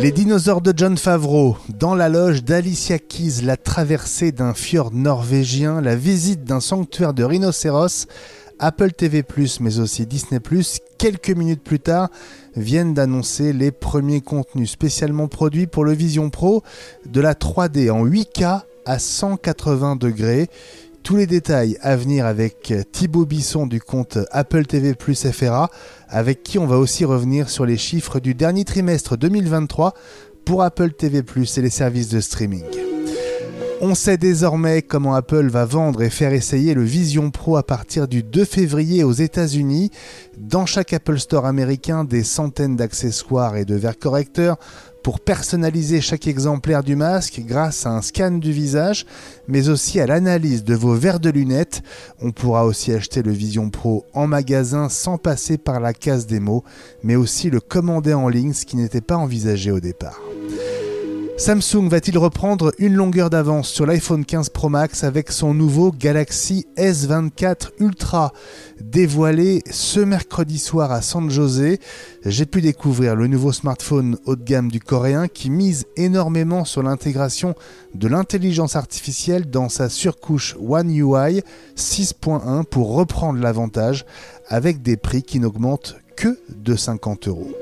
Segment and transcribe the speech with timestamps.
[0.00, 5.80] Les dinosaures de John Favreau, dans la loge d'Alicia Keys, la traversée d'un fjord norvégien,
[5.80, 8.06] la visite d'un sanctuaire de rhinocéros,
[8.58, 9.24] Apple TV+,
[9.60, 10.40] mais aussi Disney+,
[10.98, 12.08] quelques minutes plus tard,
[12.56, 16.62] viennent d'annoncer les premiers contenus spécialement produits pour le Vision Pro
[17.06, 20.48] de la 3D en 8K à 180 degrés.
[21.04, 25.68] Tous les détails à venir avec Thibaut Bisson du compte Apple TV Plus FRA,
[26.08, 29.92] avec qui on va aussi revenir sur les chiffres du dernier trimestre 2023
[30.46, 32.64] pour Apple TV Plus et les services de streaming.
[33.82, 38.08] On sait désormais comment Apple va vendre et faire essayer le Vision Pro à partir
[38.08, 39.90] du 2 février aux États-Unis.
[40.38, 44.56] Dans chaque Apple Store américain, des centaines d'accessoires et de verres correcteurs
[45.04, 49.04] pour personnaliser chaque exemplaire du masque grâce à un scan du visage,
[49.46, 51.82] mais aussi à l'analyse de vos verres de lunettes.
[52.22, 56.64] On pourra aussi acheter le Vision Pro en magasin sans passer par la case démo,
[57.02, 60.20] mais aussi le commander en ligne, ce qui n'était pas envisagé au départ.
[61.36, 66.64] Samsung va-t-il reprendre une longueur d'avance sur l'iPhone 15 Pro Max avec son nouveau Galaxy
[66.76, 68.32] S24 Ultra
[68.80, 71.78] dévoilé ce mercredi soir à San Jose?
[72.24, 76.84] J'ai pu découvrir le nouveau smartphone haut de gamme du coréen qui mise énormément sur
[76.84, 77.56] l'intégration
[77.94, 81.42] de l'intelligence artificielle dans sa surcouche One UI
[81.76, 84.06] 6.1 pour reprendre l'avantage
[84.46, 87.52] avec des prix qui n'augmentent que de 50 euros.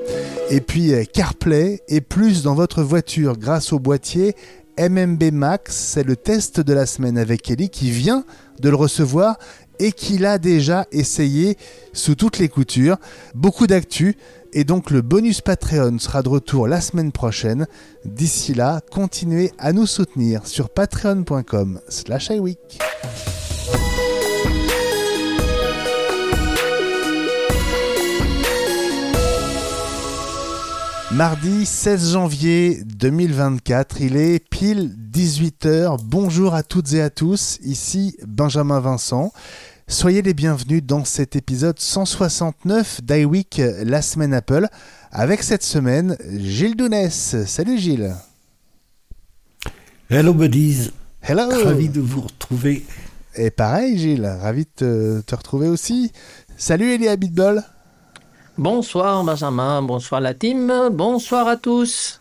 [0.51, 4.35] Et puis euh, CarPlay est plus dans votre voiture grâce au boîtier
[4.79, 5.75] MMB Max.
[5.75, 8.25] C'est le test de la semaine avec Ellie qui vient
[8.61, 9.39] de le recevoir
[9.79, 11.57] et qui l'a déjà essayé
[11.93, 12.99] sous toutes les coutures.
[13.35, 14.17] Beaucoup d'actu
[14.53, 17.67] et donc le bonus Patreon sera de retour la semaine prochaine.
[18.05, 22.79] D'ici là, continuez à nous soutenir sur patreon.com slash iWeek.
[31.15, 35.99] Mardi 16 janvier 2024, il est pile 18h.
[36.03, 39.31] Bonjour à toutes et à tous, ici Benjamin Vincent.
[39.89, 44.69] Soyez les bienvenus dans cet épisode 169 d'iWeek, la semaine Apple,
[45.11, 47.45] avec cette semaine Gilles Dounès.
[47.45, 48.15] Salut Gilles.
[50.09, 50.93] Hello buddies.
[51.21, 51.43] Hello.
[51.63, 52.87] Ravi de vous retrouver.
[53.37, 56.11] Et pareil Gilles, ravi de te, retrouver aussi.
[56.57, 57.63] Salut Elia Bitball.
[58.59, 62.21] Bonsoir Benjamin, bonsoir la team, bonsoir à tous.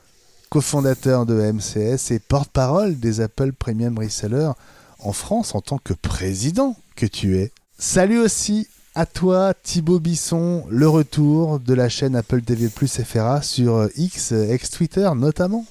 [0.49, 4.51] Cofondateur de MCS et porte-parole des Apple Premium Resellers
[4.99, 7.51] en France en tant que président que tu es.
[7.77, 13.41] Salut aussi à toi Thibaut Bisson, le retour de la chaîne Apple TV Plus FRA
[13.41, 15.65] sur X, ex-Twitter notamment.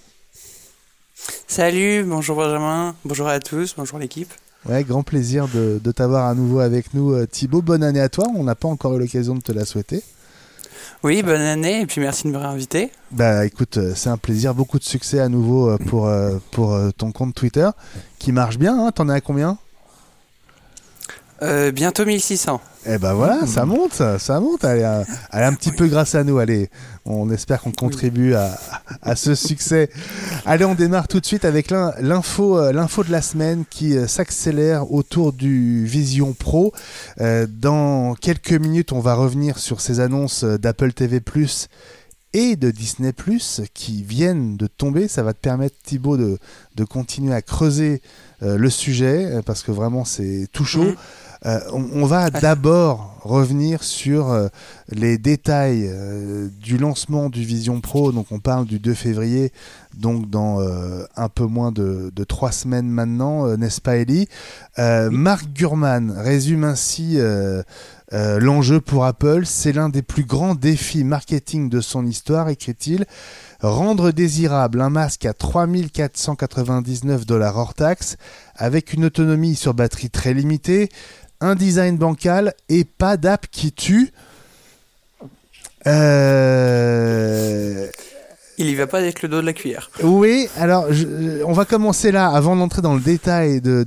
[1.46, 4.32] Salut, bonjour Benjamin, bonjour à tous, bonjour l'équipe.
[4.68, 7.62] Ouais, grand plaisir de, de t'avoir à nouveau avec nous Thibaut.
[7.62, 10.02] Bonne année à toi, on n'a pas encore eu l'occasion de te la souhaiter.
[11.02, 12.90] Oui, bonne année et puis merci de me réinviter.
[13.10, 16.78] Bah écoute, euh, c'est un plaisir, beaucoup de succès à nouveau euh, pour, euh, pour
[16.96, 17.68] ton compte Twitter
[18.18, 19.58] qui marche bien, hein t'en es à combien?
[21.42, 22.60] Euh, bientôt 1600.
[22.86, 24.64] Eh ben voilà, ça monte, ça monte.
[24.64, 24.84] Allez,
[25.32, 26.38] un petit peu grâce à nous.
[26.38, 26.70] Allez,
[27.04, 28.58] on espère qu'on contribue à,
[29.02, 29.90] à, ce succès.
[30.46, 35.32] Allez, on démarre tout de suite avec l'info, l'info de la semaine qui s'accélère autour
[35.32, 36.72] du Vision Pro.
[37.20, 41.20] Euh, dans quelques minutes, on va revenir sur ces annonces d'Apple TV+
[42.32, 45.08] et de Disney Plus qui viennent de tomber.
[45.08, 46.38] Ça va te permettre, Thibaut, de,
[46.76, 48.00] de continuer à creuser
[48.42, 50.84] euh, le sujet parce que vraiment c'est tout chaud.
[50.84, 50.96] Mmh.
[51.46, 54.48] Euh, on, va d'abord revenir sur euh,
[54.90, 58.12] les détails euh, du lancement du Vision Pro.
[58.12, 59.52] Donc on parle du 2 février,
[59.94, 60.60] donc dans
[61.16, 64.28] un peu moins de, trois semaines maintenant, n'est-ce pas Ellie?
[64.78, 67.18] Mark Gurman résume ainsi
[68.12, 69.42] l'enjeu pour Apple.
[69.46, 73.06] C'est l'un des plus grands défis marketing de son histoire, écrit-il.
[73.62, 78.16] Rendre désirable un masque à 3499 dollars hors taxe,
[78.56, 80.88] avec une autonomie sur batterie très limitée,
[81.40, 84.12] un design bancal et pas d'app qui tue.
[85.86, 87.86] Euh...
[88.58, 89.90] Il y va pas avec le dos de la cuillère.
[90.02, 90.86] Oui, alors
[91.46, 93.86] on va commencer là, avant d'entrer dans le détail de,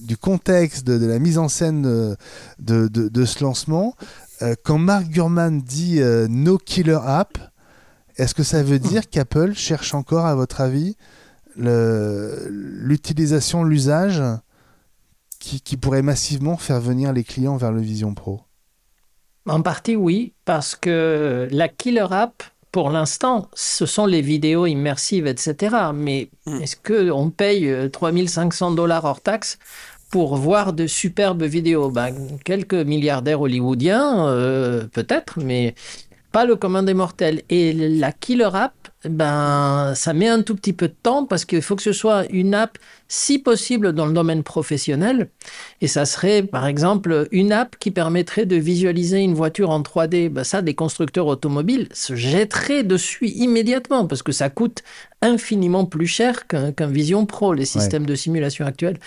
[0.00, 2.16] du contexte, de, la mise en scène
[2.58, 3.94] de, ce lancement.
[4.40, 7.36] Euh, quand Mark Gurman dit euh, No Killer App,
[8.16, 10.96] est-ce que ça veut dire qu'Apple cherche encore, à votre avis,
[11.56, 14.22] l'utilisation, l'usage
[15.44, 18.40] qui, pourrait massivement faire venir les clients vers le Vision Pro
[19.46, 22.42] En partie, oui, parce que la killer app,
[22.72, 25.76] pour l'instant, ce sont les vidéos immersives, etc.
[25.94, 26.62] Mais hmm.
[26.62, 29.58] est-ce qu'on paye 3500 euh, dollars hors taxe
[30.10, 31.90] pour voir de superbes vidéos?
[31.90, 32.14] Ben,
[32.44, 35.74] Quelques milliardaires hollywoodiens, euh, peut-être, mais
[36.34, 37.42] pas le commun des mortels.
[37.48, 41.62] Et la killer app, ben, ça met un tout petit peu de temps parce qu'il
[41.62, 42.76] faut que ce soit une app,
[43.06, 45.28] si possible, dans le domaine professionnel.
[45.80, 50.28] Et ça serait, par exemple, une app qui permettrait de visualiser une voiture en 3D.
[50.28, 54.82] Ben, ça, des constructeurs automobiles se jetteraient dessus immédiatement parce que ça coûte
[55.22, 58.98] infiniment plus cher qu'un Vision Pro, les systèmes de simulation actuels.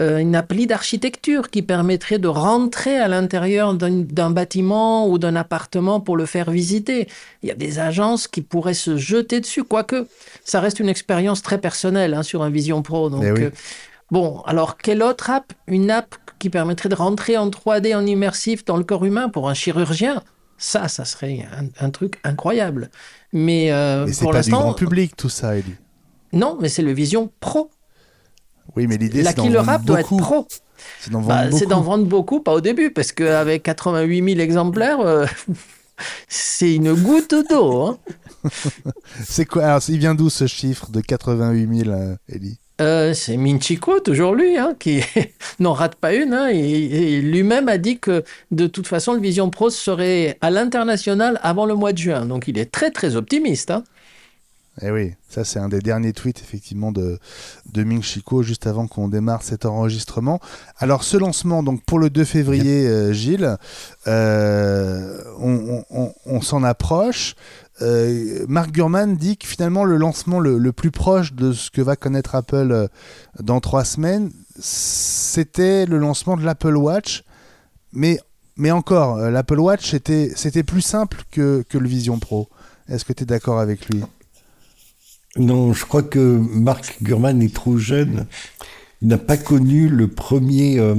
[0.00, 6.00] Euh, une appli d'architecture qui permettrait de rentrer à l'intérieur d'un bâtiment ou d'un appartement
[6.00, 7.06] pour le faire visiter.
[7.42, 10.06] Il y a des agences qui pourraient se jeter dessus, quoique
[10.42, 13.10] ça reste une expérience très personnelle hein, sur un Vision Pro.
[13.10, 13.50] Donc, eh euh,
[14.10, 15.52] bon, alors quelle autre app?
[15.66, 19.50] Une app qui permettrait de rentrer en 3D, en immersif dans le corps humain pour
[19.50, 20.22] un chirurgien?
[20.56, 21.46] Ça, ça serait
[21.78, 22.90] un, truc incroyable.
[23.34, 25.74] Mais, euh, c'est pas du grand public tout ça, Elie.
[26.32, 27.70] Non, mais c'est le Vision Pro.
[28.76, 30.46] Oui, mais l'idée, c'est d'en vendre doit être pro.
[31.00, 35.26] C'est d'en vendre, bah, vendre, beaucoup, pas au début, parce qu'avec 88 000 exemplaires, euh,
[36.28, 37.82] c'est une goutte d'eau.
[37.82, 37.98] Hein.
[39.24, 43.36] c'est quoi Alors, il vient d'où ce chiffre de 88 000, euh, Ellie euh, c'est
[43.36, 45.02] Minchiko, toujours lui, hein, qui
[45.60, 46.32] n'en rate pas une.
[46.32, 51.38] Hein, et, lui-même a dit que de toute façon, le Vision Pro serait à l'international
[51.42, 52.24] avant le mois de juin.
[52.24, 53.70] Donc il est très très optimiste.
[53.70, 53.84] Hein.
[54.82, 57.18] Eh oui, ça c'est un des derniers tweets effectivement de,
[57.72, 60.40] de Ming Chico juste avant qu'on démarre cet enregistrement.
[60.78, 63.56] Alors ce lancement, donc pour le 2 février, euh, Gilles,
[64.06, 67.34] euh, on, s'en approche.
[67.82, 71.96] Euh, Mark Gurman dit que finalement le lancement le, plus proche de ce que va
[71.96, 72.88] connaître Apple
[73.40, 77.24] dans trois semaines, c'était le lancement de l'Apple Watch.
[77.92, 78.20] Mais,
[78.56, 82.48] mais encore, l'Apple Watch c'était plus simple que, que le Vision Pro.
[82.88, 84.02] Est-ce que tu es d'accord avec lui?
[85.36, 88.26] Non, je crois que Marc Gurman est trop jeune.
[89.00, 90.96] Il n'a pas connu le premier, euh,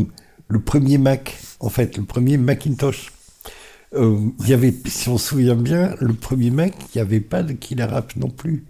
[0.47, 3.11] le premier Mac, en fait, le premier Macintosh.
[3.93, 7.19] Euh, il y avait, si on se souvient bien, le premier Mac, il n'y avait
[7.19, 8.63] pas de killer app non plus.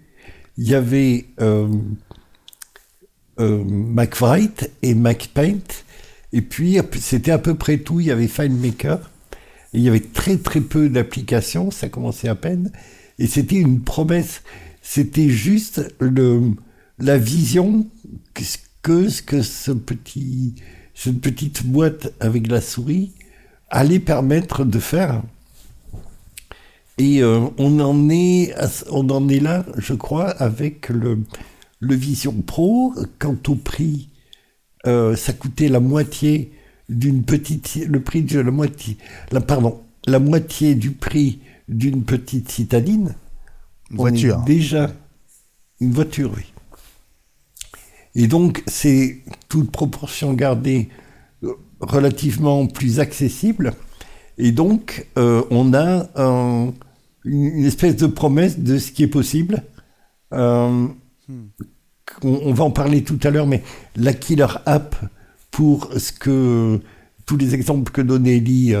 [0.58, 1.68] Il y avait euh,
[3.38, 5.84] euh MacWrite et MacPaint,
[6.32, 8.00] et puis c'était à peu près tout.
[8.00, 9.10] Il y avait FileMaker,
[9.72, 12.72] il y avait très très peu d'applications, ça commençait à peine,
[13.20, 14.42] et c'était une promesse.
[14.94, 15.80] C'était juste
[16.98, 17.86] la vision
[18.34, 18.42] que,
[19.22, 20.56] que, ce petit,
[20.92, 23.12] cette petite boîte avec la souris
[23.70, 25.22] allait permettre de faire.
[26.98, 28.52] Et euh, on, en est,
[29.40, 31.16] là, je crois, avec le,
[31.80, 32.92] Vision Pro.
[33.18, 34.10] Quant au prix,
[34.86, 36.52] euh, ça coûtait la moitié
[36.90, 37.62] d'une prix
[38.24, 38.98] de la moitié,
[40.06, 43.14] la moitié du prix d'une petite citadine
[43.92, 44.42] voiture.
[44.46, 44.90] déjà
[45.80, 46.44] une voiture, oui.
[48.14, 50.88] Et donc, c'est toute proportion gardée
[51.42, 53.74] euh, relativement plus accessible.
[54.38, 56.08] Et donc, euh, on a
[57.24, 59.62] une espèce de promesse de ce qui est possible.
[60.32, 60.86] Euh,
[62.22, 63.62] on, va en parler tout à l'heure, mais
[63.96, 64.96] la killer app
[65.50, 66.80] pour ce que
[67.26, 68.74] tous les exemples que donnait Ellie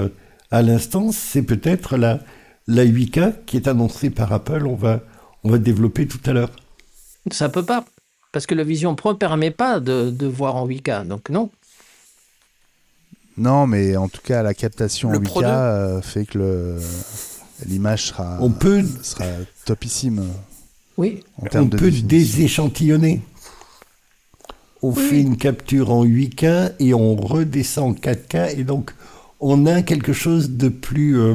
[0.50, 2.20] à l'instant, c'est peut-être la,
[2.66, 5.00] la 8K qui est annoncée par Apple, on va,
[5.44, 6.50] on va développer tout à l'heure.
[7.30, 7.84] Ça peut pas,
[8.32, 11.50] parce que la Vision Pro ne permet pas de, voir en 8K, donc non.
[13.36, 16.78] Non, mais en tout cas, la captation en 8K euh, fait que
[17.66, 19.24] l'image sera, on peut, sera
[19.64, 20.26] topissime.
[20.98, 21.24] Oui.
[21.38, 23.22] on peut déséchantillonner.
[24.82, 28.92] On fait une capture en 8K et on redescend en 4K et donc
[29.38, 31.34] on a quelque chose de plus, euh,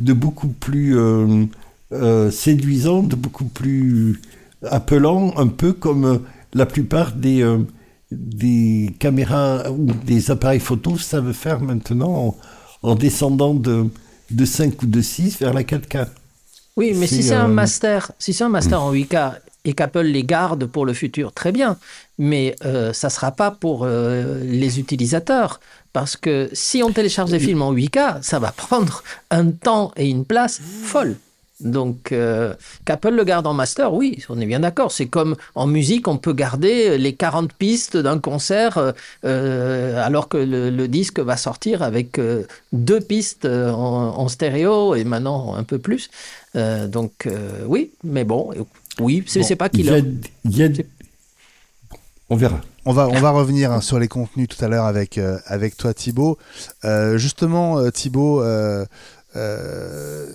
[0.00, 1.46] de beaucoup plus euh,
[1.94, 4.20] euh, séduisante, beaucoup plus
[4.68, 6.18] appelant, un peu comme euh,
[6.52, 7.58] la plupart des, euh,
[8.10, 12.36] des caméras ou des appareils photo savent faire maintenant
[12.82, 13.86] en, descendant de,
[14.30, 16.08] de 5 ou de 6 vers la 4K.
[16.76, 19.34] Oui, mais si c'est un master, si c'est un master en 8K
[19.64, 21.76] et qu'Apple les garde pour le futur, très bien.
[22.18, 25.60] Mais ça ne sera pas pour les utilisateurs.
[25.94, 30.08] Parce que si on télécharge des films en 8K, ça va prendre un temps et
[30.08, 31.16] une place folle.
[31.60, 32.52] Donc, euh,
[32.84, 34.90] qu'Apple le garde en master, oui, on est bien d'accord.
[34.90, 38.90] C'est comme en musique, on peut garder les 40 pistes d'un concert euh,
[39.24, 42.20] euh, alors que le, disque va sortir avec
[42.72, 46.10] deux pistes en, stéréo et maintenant un peu plus.
[46.54, 47.28] donc,
[47.66, 48.50] oui, mais bon,
[49.00, 49.88] oui, c'est pas qu'il
[52.28, 52.60] On verra.
[52.86, 55.94] On va, on va revenir hein, sur les contenus tout à l'heure avec, avec toi,
[55.94, 56.38] Thibaut.
[57.16, 58.42] justement, Thibaut
[59.36, 60.28] euh,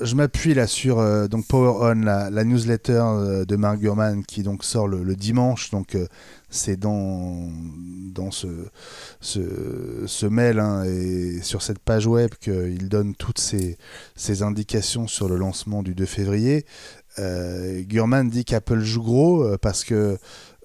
[0.00, 4.42] je m'appuie là sur euh, donc Power On, la, newsletter euh, de Mark Gurman qui
[4.42, 5.70] donc sort le, dimanche.
[5.70, 6.06] Donc euh,
[6.48, 7.50] c'est dans
[8.14, 8.46] dans ce
[9.20, 15.36] ce, mail hein, et sur cette page web qu'il donne toutes ces indications sur le
[15.36, 16.64] lancement du 2 février.
[17.18, 20.18] Euh, Gurman dit qu'Apple joue gros euh, parce que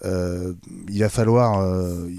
[0.03, 0.53] euh,
[0.89, 2.09] il va falloir euh,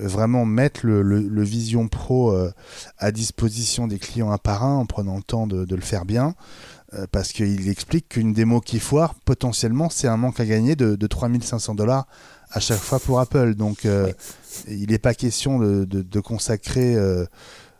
[0.00, 2.50] vraiment mettre le, Vision Pro euh,
[2.98, 6.34] à disposition des clients un par un en prenant le temps de, le faire bien.
[7.10, 11.06] Parce qu'il explique qu'une démo qui foire, potentiellement, c'est un manque à gagner de, de
[11.06, 12.06] 3500 dollars
[12.50, 13.54] à chaque fois pour Apple.
[13.54, 13.88] Donc,
[14.68, 16.94] il n'est pas question de, consacrer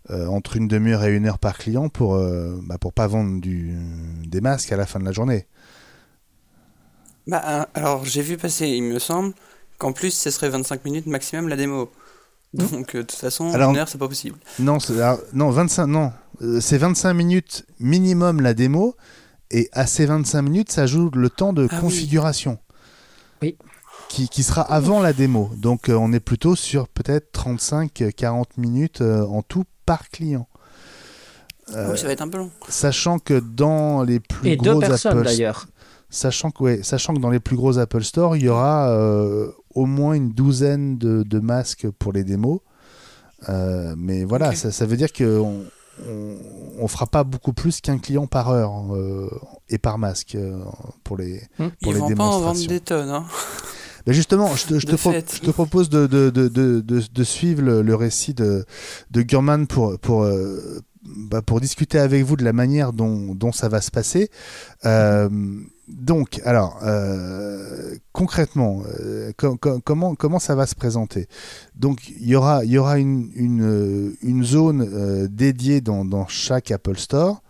[0.09, 4.73] entre une demi-heure et une heure par client pour euh, bah, pas vendre des masques
[4.73, 5.47] à la fin de la journée.
[7.26, 9.33] Bah, euh, alors, j'ai vu passer, il me semble,
[9.79, 11.91] qu'en plus, ce serait 25 minutes maximum la démo.
[12.55, 14.38] Donc, euh, de toute façon, Alors- une heure, c'est pas possible.
[14.59, 18.97] Non, c'est- alors, non 25 non, Euh, c'est 25 minutes minimum la démo
[19.52, 21.81] et à ces 25 minutes s'ajoute le temps de Ah oui.
[21.81, 22.59] configuration.
[23.43, 23.57] Oui.
[24.09, 25.50] Qui, qui sera avant la démo.
[25.57, 30.49] Donc euh, on est plutôt sur peut-être 35-40 minutes euh, en tout par client.
[31.75, 32.50] Ah oui, ça va être un peu long.
[32.69, 35.69] Sachant que dans les plus Et deux gros personnes Apple d'ailleurs.
[36.14, 39.50] Sachant que, ouais, sachant que dans les plus gros Apple Store, il y aura euh,
[39.75, 42.61] au moins une douzaine de, de masques pour les démos.
[43.49, 45.62] Euh, mais voilà, ça, ça veut dire qu'on
[46.07, 46.37] on,
[46.78, 49.31] on fera pas beaucoup plus qu'un client par heure euh,
[49.71, 50.37] et par masque
[51.02, 51.69] pour les, Hmm.
[51.83, 52.69] pour Ils les vont pas en vendre démonstrations.
[52.69, 53.25] des tonnes, hein.
[54.09, 55.35] Justement, je te, je De te pro- fait.
[55.37, 58.66] je te propose de, de, de, de, de- de suivre le, le récit de,
[59.14, 60.28] Gurman pour, pour,
[61.04, 64.28] bah, pour discuter avec vous de la manière dont, dont ça va se passer.
[64.87, 65.28] Euh,
[65.93, 69.81] donc, alors, euh, concrètement, euh, com- com-
[70.17, 71.29] comment, ça va se présenter?
[71.77, 72.65] Donc, il y aura,
[72.99, 77.43] une, zone euh, dédiée dans, chaque Apple Store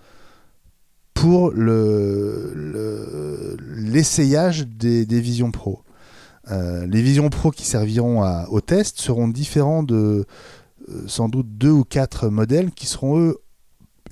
[1.14, 5.80] pour le- le- l'essayage des, des Vision Pro.
[6.50, 10.26] Les Vision Pro qui serviront au test seront différents de
[11.06, 13.38] sans doute deux ou quatre modèles qui seront eux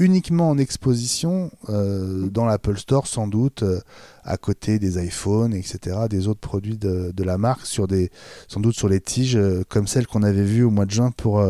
[0.00, 3.80] uniquement en exposition euh, dans l'Apple Store sans doute euh,
[4.24, 7.86] à côté des iPhones etc des autres produits de, la marque sur
[8.48, 11.10] sans doute sur les tiges euh, comme celles qu'on avait vues au mois de juin
[11.10, 11.40] pour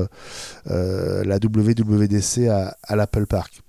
[0.66, 3.62] la WWDC à, l'Apple Park.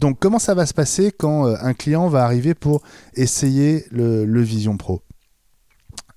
[0.00, 2.82] Donc comment ça va se passer quand un client va arriver pour
[3.14, 5.02] essayer le, Vision Pro?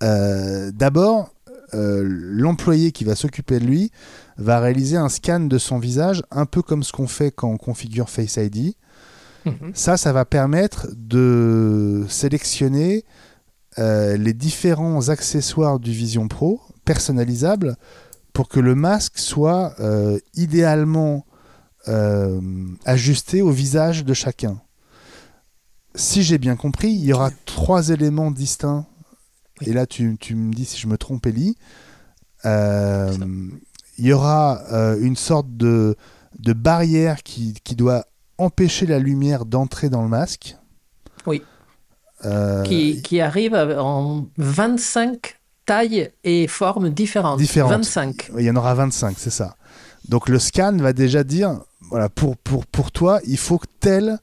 [0.02, 1.34] D'abord,
[1.74, 3.92] euh, l'employé qui va s'occuper de lui
[4.38, 7.58] va réaliser un scan de son visage, un peu comme ce qu'on fait quand on
[7.58, 8.76] configure Face ID.
[9.46, 9.72] Mhm.
[9.74, 13.06] Ça, ça va permettre de sélectionner
[13.78, 17.76] euh, les différents accessoires du Vision Pro personnalisables
[18.34, 21.26] pour que le masque soit euh, idéalement
[22.86, 24.62] ajusté au visage de chacun.
[25.96, 28.86] Si j'ai bien compris, il y aura trois éléments distincts.
[29.62, 31.56] Et là, tu, tu me dis si je me trompe, Ellie.
[32.46, 33.14] Euh,
[33.98, 35.96] il y aura euh, une sorte de,
[36.40, 38.06] de barrière qui, qui doit
[38.38, 40.56] empêcher la lumière d'entrer dans le masque.
[41.26, 41.44] Oui.
[42.26, 47.40] Euh, qui, qui arrive en 25 tailles et formes différentes.
[47.40, 47.72] Différentes.
[47.72, 48.32] 25.
[48.38, 49.56] Il y en aura 25, c'est ça.
[50.08, 54.18] Donc le scan va déjà dire, voilà, pour, pour, pour toi, il faut que tel,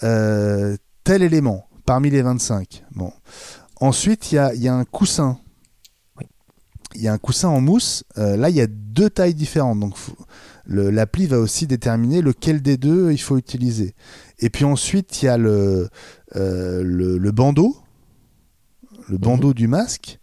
[0.00, 2.84] tel élément parmi les 25.
[2.94, 3.10] Bon.
[3.80, 5.38] Ensuite, il y a, il y a un coussin.
[6.18, 6.26] Oui.
[6.94, 8.04] Il y a un coussin en mousse.
[8.18, 9.78] Euh, là, il y a deux tailles différentes.
[9.80, 9.94] Donc
[10.66, 13.94] l'appli va aussi déterminer lequel des deux il faut utiliser.
[14.38, 15.88] Et puis ensuite, il y a le,
[16.36, 17.76] euh, le, le bandeau,
[19.08, 20.18] le bandeau du masque,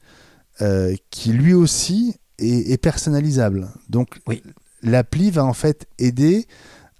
[0.62, 3.69] euh, qui lui aussi est, est personnalisable.
[3.89, 4.43] Donc Oui.
[4.83, 6.45] l'appli va en fait aider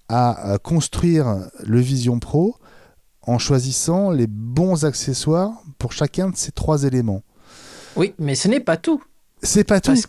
[0.08, 2.56] à, à construire le Vision Pro
[3.28, 7.22] en choisissant les bons accessoires pour chacun de ces trois éléments.
[7.96, 9.02] Oui, mais ce n'est pas tout.
[9.42, 9.92] C'est pas tout.
[9.92, 10.08] Parce,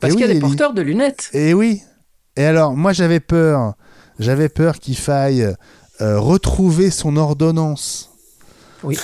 [0.00, 1.28] parce qu'il y a des porteurs de lunettes.
[1.32, 1.82] Et oui.
[2.36, 3.74] Et alors, moi, j'avais peur.
[4.18, 5.42] J'avais peur qu'il faille
[6.00, 8.10] euh, retrouver son ordonnance,
[8.82, 8.98] Oui.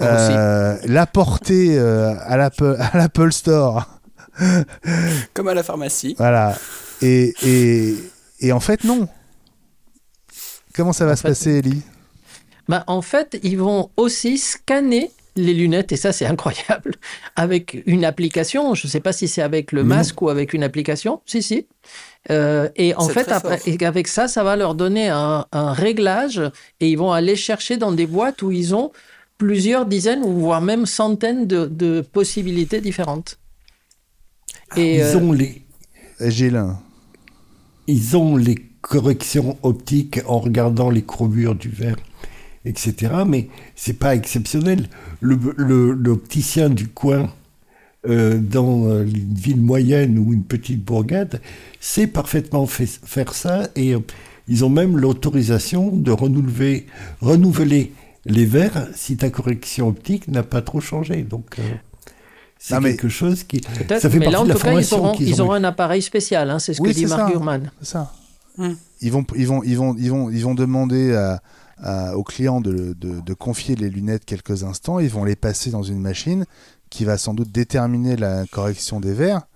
[0.00, 3.88] euh, l'apporter euh, à l'Apple à l'Apple Store.
[5.34, 6.14] Comme à la pharmacie.
[6.18, 6.56] Voilà.
[7.02, 7.96] Et, et,
[8.40, 9.08] et en fait, non.
[10.74, 11.82] Comment ça va En se fait- passer, Ellie
[12.68, 16.94] Bah, en fait, ils vont aussi scanner les lunettes, et ça c'est incroyable,
[17.36, 18.74] avec une application.
[18.74, 19.88] Je ne sais pas si c'est avec le non.
[19.88, 21.20] masque ou avec une application.
[21.26, 21.66] Si, si.
[22.30, 26.40] Euh, et en fait, après, et avec ça, ça va leur donner un, un réglage
[26.80, 28.90] et ils vont aller chercher dans des boîtes où ils ont
[29.38, 33.38] plusieurs dizaines ou voire même centaines de, de possibilités différentes.
[34.76, 35.62] Et Ils euh, ont les,
[36.20, 36.64] Gilles
[37.86, 38.56] ils ont les
[38.86, 41.96] correction optique en regardant les courbures du verre,
[42.66, 43.12] etc.
[43.26, 44.88] Mais c'est pas exceptionnel.
[45.22, 47.30] L'opticien du coin
[48.08, 51.40] euh, dans euh, une ville moyenne ou une petite bourgade
[51.80, 54.00] sait parfaitement faire ça et euh,
[54.48, 56.86] ils ont même l'autorisation de renouveler,
[57.20, 57.92] renouveler
[58.26, 61.22] les verres si ta correction optique n'a pas trop changé.
[61.22, 61.56] Donc
[62.58, 63.60] c'est quelque chose qui.
[63.88, 66.50] Ça fait mais là, en tout cas, ils auront, ils auront un appareil spécial.
[66.50, 67.72] Hein, c'est ce que dit Mark Gurman.
[67.80, 68.12] C'est ça.
[68.58, 68.76] Hum.
[69.02, 71.42] Ils, vont, ils, vont, ils, vont, ils, vont, ils vont demander à,
[71.84, 74.98] aux clients de, de, de, confier les lunettes quelques instants.
[74.98, 76.46] Ils vont les passer dans une machine
[76.90, 79.46] qui va sans doute déterminer la correction des verres.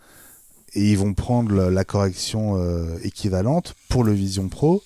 [0.75, 4.83] Et ils vont prendre la correction euh, équivalente pour le Vision Pro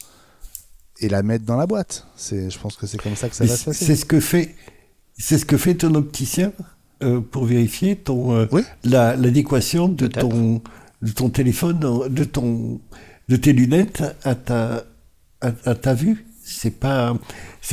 [1.00, 2.06] et la mettre dans la boîte.
[2.16, 3.84] C'est, je pense que c'est comme ça que ça va se passer.
[3.84, 4.54] C'est ce que fait,
[5.18, 6.52] c'est ce que fait ton opticien
[7.02, 8.46] euh, pour vérifier ton euh,
[8.84, 10.62] l'adéquation de ton
[11.02, 12.80] de ton téléphone, de ton
[13.28, 14.84] de tes lunettes à ta
[15.40, 16.24] à, ta vue.
[16.44, 17.14] C'est pas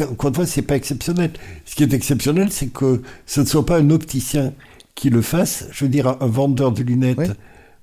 [0.10, 1.32] encore une fois c'est pas exceptionnel.
[1.66, 4.54] Ce qui est exceptionnel, c'est que ce ne soit pas un opticien
[4.96, 5.66] qui le fasse.
[5.72, 7.38] Je veux dire un, vendeur de lunettes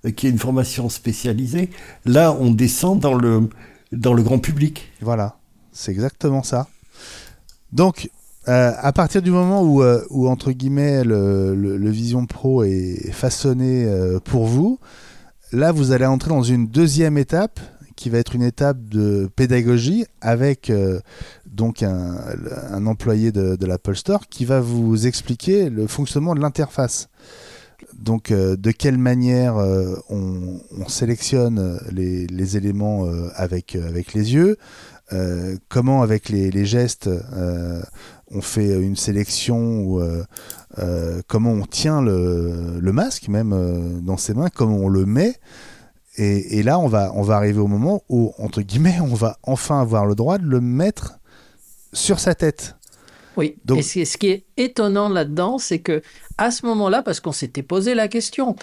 [0.05, 1.71] euh, qui a une formation spécialisée.
[2.05, 3.49] Là, on descend dans le
[3.93, 4.91] dans le grand public.
[5.01, 5.39] Voilà,
[5.73, 6.69] c'est exactement ça.
[7.73, 8.09] Donc,
[8.49, 14.21] euh, à partir du moment où, euh, entre guillemets, le, Vision Pro est façonné euh,
[14.21, 14.79] pour vous,
[15.53, 17.61] là, vous allez entrer dans une deuxième étape
[17.99, 20.73] qui va être une étape de pédagogie avec
[21.47, 27.09] donc un, employé de, l'Apple Store qui va vous expliquer le fonctionnement de l'interface.
[27.99, 29.57] Donc, de quelle manière
[30.09, 34.57] on, sélectionne les, éléments avec, avec les yeux,
[35.69, 37.11] comment avec les, gestes
[38.31, 40.25] on fait une sélection ou euh,
[40.79, 45.37] euh, comment on tient le, masque même euh, dans ses mains, comment on le met.
[46.19, 49.81] Et, là, on va, on va arriver au moment où, entre guillemets, on va enfin
[49.81, 51.19] avoir le droit de le mettre
[51.93, 52.75] sur sa tête.
[53.37, 56.03] Oui, Donc, et ce qui est étonnant là-dedans, c'est que
[56.39, 58.57] à ce moment-là, parce qu'on s'était posé la question,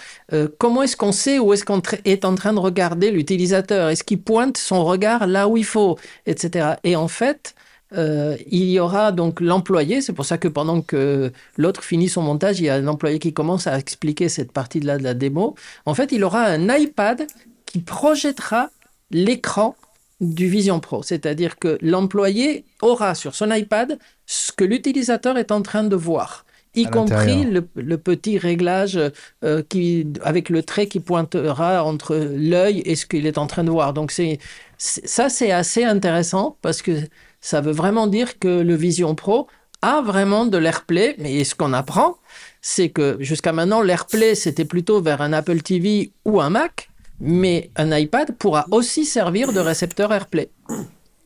[0.58, 3.88] comment est-ce qu'on sait où est-ce qu'on est en train de regarder l'utilisateur?
[3.88, 6.74] Est-ce qu'il pointe son regard là où il faut, etc.
[6.84, 7.54] Et en fait,
[7.92, 12.22] euh, il y aura donc l'employé, c'est pour ça que pendant que l'autre finit son
[12.22, 15.14] montage, il y a un employé qui commence à expliquer cette partie de, de la
[15.14, 15.54] démo.
[15.84, 17.26] En fait, il aura un iPad
[17.66, 18.70] qui projettera
[19.10, 19.76] l'écran
[20.20, 25.60] du Vision Pro, c'est-à-dire que l'employé aura sur son iPad ce que l'utilisateur est en
[25.60, 28.98] train de voir y compris le, petit réglage
[29.44, 33.64] euh, qui, avec le trait qui pointera entre l'œil et ce qu'il est en train
[33.64, 33.92] de voir.
[33.92, 34.38] Donc c'est
[34.78, 36.92] ça, c'est assez intéressant parce que
[37.40, 39.46] ça veut vraiment dire que le Vision Pro
[39.82, 42.16] a vraiment de l'AirPlay, mais ce qu'on apprend,
[42.60, 47.70] c'est que jusqu'à maintenant, l'AirPlay, c'était plutôt vers un Apple TV ou un Mac, mais
[47.76, 50.50] un iPad pourra aussi servir de récepteur AirPlay.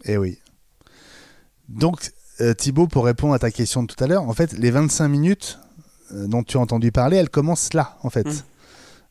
[0.04, 0.38] Eh oui.
[1.68, 4.70] Donc, euh, Thibaut, pour répondre à ta question de tout à l'heure, en fait, les
[4.70, 5.58] 25 minutes
[6.12, 8.26] euh, dont tu as entendu parler, elles commencent là, en fait.
[8.26, 8.42] Mmh.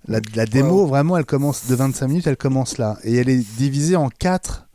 [0.07, 2.97] La, démo, vraiment, elle commence de 25 minutes, elle commence là.
[3.03, 4.67] Et elle est divisée en quatre,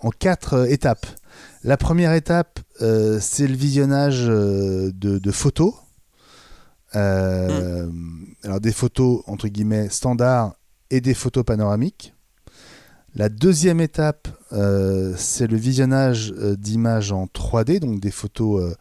[0.00, 1.06] en quatre euh, étapes.
[1.66, 5.74] La première étape, euh, c'est le visionnage euh, de, photos.
[6.94, 8.26] Euh, hmm.
[8.44, 10.54] Alors des photos entre guillemets standards
[10.90, 12.14] et des photos panoramiques.
[13.14, 18.74] La deuxième étape, c'est le visionnage d'images en 3D, donc des photos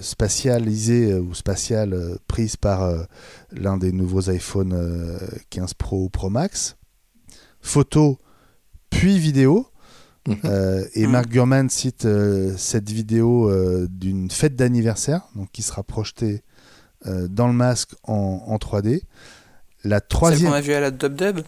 [0.00, 2.92] spatialisées ou spatiales prises par
[3.52, 4.74] l'un des nouveaux iPhone
[5.50, 6.76] 15 Pro ou Pro Max.
[7.60, 8.16] Photos
[8.90, 9.66] puis vidéo.
[10.28, 10.36] Mhm.
[10.44, 11.12] Euh, et mhm.
[11.12, 16.42] Mark Gurman cite euh, cette vidéo euh, d'une fête d'anniversaire, donc qui sera projetée
[17.30, 19.00] dans le masque en, 3D.
[19.84, 20.40] La troisième.
[20.40, 21.40] Celle qu'on a vue à la Dub Dub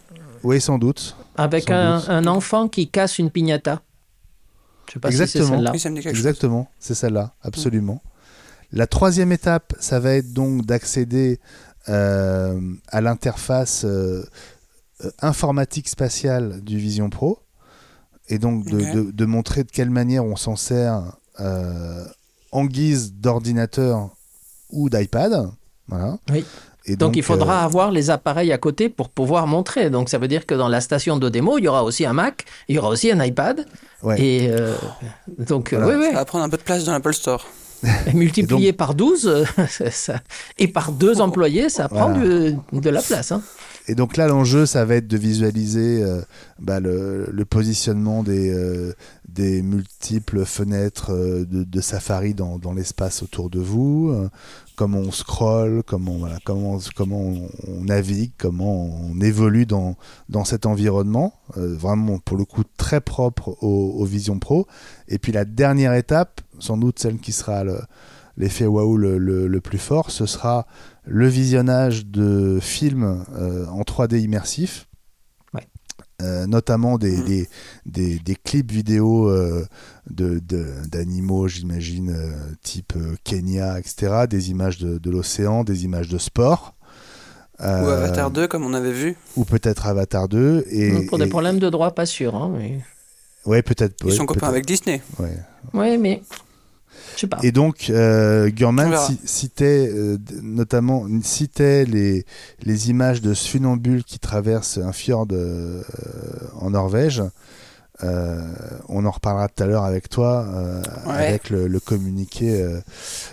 [0.42, 1.16] Oui, sans doute.
[1.36, 3.82] Avec un, enfant qui casse une piñata.
[4.88, 5.44] Je sais pas Exactement.
[5.44, 6.10] si c'est celle-là.
[6.10, 8.02] Exactement, c'est celle-là, absolument.
[8.72, 11.40] La troisième étape, ça va être donc d'accéder
[11.86, 13.86] à l'interface
[15.20, 17.38] informatique spatiale du Vision Pro
[18.28, 22.04] et donc de, montrer de quelle manière on s'en sert euh,
[22.50, 24.10] en guise d'ordinateur
[24.70, 25.50] ou d'iPad.
[25.88, 26.18] Voilà.
[26.30, 26.44] Oui.
[26.86, 29.90] Et donc, il faudra euh, avoir les appareils à côté pour pouvoir montrer.
[29.90, 32.12] Donc ça veut dire que dans la station de démo, il y aura aussi un
[32.12, 33.66] Mac, il y aura aussi un iPad.
[34.16, 34.74] Et euh,
[35.38, 37.46] donc Ça va prendre un peu de place dans l'Apple Store.
[38.06, 39.44] Et multiplié par 12
[40.58, 43.32] et par deux employés, ça prend de, la place.
[43.32, 43.42] Hein.
[43.88, 46.22] Et donc là, l'enjeu, ça va être de visualiser euh,
[46.60, 48.92] bah, le, positionnement des, euh,
[49.28, 54.14] des multiples fenêtres euh, de, Safari dans, dans l'espace autour de vous.
[54.76, 56.78] Comment on scrolle, comment, voilà, comment,
[57.10, 57.48] on,
[57.82, 59.96] navigue, comment on évolue dans,
[60.44, 61.34] cet environnement.
[61.56, 64.66] Euh, vraiment, pour le coup, très propre au, Vision Pro.
[65.08, 67.64] Et puis la dernière étape, sans doute celle qui sera
[68.36, 70.66] l'effet waouh le, le, plus fort, ce sera
[71.04, 74.88] le visionnage de films euh, en 3D immersif.
[76.22, 77.24] Euh, notamment des, mm.
[77.24, 77.48] des,
[77.86, 79.66] des, des, clips vidéo euh,
[80.08, 82.32] d'animaux, j'imagine, euh,
[82.62, 86.74] type Kenya, etc., des images de, de l'océan, des images de sport.
[87.58, 89.16] ou Avatar 2, comme on avait vu.
[89.36, 90.66] Ou peut-être Avatar 2.
[90.70, 92.34] Et, pour des problèmes de droit, pas sûr.
[92.36, 92.80] Hein, mais...
[93.44, 93.96] Ouais, peut-être.
[94.04, 95.02] Ils sont copains avec Disney.
[95.18, 95.36] Ouais.
[95.74, 96.22] ouais, mais
[97.42, 102.24] et donc, euh, Gurman citait euh, notamment citait les,
[102.62, 105.82] les images de ce funambule qui traverse un fjord euh,
[106.60, 107.22] en Norvège.
[108.88, 110.46] on en reparlera tout à l'heure avec toi,
[111.06, 112.66] avec le, communiqué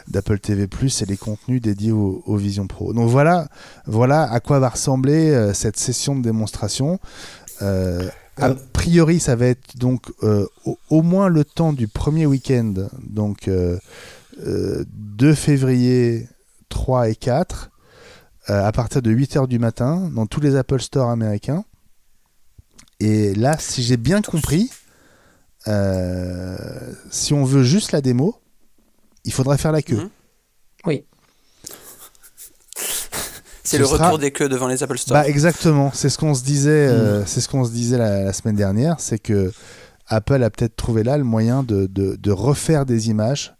[0.08, 2.93] d'Apple TV Plus et les contenus dédiés au, au, Vision Pro.
[2.93, 3.48] Donc voilà,
[3.88, 7.00] voilà à quoi va ressembler cette session de démonstration.
[8.41, 10.47] A priori, ça va être donc euh,
[10.89, 12.73] au, moins le temps du premier week-end,
[13.04, 13.80] donc 2 euh,
[14.45, 16.28] euh, février
[16.69, 17.71] 3 et 4,
[18.47, 21.65] à partir de 8h du matin, dans tous les Apple Store américains.
[22.99, 24.71] Et là, si j'ai bien compris,
[25.65, 28.36] si on veut juste la démo,
[29.23, 30.10] il faudrait faire la queue.
[30.86, 31.06] Oui.
[33.69, 35.15] C'est le retour des queues devant les Apple Store.
[35.15, 37.23] Bah exactement, c'est ce qu'on se disait, euh, mm.
[37.27, 39.51] c'est ce qu'on se disait la, semaine dernière, c'est que
[40.08, 43.53] Apple a peut-être trouvé là le moyen de, de, refaire des images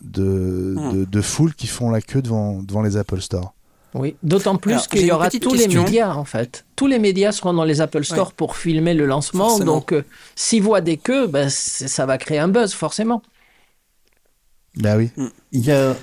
[0.00, 1.04] de, mm.
[1.06, 3.54] de, foule qui font la queue devant, devant les Apple Store.
[3.94, 6.66] Oui, d'autant plus qu'il y aura tous les médias en fait.
[6.74, 9.58] Tous les médias seront dans les Apple Store pour filmer le lancement.
[9.60, 10.04] Donc, euh,
[10.34, 13.22] s'ils voient des queues, ben, ça va créer un buzz forcément.
[14.76, 15.10] Bah oui.
[15.16, 15.26] Mm.
[15.52, 15.96] Il y a,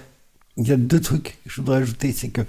[0.57, 2.41] il y a deux trucs que je voudrais ajouter, c'est que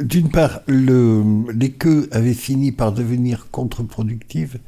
[0.00, 4.58] d'une part, le, les queues avaient fini par devenir contre-productives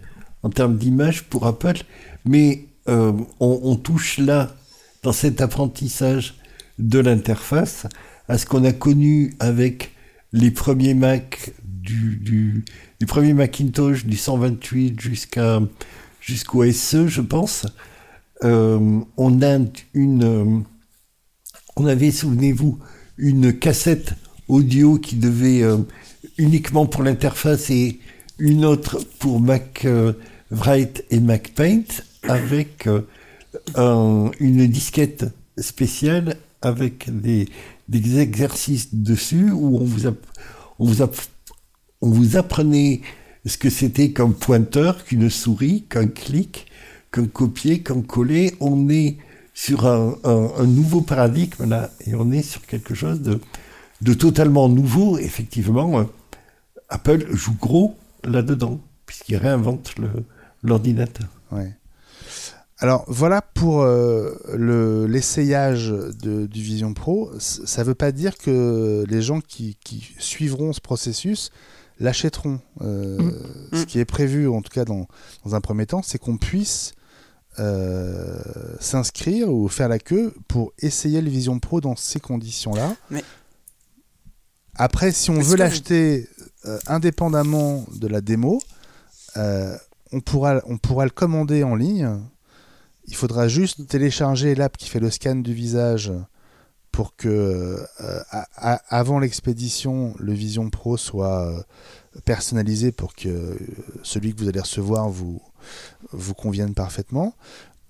[0.43, 1.83] en termes d'image pour Apple,
[2.25, 4.55] mais euh, on, touche là,
[5.03, 6.35] dans cet apprentissage
[6.79, 7.87] de l'interface,
[8.29, 9.93] à ce qu'on a connu avec
[10.33, 12.65] les premiers Mac du, du,
[12.99, 15.61] du premier Macintosh du 128 jusqu'à
[16.21, 17.67] jusqu'au SE, je pense.
[18.45, 19.59] Euh, on a
[19.95, 20.65] une,
[21.77, 22.79] on avait, souvenez-vous,
[23.19, 24.15] une cassette
[24.51, 25.79] audio qui devait euh,
[26.37, 28.01] uniquement pour l'interface et
[28.39, 30.13] une autre pour Mac euh,
[30.51, 31.85] Write et Mac Paint
[32.25, 37.49] avec euh, une disquette spéciale avec des,
[38.19, 40.85] exercices dessus où on
[42.01, 43.01] vous apprenait
[43.47, 46.67] ce que c'était qu'un pointeur, qu'une souris, qu'un clic,
[47.11, 48.55] qu'un copier, qu'un coller.
[48.61, 49.17] On est
[49.55, 53.41] sur un, un, nouveau paradigme là et on est sur quelque chose de,
[54.03, 56.05] de totalement nouveau, effectivement, euh,
[56.89, 59.95] Apple joue gros là-dedans, puisqu'il réinvente
[60.63, 61.29] l'ordinateur.
[61.53, 61.75] Ouais.
[62.79, 67.31] Alors voilà pour euh, l'essayage du Vision Pro.
[67.39, 69.77] Ça ne veut pas dire que les gens qui,
[70.19, 71.51] suivront ce processus
[71.99, 72.61] l'achèteront.
[72.81, 73.77] Euh, mmh.
[73.77, 75.07] Ce qui est prévu, en tout cas dans,
[75.45, 76.95] dans un premier temps, c'est qu'on puisse
[78.81, 82.97] s'inscrire ou faire la queue pour essayer le Vision Pro dans ces conditions-là.
[83.11, 83.23] Mais
[84.83, 86.27] après, si on veut l'acheter
[86.65, 88.63] euh, indépendamment de la démo,
[89.37, 89.77] euh,
[90.11, 92.09] on, pourra, on pourra le commander en ligne.
[93.05, 96.11] Il faudra juste télécharger l'app qui fait le scan du visage
[96.93, 98.23] pour que, euh,
[98.89, 101.63] avant l'expédition, le Vision Pro soit
[102.25, 103.59] personnalisé pour que
[104.03, 105.43] celui que vous allez recevoir vous,
[106.13, 107.35] vous convienne parfaitement.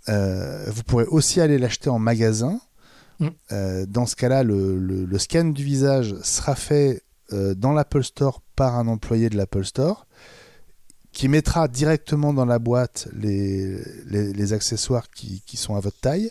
[0.09, 2.61] vous pourrez aussi aller l'acheter en magasin
[3.21, 3.29] Mm.
[3.53, 7.03] Euh, dans ce cas-là, le, scan du visage sera fait
[7.33, 10.07] euh, dans l'Apple Store par un employé de l'Apple Store
[11.13, 16.31] qui mettra directement dans la boîte les, accessoires qui, sont à votre taille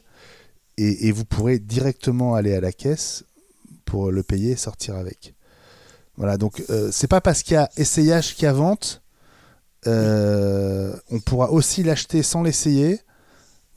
[0.77, 3.25] et, vous pourrez directement aller à la caisse
[3.83, 5.35] pour le payer et sortir avec.
[6.15, 9.01] Voilà, donc euh, c'est pas parce qu'il y a essayage qu'il y a vente.
[9.85, 13.01] on pourra aussi l'acheter sans l'essayer,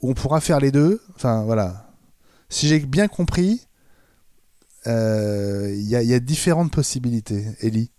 [0.01, 1.01] on pourra faire les deux.
[1.15, 1.82] Enfin voilà,
[2.53, 3.61] si j'ai bien compris,
[4.85, 7.45] euh, il y, a différentes possibilités.
[7.61, 7.89] Ellie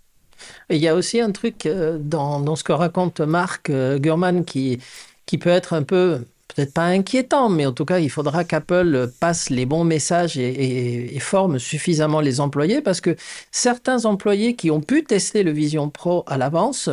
[0.70, 4.78] Il y a aussi un truc euh, dans, ce que raconte Marc euh, Gurman qui,
[5.26, 9.10] qui peut être un peu peut-être pas inquiétant, mais en tout cas, il faudra qu'Apple
[9.18, 13.16] passe les bons messages et, forme suffisamment les employés parce que
[13.50, 16.90] certains employés qui ont pu tester le Vision Pro à l'avance,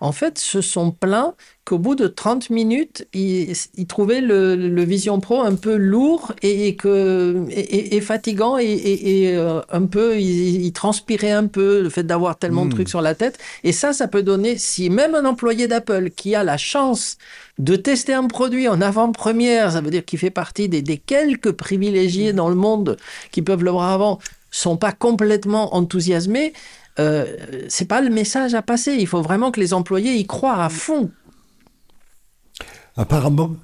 [0.00, 1.34] en fait, se sont plaints
[1.66, 3.54] qu'au bout de 30 minutes, il,
[3.88, 10.18] trouvait le, Vision Pro un peu lourd et, que, et, fatigant et, euh, un peu,
[10.18, 12.74] il, transpirait un peu le fait d'avoir tellement de hmm.
[12.74, 13.38] trucs sur la tête.
[13.64, 17.18] Et ça, ça peut donner, si même un employé d'Apple qui a la chance
[17.58, 21.50] de tester un produit en avant-première, ça veut dire qu'il fait partie des, des, quelques
[21.50, 22.96] privilégiés dans le monde
[23.32, 24.20] qui peuvent le voir avant,
[24.52, 26.52] sont pas complètement enthousiasmés.
[27.00, 27.36] Euh,
[27.68, 28.92] c'est pas le message à passer.
[28.92, 31.10] Il faut vraiment que les employés y croient à fond.
[32.96, 33.56] Apparemment,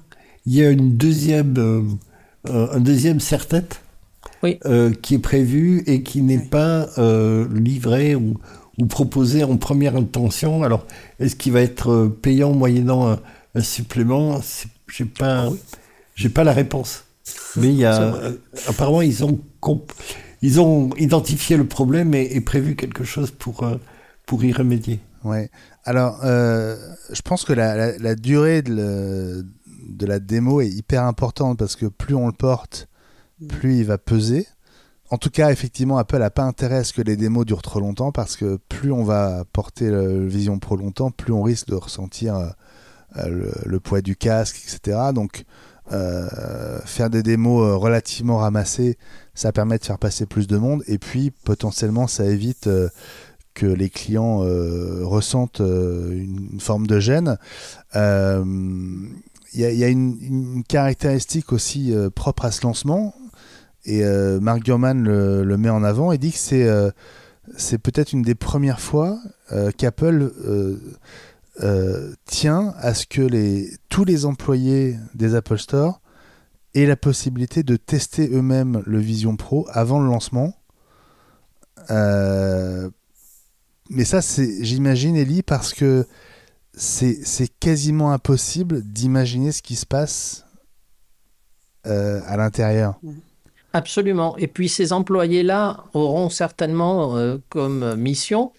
[0.45, 3.81] il y a une deuxième, euh, un deuxième serre-tête
[4.65, 8.39] euh, qui est prévu et qui n'est pas euh, livré ou,
[8.89, 10.63] proposé en première intention.
[10.63, 10.85] Alors,
[11.19, 13.17] est-ce qu'il va être payant moyennant
[13.55, 14.41] un, supplément?
[14.87, 15.47] J'ai pas,
[16.15, 17.03] j'ai pas la réponse.
[17.55, 18.15] Mais il y a,
[18.67, 19.39] apparemment, ils ont,
[20.41, 23.63] ils ont identifié le problème et, prévu quelque chose pour,
[24.25, 24.99] pour y remédier.
[25.23, 25.49] Ouais.
[25.85, 26.75] Alors, euh,
[27.11, 29.45] je pense que la, durée de,
[30.01, 32.87] la démo est hyper importante parce que plus on le porte,
[33.39, 33.47] mm.
[33.47, 34.47] plus il va peser.
[35.09, 37.79] En tout cas, effectivement, Apple n'a pas intérêt à ce que les démos durent trop
[37.79, 41.75] longtemps parce que plus on va porter le, Vision Pro longtemps, plus on risque de
[41.75, 42.35] ressentir
[43.17, 44.97] euh, le, poids du casque, etc.
[45.13, 45.45] Donc,
[45.91, 48.97] euh, faire des démos relativement ramassées,
[49.35, 52.67] ça permet de faire passer plus de monde et puis potentiellement ça évite
[53.53, 57.37] que les clients euh, ressentent euh, une, forme de gêne.
[57.93, 58.43] Il euh,
[59.53, 63.13] y, a, une, caractéristique aussi propre à ce lancement,
[63.85, 64.03] et
[64.39, 66.67] Mark Gurman le, met en avant et dit que c'est
[67.57, 69.19] c'est peut-être une des premières fois
[69.77, 70.31] qu'Apple
[72.25, 75.99] tient à ce que les, tous les employés des Apple Store
[76.73, 80.55] aient la possibilité de tester eux-mêmes le Vision Pro avant le lancement.
[83.89, 86.05] Mais ça, c'est, j'imagine, Ellie, parce que
[86.73, 90.45] c'est, quasiment impossible d'imaginer ce qui se passe
[91.85, 92.99] euh, à l'intérieur.
[93.73, 94.37] Absolument.
[94.37, 98.51] Et puis ces employés-là auront certainement euh, comme mission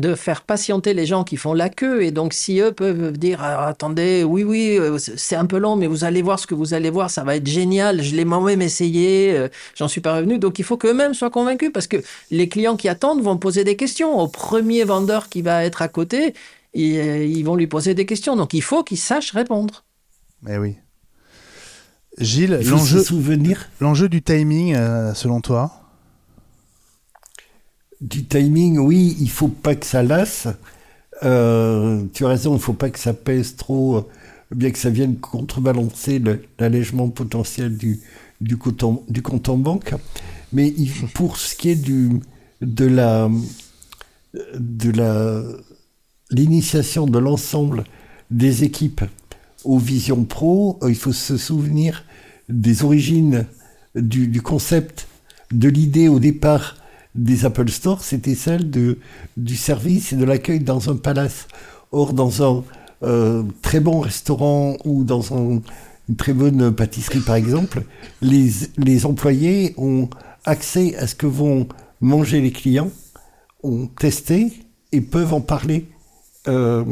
[0.00, 2.02] de faire patienter les gens qui font la queue.
[2.02, 5.76] Et donc, si eux peuvent dire ah, attendez, oui, oui, euh, c'est un peu long,
[5.76, 8.02] mais vous allez voir ce que vous allez voir, ça va être génial.
[8.02, 10.38] Je l'ai moi-même essayé, euh, j'en suis pas revenu.
[10.38, 11.98] Donc, il faut qu'eux-mêmes soient convaincus parce que
[12.30, 14.18] les clients qui attendent vont poser des questions.
[14.18, 16.34] Au premier vendeur qui va être à côté,
[16.76, 18.36] euh, ils, vont lui poser des questions.
[18.36, 19.84] Donc, il faut qu'ils sachent répondre.
[20.42, 20.76] Mais oui.
[22.18, 23.04] Gilles, l'enjeu,
[23.80, 24.74] l'enjeu du timing,
[25.14, 25.79] selon toi?
[28.00, 30.48] Du timing, oui, il faut pas que ça lasse.
[31.22, 34.08] Euh, tu as raison, il faut pas que ça pèse trop, euh,
[34.54, 36.22] bien que ça vienne contrebalancer
[36.58, 38.00] l'allègement potentiel du,
[38.58, 39.94] compte en, banque.
[40.52, 40.72] Mais
[41.14, 41.90] pour ce qui est
[42.62, 43.28] de la,
[46.30, 47.84] l'initiation de l'ensemble
[48.30, 49.02] des équipes
[49.64, 52.04] aux Vision Pro, euh, il faut se souvenir
[52.48, 53.46] des origines
[53.94, 55.06] du concept,
[55.52, 56.79] de l'idée au départ
[57.14, 61.48] des Apple Store, c'était celle du service et de l'accueil dans un palace.
[61.92, 62.64] Or, dans un
[63.02, 65.62] euh, très bon restaurant ou dans une
[66.16, 67.82] très bonne pâtisserie, par exemple,
[68.22, 70.08] les, les employés ont
[70.44, 71.66] accès à ce que vont
[72.00, 72.90] manger les clients,
[73.62, 74.52] ont testé
[74.92, 75.88] et peuvent en parler
[76.48, 76.84] euh,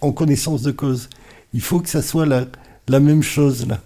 [0.00, 1.08] en connaissance de cause.
[1.54, 2.46] Il faut que ça soit la,
[2.88, 3.80] la même chose là.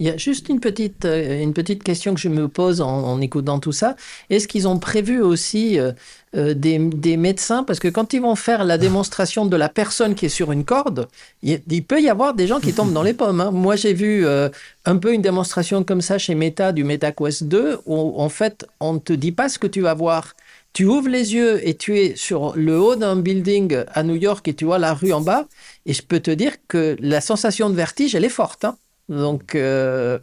[0.00, 3.20] Il y a juste une petite, euh, une petite question que je me pose en,
[3.20, 3.96] écoutant tout ça.
[4.30, 5.92] Est-ce qu'ils ont prévu aussi euh,
[6.34, 7.64] euh, des, des, médecins?
[7.64, 10.64] Parce que quand ils vont faire la démonstration de la personne qui est sur une
[10.64, 11.06] corde,
[11.42, 13.42] il, peut y avoir des gens qui tombent dans les pommes.
[13.42, 13.50] Hein.
[13.50, 18.14] Moi, j'ai vu un peu une démonstration comme ça chez Meta du MetaQuest 2, où
[18.18, 20.34] en fait, on ne te dit pas ce que tu vas voir.
[20.72, 24.48] Tu ouvres les yeux et tu es sur le haut d'un building à New York
[24.48, 25.46] et tu vois la rue en bas.
[25.84, 28.64] Et je peux te dire que la sensation de vertige, elle est forte.
[28.64, 28.78] Hein.
[29.10, 30.18] Donc euh,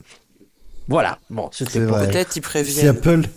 [0.87, 1.19] voilà.
[1.29, 2.81] Bon, c'était peut-être ils préviennent.
[2.81, 3.27] C'est Apple.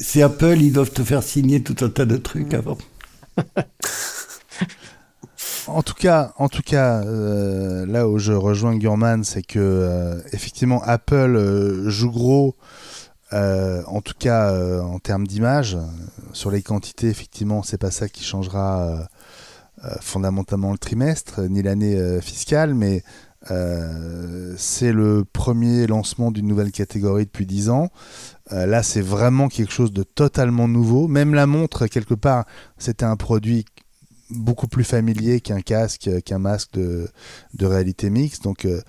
[0.00, 2.56] C'est Apple, ils doivent te faire signer tout un tas de trucs mm.
[2.56, 2.78] avant.
[5.68, 10.20] en tout cas, en tout cas, euh, là où je rejoins Gurman, c'est que euh,
[10.32, 12.56] effectivement Apple joue gros.
[13.32, 14.52] en tout cas,
[14.82, 15.78] en termes d'image,
[16.32, 19.08] sur les quantités, effectivement, c'est pas ça qui changera
[20.00, 23.04] fondamentalement le trimestre ni l'année fiscale, mais
[23.50, 27.90] euh, c'est le premier lancement d'une nouvelle catégorie depuis 10 ans.
[28.52, 31.08] Euh, là, c'est vraiment quelque chose de totalement nouveau.
[31.08, 32.44] Même la montre, quelque part,
[32.78, 33.64] c'était un produit
[34.30, 37.08] beaucoup plus familier qu'un casque, qu'un masque de,
[37.60, 38.42] réalité mixte.
[38.42, 38.80] Donc, euh,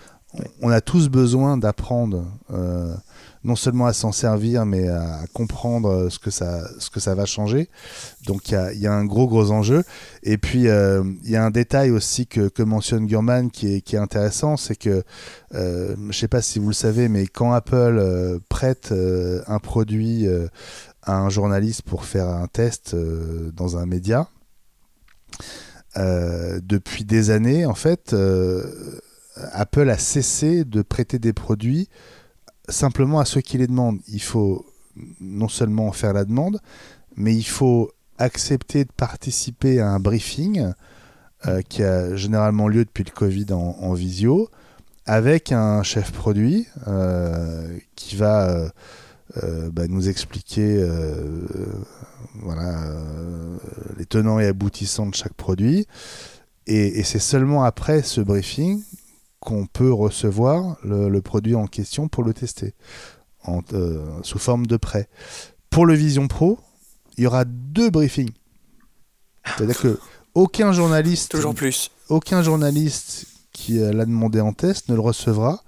[0.61, 2.25] on a tous besoin d'apprendre
[3.43, 7.25] non seulement à s'en servir, mais à comprendre ce que ça, ce que ça va
[7.25, 7.69] changer.
[8.25, 9.83] Donc il y a, un gros gros enjeu.
[10.23, 13.81] Et puis euh, il y a un détail aussi que, que mentionne Gurman qui est,
[13.81, 15.03] qui est intéressant, c'est que
[15.53, 18.93] euh, je ne sais pas si vous le savez, mais quand Apple euh, prête
[19.47, 20.27] un produit
[21.03, 24.27] à un journaliste pour faire un test dans un média,
[25.95, 28.15] depuis des années, en fait,
[29.51, 31.89] Apple a cessé de prêter des produits
[32.67, 33.99] simplement à ceux qui les demandent.
[34.07, 34.65] Il faut
[35.19, 36.59] non seulement faire la demande,
[37.15, 40.71] mais il faut accepter de participer à un briefing
[41.45, 44.49] euh, qui a généralement lieu depuis le Covid en, visio,
[45.05, 48.71] avec un chef produit euh, qui va
[49.43, 50.83] euh, bah, nous expliquer
[53.97, 55.85] les tenants et aboutissants de chaque produit.
[56.65, 58.81] et c'est seulement après ce briefing
[59.39, 62.73] qu'on peut recevoir le, produit en question pour le tester
[63.73, 65.07] euh, sous forme de prêt.
[65.69, 66.59] Pour le Vision Pro,
[67.17, 68.33] il y aura deux briefings.
[69.45, 69.99] C'est-à-dire que
[70.33, 75.63] aucun journaliste, toujours plus, aucun journaliste qui l'a demandé en test ne le recevra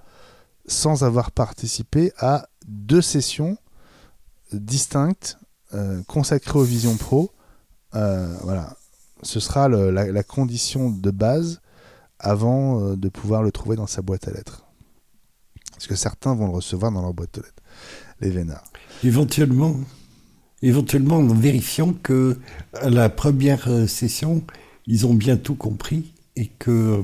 [0.67, 3.57] sans avoir participé à deux sessions
[4.53, 5.37] distinctes
[5.73, 7.31] euh, consacrées au Vision Pro.
[7.95, 8.75] Euh, voilà,
[9.23, 11.61] ce sera la, condition de base
[12.19, 14.65] avant euh, de pouvoir le trouver dans sa boîte à lettres.
[15.71, 17.63] Parce que certains vont le recevoir dans leur boîte aux lettres,
[18.19, 18.65] les vénards.
[19.03, 19.75] Éventuellement,
[20.61, 22.37] éventuellement en vérifiant que
[22.83, 24.43] la première euh, session,
[24.87, 27.01] ils ont bien tout compris et que euh,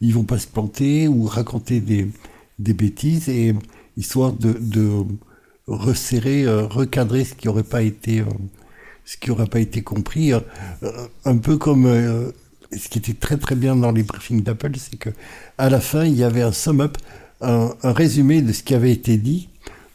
[0.00, 2.08] ils vont pas se planter ou raconter des,
[2.58, 3.54] des bêtises et
[3.96, 4.56] histoire de,
[5.68, 8.24] resserrer, recadrer ce qui aurait pas été
[9.50, 10.32] pas été compris,
[11.24, 11.86] un peu comme
[12.76, 15.10] ce qui était très très bien dans les briefings d'Apple, c'est que
[15.58, 16.98] à la fin, il y avait un sum-up,
[17.40, 19.48] un, résumé de ce qui avait été dit,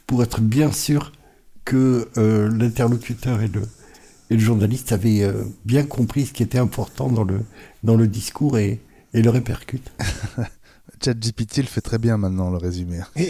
[0.06, 1.12] pour être bien sûr
[1.64, 3.62] que euh, l'interlocuteur et le,
[4.30, 7.40] et le journaliste avaient euh, bien compris ce qui était important dans le,
[7.82, 8.80] dans le discours et,
[9.14, 9.90] et le répercute.
[11.04, 13.00] ChatGPT le fait très bien maintenant, le résumé.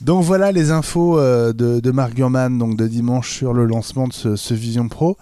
[0.00, 4.06] donc voilà les infos euh, de, de Mark Gurman donc de dimanche sur le lancement
[4.06, 5.16] de ce, ce Vision Pro.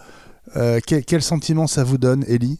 [0.56, 2.58] Euh, quel, sentiment ça vous donne, Ellie?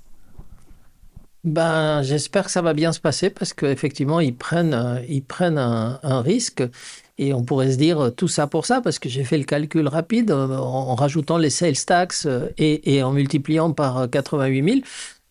[1.45, 5.59] Ben, j'espère que ça va bien se passer parce qu'effectivement, ils prennent, euh, ils prennent
[5.59, 6.63] un, risque.
[7.19, 9.45] Et on pourrait se dire euh, tout ça pour ça, parce que j'ai fait le
[9.45, 12.27] calcul rapide en, rajoutant les sales tax
[12.59, 14.81] et, en multipliant par 88 000.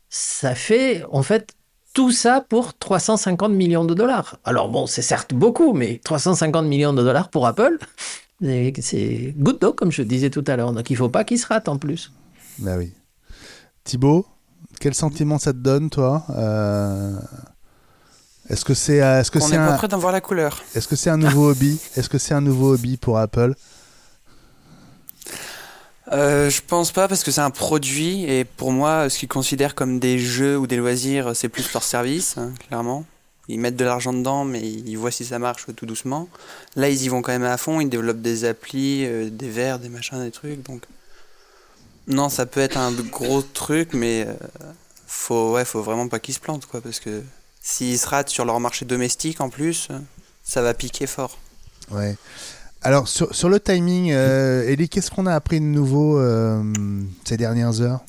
[0.10, 1.54] Ça fait en fait
[1.93, 4.38] tout ça pour 350 millions de dollars.
[4.43, 7.78] Alors bon, c'est certes beaucoup, mais 350 millions de dollars pour Apple,
[8.41, 10.74] c'est good d'eau, comme je disais tout à l'heure.
[10.74, 12.12] Donc il ne faut pas qu'ils se ratent en plus.
[12.62, 12.93] Bah oui.
[13.84, 14.26] Thibaut,
[14.80, 17.13] quel sentiment ça te donne, toi euh,
[18.50, 21.10] Est-ce que c'est euh, est-ce que c'est un d'en voir la couleur Est-ce que c'est
[21.10, 21.80] un nouveau hobby?
[21.95, 23.56] Est-ce que c'est un nouveau hobby pour Apple?
[26.12, 29.76] Euh, je pense pas parce que c'est un produit et pour moi, ce qu'ils considèrent
[29.76, 33.06] comme des jeux ou des loisirs, c'est plus leur service, hein, clairement.
[33.47, 36.30] Ils mettent de l'argent dedans, mais ils voient si ça marche tout doucement.
[36.76, 37.82] Là, ils y vont quand même à fond.
[37.82, 40.63] Ils développent des applis, des verres, des machins, des trucs.
[40.63, 40.84] Donc,
[42.08, 44.34] non, ça peut être un gros truc, mais euh,
[45.08, 47.22] faut, ouais, faut vraiment pas qu'ils se plantent, quoi, parce que
[47.62, 49.90] s'ils se ratent sur leur marché domestique en plus,
[50.44, 51.38] ça va piquer fort.
[51.92, 52.16] Ouais.
[52.82, 56.64] Alors, sur, sur le timing, euh, Ellie, qu'est-ce qu'on a appris de nouveau euh,
[57.24, 58.00] ces dernières heures?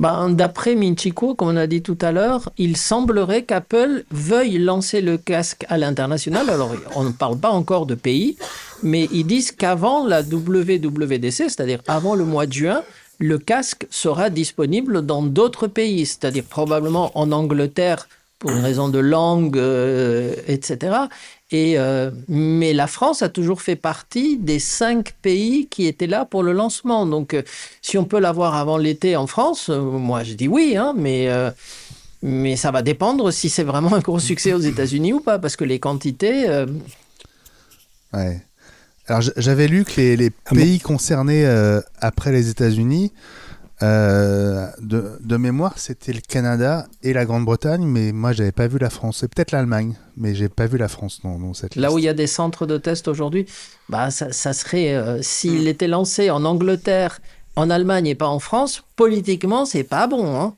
[0.00, 5.00] Ben, D'après Minchico, comme on a dit tout à l'heure, il semblerait qu'Apple veuille lancer
[5.00, 6.50] le casque à l'international.
[6.50, 8.36] Alors, on ne parle pas encore de pays,
[8.82, 12.82] mais ils disent qu'avant la WWDC, c'est-à-dire avant le mois de juin,
[13.18, 18.98] le casque sera disponible dans d'autres pays, c'est-à-dire probablement en Angleterre pour une raison de
[18.98, 20.96] langue, euh, etc.
[21.54, 26.24] Et, euh, mais la France a toujours fait partie des cinq pays qui étaient là
[26.24, 27.06] pour le lancement.
[27.06, 27.42] Donc, euh,
[27.80, 31.28] si on peut l'avoir avant l'été en France, moi je dis oui, hein, mais,
[32.22, 35.54] mais ça va dépendre si c'est vraiment un gros succès aux États-Unis ou pas, parce
[35.54, 36.48] que les quantités.
[38.12, 38.42] Ouais.
[39.06, 43.12] Alors j'avais lu que les, ah pays concernés euh, après les États-Unis,
[43.82, 48.90] euh, de, mémoire, c'était le Canada et la Grande-Bretagne, mais moi j'avais pas vu la
[48.90, 49.18] France.
[49.20, 52.08] C'est peut-être l'Allemagne, mais j'ai pas vu la France dans, cette Là où il y
[52.08, 53.46] a des centres de test aujourd'hui,
[53.88, 57.20] bah ça, serait euh, s'il était lancé en Angleterre,
[57.56, 60.40] en Allemagne et pas en France, politiquement c'est pas bon.
[60.40, 60.54] Hein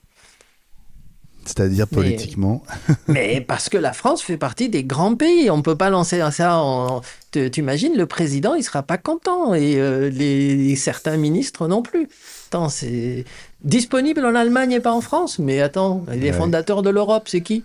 [1.47, 2.63] C'est-à-dire politiquement.
[3.09, 5.51] Mais, parce que la France fait partie des grands pays.
[5.51, 7.01] On ne peut pas lancer ça en.
[7.33, 12.09] Tu imagines, le président, il sera pas content et euh, les, certains ministres non plus.
[12.47, 13.25] Attends, c'est
[13.63, 15.39] disponible en Allemagne et pas en France.
[15.39, 17.65] Mais attends, les fondateurs de l'Europe, c'est qui?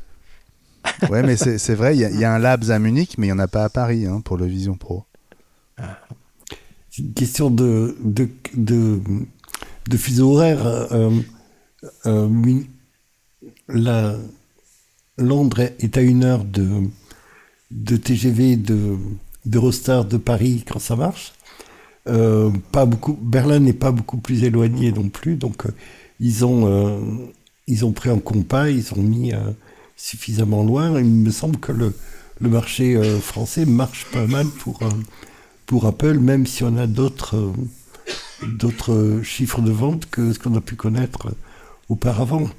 [1.09, 3.39] Ouais, mais c'est vrai, il y, a un Labs à Munich, mais il n'y en
[3.39, 5.03] a pas à Paris hein, pour le Vision Pro.
[6.89, 8.99] C'est une question de, de, de,
[9.87, 10.65] de fuseau horaire.
[10.65, 11.11] Euh,
[12.05, 12.29] euh,
[13.67, 14.15] la,
[15.17, 16.83] Londres est à une heure de,
[17.69, 18.97] de TGV de
[19.45, 21.33] d'Eurostar de Paris quand ça marche.
[22.07, 25.71] Euh, pas beaucoup, Berlin n'est pas beaucoup plus éloigné non plus, donc euh,
[26.19, 26.99] ils ont euh,
[27.67, 29.33] ils ont pris un compas, ils ont mis
[29.95, 30.99] suffisamment loin.
[30.99, 31.93] Il me semble que le,
[32.39, 34.79] le marché français marche pas mal pour
[35.67, 37.53] pour Apple, même si on a d'autres
[38.57, 41.29] d'autres chiffres de vente que ce qu'on a pu connaître
[41.87, 42.49] auparavant.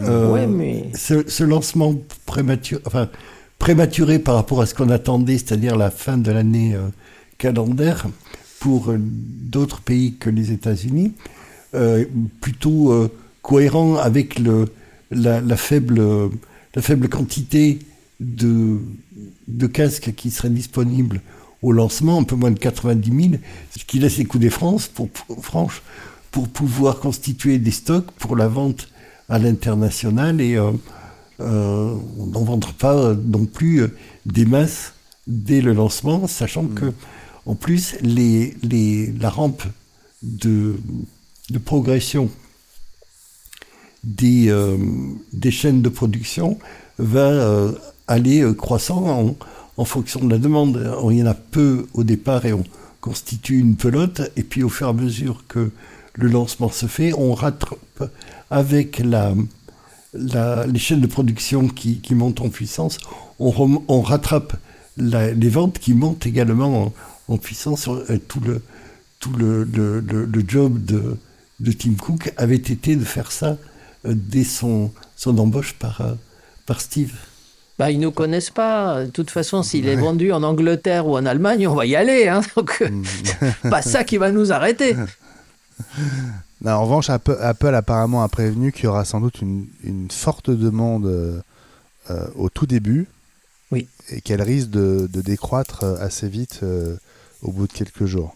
[0.00, 0.90] Euh, mais...
[0.94, 1.94] ce, lancement
[2.26, 3.08] prématuré, enfin,
[3.58, 6.76] prématuré par rapport à ce qu'on attendait, c'est-à-dire la fin de l'année
[7.38, 8.06] calendaire,
[8.60, 11.12] pour euh, d'autres pays que les États-Unis,
[12.40, 13.08] plutôt
[13.42, 14.66] cohérent avec le,
[15.12, 16.02] la, la, faible,
[16.74, 17.78] la faible quantité
[18.18, 18.78] de,
[19.46, 21.20] de casques qui seraient disponibles
[21.62, 23.34] au lancement, un peu moins de 90 000,
[23.76, 25.08] ce qui laisse écouter France pour,
[26.30, 28.88] pour, pouvoir constituer des stocks pour la vente
[29.28, 30.72] à l'international et euh,
[31.40, 33.88] euh, on n'en vendra pas non plus euh,
[34.26, 34.94] des masses
[35.26, 36.74] dès le lancement, sachant mm.
[36.74, 36.92] que
[37.46, 39.62] en plus la rampe
[40.22, 40.76] de,
[41.64, 42.30] progression
[44.04, 44.54] des,
[45.32, 46.58] des chaînes de production
[46.98, 47.72] va
[48.06, 49.36] aller croissant
[49.76, 50.94] en, fonction de la demande.
[51.10, 52.64] Il y en a peu au départ et on
[53.00, 55.70] constitue une pelote, et puis au fur et à mesure que
[56.14, 58.10] le lancement se fait, on rattrape
[58.50, 59.34] avec la,
[60.14, 62.98] les chaînes de production qui, montent en puissance,
[63.38, 64.56] on, on rattrape
[64.96, 66.92] les ventes qui montent également en,
[67.38, 67.88] puissance.
[67.88, 68.62] Euh, tout le,
[69.18, 71.16] tout le, le, job de,
[71.60, 73.56] de, Tim Cook avait été de faire ça
[74.06, 76.14] euh, dès son, son embauche par, euh,
[76.66, 77.12] par Steve.
[77.78, 79.04] Bah, ils ne nous connaissent pas.
[79.04, 82.28] De toute façon, s'il est vendu en Angleterre ou en Allemagne, on va y aller.
[82.28, 82.42] Hein.
[82.56, 83.04] Donc, mm.
[83.70, 84.96] pas ça qui va nous arrêter.
[86.66, 89.66] en revanche, Apple, apparemment a prévenu qu'il y aura sans doute une,
[90.10, 91.42] forte demande
[92.10, 93.06] euh, au tout début.
[93.70, 93.88] Oui.
[94.10, 96.60] Et qu'elle risque de, décroître euh, assez vite
[97.42, 98.34] au bout de quelques jours.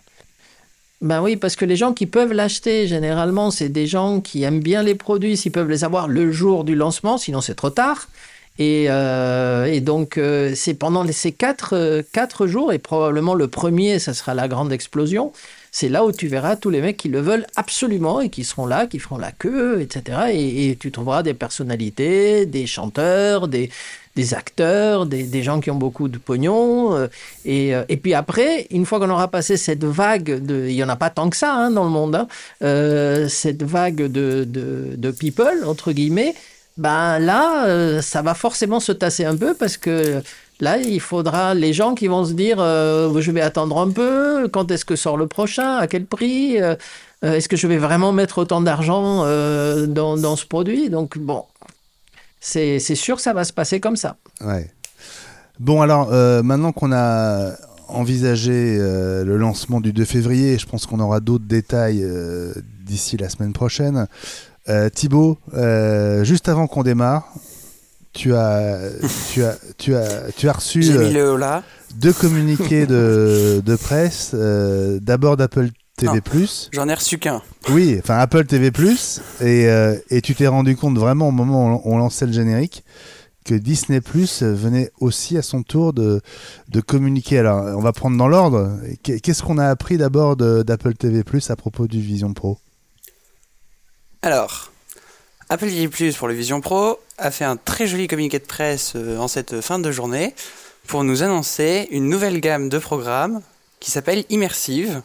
[1.01, 4.61] Ben oui, parce que les gens qui peuvent l'acheter, généralement, c'est des gens qui aiment
[4.61, 8.09] bien les produits, s'ils peuvent les avoir le jour du lancement, sinon c'est trop tard.
[8.59, 8.89] Et,
[9.81, 10.19] donc,
[10.55, 15.33] c'est pendant ces quatre, quatre jours, et probablement le premier, ça sera la grande explosion
[15.75, 18.65] c'est là où tu verras tous les mecs qui le veulent absolument et qui seront
[18.65, 20.29] là, qui feront la queue, etc.
[20.33, 23.71] Et, tu trouveras des personnalités, des chanteurs, des,
[24.33, 26.95] acteurs, des, gens qui ont beaucoup de pognon.
[26.95, 27.09] Euh,
[27.47, 30.67] euh, et, puis après, une fois qu'on aura passé cette vague de...
[30.69, 32.29] Il n'y en a pas tant que ça hein, dans le monde, hein,
[32.62, 36.35] euh, cette vague de, de, people, entre guillemets,
[36.77, 40.23] ben là, ça va forcément se tasser un peu parce que
[40.61, 44.49] Là, il faudra les gens qui vont se dire euh, je vais attendre un peu,
[44.49, 46.77] quand est-ce que sort le prochain, à quel prix, euh,
[47.25, 49.25] euh, est-ce que je vais vraiment mettre autant d'argent
[49.87, 50.91] dans, ce produit?
[50.91, 51.45] Donc, bon,
[52.47, 54.17] c'est sûr que ça va se passer comme ça.
[54.41, 54.71] Ouais.
[55.59, 56.11] Bon, alors,
[56.43, 57.53] maintenant qu'on a
[57.89, 62.05] envisagé le lancement du 2 février, je pense qu'on aura d'autres détails
[62.85, 64.07] d'ici la semaine prochaine.
[64.95, 65.39] Thibaut,
[66.23, 67.33] juste avant qu'on démarre,
[68.15, 68.79] tu as,
[69.33, 71.61] tu as, tu as, tu as reçu euh,
[71.97, 74.31] deux communiqués de, de presse.
[74.35, 76.21] Euh, d'abord d'Apple TV+.
[76.73, 77.43] J'en ai reçu qu'un.
[77.69, 78.71] Oui, enfin Apple TV+.
[79.41, 82.85] Et, euh, et tu t'es rendu compte vraiment au moment où on lançait le générique
[83.45, 86.21] que Disney Plus venait aussi à son tour de,
[86.69, 87.39] de communiquer.
[87.39, 88.79] Alors, on va prendre dans l'ordre.
[89.03, 92.59] Qu'est-ce qu'on a appris d'abord d'Apple TV Plus à propos du Vision Pro?
[94.23, 94.73] Alors,
[95.51, 98.95] Apple TV Plus pour le Vision Pro a fait un très joli communiqué de presse
[98.97, 100.35] euh, en cette fin de journée
[100.87, 103.43] pour nous annoncer une nouvelle gamme de programmes
[103.79, 105.03] qui s'appelle Immersive.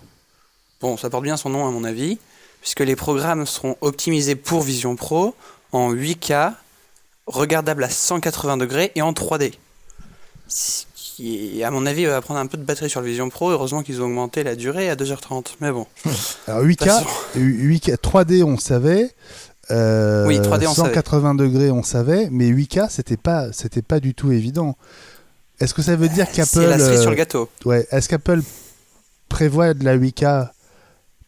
[0.81, 2.17] Bon, ça porte bien son nom à mon avis,
[2.61, 5.35] puisque les programmes seront optimisés pour Vision Pro
[5.73, 6.53] en 8K,
[7.27, 9.53] regardables à 180 degrés et en 3D.
[10.47, 13.51] Ce qui, à mon avis, va prendre un peu de batterie sur le Vision Pro.
[13.51, 15.55] Heureusement qu'ils ont augmenté la durée à 2h30.
[15.59, 15.85] Mais bon.
[16.47, 17.03] Alors 8K,
[17.35, 19.13] 8K 3D, on savait.
[19.71, 24.15] Euh, oui, 3D, on 180 degrés, on savait, mais 8K, c'était pas, c'était pas du
[24.15, 24.77] tout évident.
[25.59, 26.49] Est-ce que ça veut dire qu'Apple.
[26.49, 27.49] C'est la cerise sur le gâteau.
[27.65, 27.85] Ouais.
[27.91, 28.41] Est-ce qu'Apple
[29.27, 30.49] prévoit de la 8K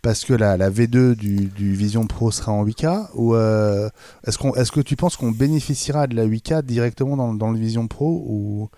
[0.02, 3.90] parce que la, la V2 du, du Vision Pro sera en 8K ou euh,
[4.26, 7.60] est-ce qu'on est-ce que tu penses qu'on bénéficiera de la 8K directement dans, dans le
[7.60, 8.70] Vision Pro ou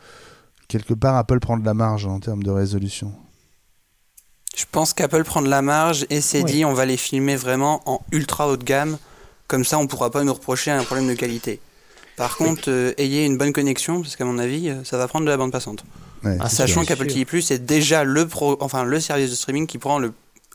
[0.68, 3.14] quelque part Apple prend de la marge en termes de résolution?
[4.56, 6.52] Je pense qu'Apple prend de la marge et s'est Oui.
[6.52, 8.98] dit on va les filmer vraiment en ultra haut de gamme.
[9.48, 11.60] Comme ça, on pourra pas nous reprocher un problème de qualité.
[12.18, 15.26] Par contre, euh, ayez une bonne connexion parce qu'à mon avis, euh, ça va prendre
[15.26, 15.84] de la bande passante.
[16.24, 16.50] Ouais, Ah.
[16.50, 19.98] Sachant qu'Apple TV Plus est déjà le pro, enfin le service de streaming qui prend
[20.00, 20.14] le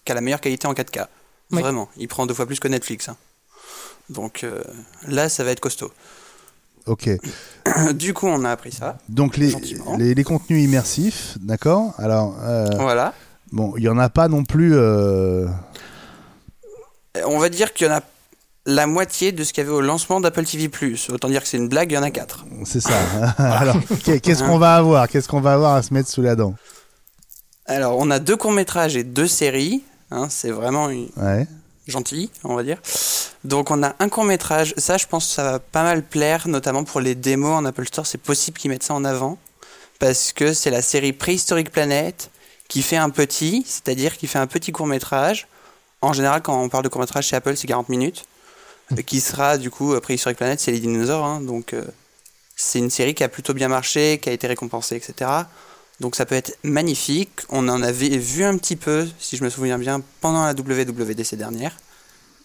[0.08, 1.06] qui a la meilleure qualité en 4K.
[1.52, 1.60] Oui.
[1.60, 3.10] Vraiment, il prend deux fois plus que Netflix.
[3.10, 3.16] hein.
[4.08, 4.62] Donc euh,
[5.06, 5.92] là, ça va être costaud.
[6.86, 7.10] Ok.
[7.92, 8.96] du coup, on a appris ça.
[9.10, 9.52] Donc les,
[9.98, 11.92] les, les contenus immersifs, d'accord?
[11.98, 13.12] Alors, euh, Voilà.
[13.52, 14.74] bon, il y en a pas non plus.
[14.74, 15.46] euh,
[17.26, 18.00] On va dire qu'il y en a
[18.64, 21.10] la moitié de ce qu'il y avait au lancement d'Apple TV Plus.
[21.10, 22.46] Autant dire que c'est une blague, il y en a quatre.
[22.64, 22.98] C'est ça.
[23.38, 25.06] Alors, qu'est- qu'est-ce qu'on va avoir?
[25.08, 26.54] Qu'est-ce qu'on va avoir à se mettre sous la dent?
[27.66, 29.84] Alors, on a deux courts-métrages et deux séries.
[30.10, 31.46] Hein, c'est vraiment une- Ouais.
[31.86, 32.78] gentil, on va dire.
[33.44, 36.48] Donc on a un court métrage, ça je pense que ça va pas mal plaire,
[36.48, 39.38] notamment pour les démos en Apple Store, c'est possible qu'ils mettent ça en avant,
[39.98, 42.30] parce que c'est la série Prehistoric Planet
[42.68, 45.46] qui fait un petit, c'est-à-dire qui fait un petit court métrage.
[46.02, 48.26] En général, quand on parle de court métrage chez Apple, c'est 40 minutes,
[48.92, 51.84] euh, qui sera du coup euh, Prehistoric Planet, c'est les dinosaures, hein, donc euh,
[52.56, 55.30] c'est une série qui a plutôt bien marché, qui a été récompensée, etc.
[56.00, 57.30] Donc ça peut être magnifique.
[57.48, 61.34] On en avait vu un petit peu, si je me souviens bien, pendant la WWDC
[61.36, 61.76] dernière.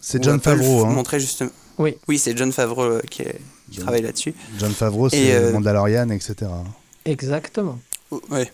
[0.02, 0.86] C'est John Favreau.
[0.86, 0.90] Hein.
[0.90, 1.52] montrait justement.
[1.78, 1.98] Oui.
[2.08, 3.40] Oui, c'est John Favreau euh, qui, est-
[3.70, 4.34] qui John- travaille là-dessus.
[4.60, 6.36] John Favreau, c'est Et, euh, Mandalorian, etc.
[7.06, 7.80] Exactement.
[8.12, 8.52] Ou- ouais.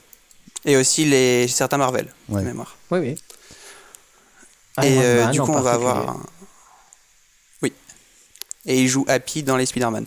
[0.66, 2.42] Et aussi les certains Marvel, Ouais.
[2.42, 2.76] de mémoire.
[2.92, 3.16] Oui, oui.
[4.84, 6.10] Et euh, Man du coup, on va avoir.
[6.10, 6.24] un-
[7.62, 7.74] Oui.
[8.66, 10.06] Et il joue Happy dans les Spider-Man.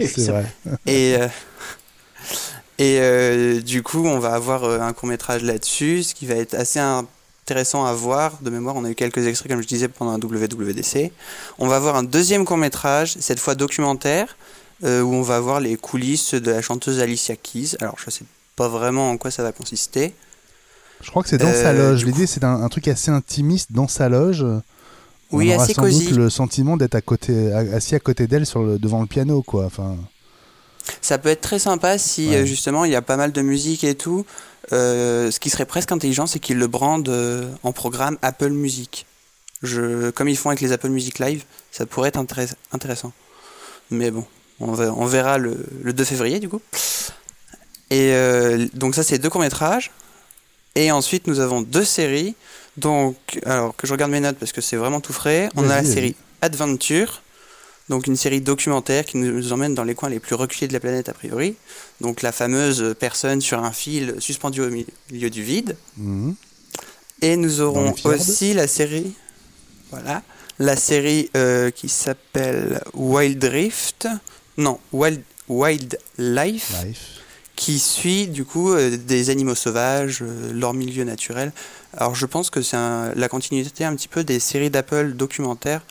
[0.00, 0.46] C'est vrai.
[0.86, 1.28] Et, euh,
[2.78, 6.34] et euh, du coup, on va avoir euh, un court métrage là-dessus, ce qui va
[6.34, 8.38] être assez intéressant à voir.
[8.42, 11.12] De mémoire, on a eu quelques extraits, comme je disais, pendant un WWDC.
[11.58, 14.36] On va avoir un deuxième court métrage, cette fois documentaire,
[14.84, 17.76] euh, où on va voir les coulisses de la chanteuse Alicia Keys.
[17.80, 18.24] Alors, je sais
[18.56, 20.14] pas vraiment en quoi ça va consister.
[21.00, 22.04] Je crois que c'est dans Euh, sa loge.
[22.04, 24.44] L'idée, c'est un, un truc assez intimiste dans sa loge.
[25.32, 26.06] Oui, on aura assez sans cosy.
[26.08, 29.06] doute le sentiment d'être à côté, a- assis à côté d'elle sur le, devant le
[29.06, 29.64] piano, quoi.
[29.66, 29.96] Enfin,
[31.00, 32.36] Ça peut être très sympa si Ouais.
[32.36, 34.24] euh, justement il y a pas mal de musique et tout.
[34.72, 39.06] Euh, ce qui serait presque intelligent, c'est qu'ils le brandent euh, en programme Apple Music.
[39.62, 43.12] Je, comme ils font avec les Apple Music Live, ça pourrait être intéress- intéressant.
[43.90, 44.24] Mais bon,
[44.60, 46.60] on, va- on verra le, le 2 février du coup.
[47.90, 49.90] Et euh, donc ça, c'est deux courts métrages.
[50.74, 52.34] Et ensuite, nous avons deux séries.
[52.76, 53.16] Donc,
[53.46, 55.48] alors que je regarde mes notes parce que c'est vraiment tout frais.
[55.56, 57.22] On a la série Adventure,
[57.88, 60.80] donc une série documentaire qui nous emmène dans les coins les plus reculés de la
[60.80, 61.56] planète a priori.
[62.00, 65.76] Donc la fameuse personne sur un fil suspendu au mi- milieu du vide.
[65.98, 66.34] mhm.
[67.22, 69.14] Et nous aurons aussi la série,
[69.90, 70.22] voilà,
[70.58, 74.08] la série euh, qui s'appelle Wild Rift,
[74.58, 77.00] non Wild Wild Life, Life.
[77.56, 81.52] qui suit du coup euh, des animaux sauvages, euh, leur milieu naturel.
[81.96, 85.82] Alors je pense que c'est la continuité un petit peu des séries d'Apple documentaires.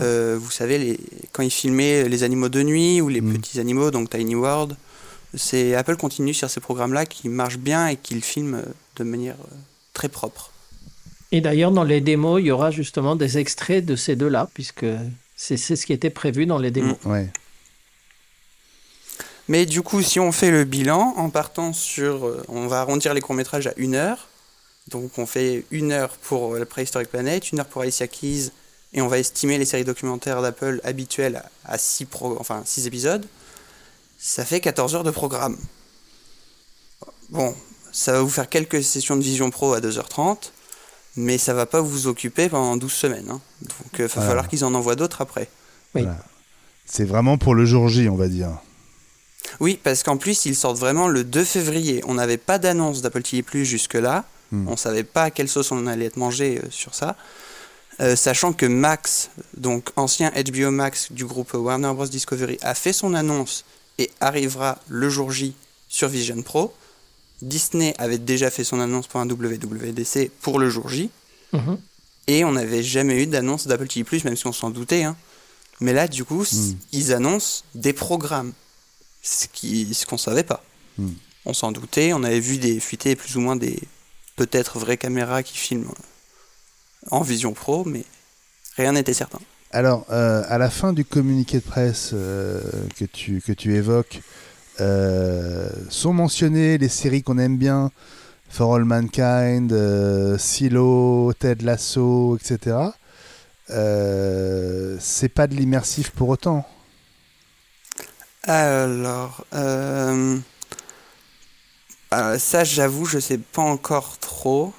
[0.00, 1.00] Euh, vous savez, les,
[1.32, 3.38] quand ils filmaient les animaux de nuit ou les Mm.
[3.38, 4.76] petits animaux, donc Tiny World,
[5.34, 8.62] c'est Apple continue sur ces programmes-là qui marchent bien et qu'ils filment
[8.96, 9.54] de manière euh,
[9.92, 10.50] très propre.
[11.32, 14.86] Et d'ailleurs, dans les démos, il y aura justement des extraits de ces deux-là, puisque
[15.36, 16.96] c'est ce qui était prévu dans les démos.
[17.04, 17.28] Ouais.
[19.48, 22.26] Mais du coup, si on fait le bilan, en partant sur.
[22.26, 24.28] euh, on va arrondir les courts-métrages à une heure.
[24.88, 28.50] Donc on fait une heure pour la Prehistoric Planet, une heure pour Alicia Keys,
[28.94, 32.06] et on va estimer les séries documentaires d'Apple habituelles à 6
[32.38, 33.26] enfin, six épisodes.
[34.18, 35.56] Ça fait 14 heures de programme.
[37.30, 37.54] Bon,
[37.92, 40.50] ça va vous faire quelques sessions de Vision Pro à 2h30,
[41.16, 43.28] mais ça va pas vous occuper pendant 12 semaines.
[43.30, 43.40] hein.
[43.62, 44.28] Donc il va Voilà.
[44.28, 45.48] falloir qu'ils en envoient d'autres après.
[45.94, 46.02] Oui.
[46.02, 46.18] Voilà.
[46.86, 48.50] C'est vraiment pour le jour J, on va dire.
[49.60, 52.02] Oui, parce qu'en plus, ils sortent vraiment le 2 février.
[52.06, 54.24] On n'avait pas d'annonce d'Apple TV Plus jusque-là.
[54.52, 54.68] Hmm.
[54.68, 57.16] On savait pas à quelle sauce on allait être mangé euh, sur ça.
[58.00, 62.06] Euh, sachant que Max, donc ancien HBO Max du groupe Warner Bros.
[62.06, 63.64] Discovery, a fait son annonce
[63.98, 65.54] et arrivera le jour J
[65.88, 66.74] sur Vision Pro.
[67.40, 71.10] Disney avait déjà fait son annonce pour un WWDC pour le jour J.
[71.52, 71.78] Mhm.
[72.26, 75.04] Et on n'avait jamais eu d'annonce d'Apple TV Plus, même si on s'en doutait.
[75.04, 75.16] hein.
[75.80, 76.76] Mais là, du coup, s- Mm.
[76.92, 78.52] ils annoncent des programmes.
[79.22, 80.64] Ce qui- ce qu'on savait pas.
[80.98, 81.08] Mm.
[81.46, 83.78] On s'en doutait, on avait vu des fuiter plus ou moins des
[84.36, 85.92] peut-être vraies caméras qui filment
[87.10, 88.04] en vision pro, mais
[88.76, 89.38] rien n'était certain.
[89.74, 92.60] Alors, euh, à la fin du communiqué de presse euh,
[92.96, 94.20] que, tu, que tu évoques,
[94.80, 97.90] euh, sont mentionnées les séries qu'on aime bien,
[98.48, 102.76] For All Mankind, Silo, Ted Lasso, etc.
[103.66, 106.64] C'est pas de l'immersif pour autant.
[108.44, 109.44] Alors,
[112.38, 114.72] ça, j'avoue, je sais pas encore trop.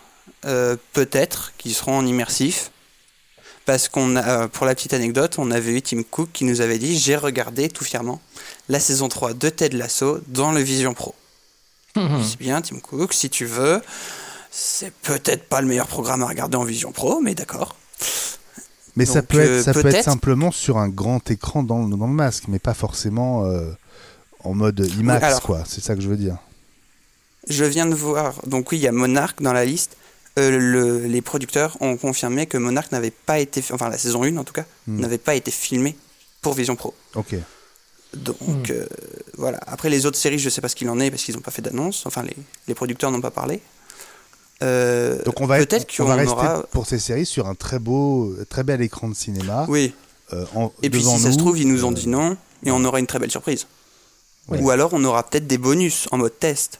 [0.45, 2.71] Euh, Peut-être qu'ils seront en immersif.
[3.65, 6.61] Parce qu'on a, euh, pour la petite anecdote, on avait eu Tim Cook qui nous
[6.61, 8.21] avait dit J'ai regardé tout fièrement
[8.69, 11.15] la saison 3 de Ted Lasso dans le Vision Pro.
[11.95, 13.81] C'est bien, Tim Cook, si tu veux.
[14.51, 17.75] C'est peut-être pas le meilleur programme à regarder en Vision Pro, mais d'accord.
[18.97, 21.85] Mais ça, peut être, euh, ça peut être peut-être- simplement sur un grand écran dans,
[21.87, 23.71] le- dans le masque, mais pas forcément euh,
[24.43, 25.63] en mode IMAX, alors- quoi.
[25.67, 26.37] C'est ça que je veux dire.
[27.49, 29.97] Je viens de voir, donc oui, il y a Monarch dans la liste.
[30.37, 34.35] Euh, le- les producteurs ont confirmé que Monarch n'avait pas été, enfin la saison 1
[34.37, 34.99] en tout cas, Hmm.
[34.99, 35.95] n'avait pas été filmé
[36.41, 36.93] pour Vision Pro.
[37.15, 37.35] Ok.
[38.15, 38.85] Donc euh,
[39.37, 39.59] voilà.
[39.67, 41.51] Après les autres séries, je sais pas ce qu'il en est parce qu'ils n'ont pas
[41.51, 42.05] fait d'annonce.
[42.05, 42.35] Enfin, les,
[42.67, 43.61] les producteurs n'ont pas parlé.
[44.63, 46.63] Euh, Donc on va, être- peut-être on va qu'on rester aura.
[46.71, 49.65] pour ces séries sur un très beau, très bel écran de cinéma.
[49.69, 49.93] Oui.
[50.33, 52.71] euh, en- Et puis si ça se trouve, ils nous ont euh, dit non et
[52.71, 53.67] on aura une très belle surprise.
[54.47, 54.59] Ouais.
[54.61, 56.79] Ou alors on aura peut-être des bonus en mode test.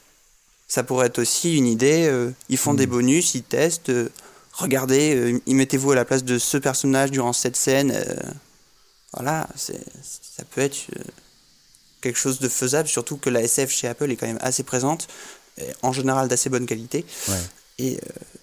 [0.76, 2.05] Ça pourrait être aussi une idée.
[2.05, 2.78] euh, ils font Hmm.
[2.78, 3.88] des bonus, ils testent.
[3.91, 4.09] euh,
[4.51, 7.91] regardez, euh, mettez-vous à la place de ce personnage durant cette scène.
[7.95, 8.03] euh,
[9.13, 10.76] voilà, ça peut être
[12.01, 15.07] quelque chose de faisable, surtout que la SF chez Apple est quand même assez présente,
[15.82, 17.05] en général d'assez bonne qualité.
[17.30, 17.36] Ouais.
[17.80, 17.99] Et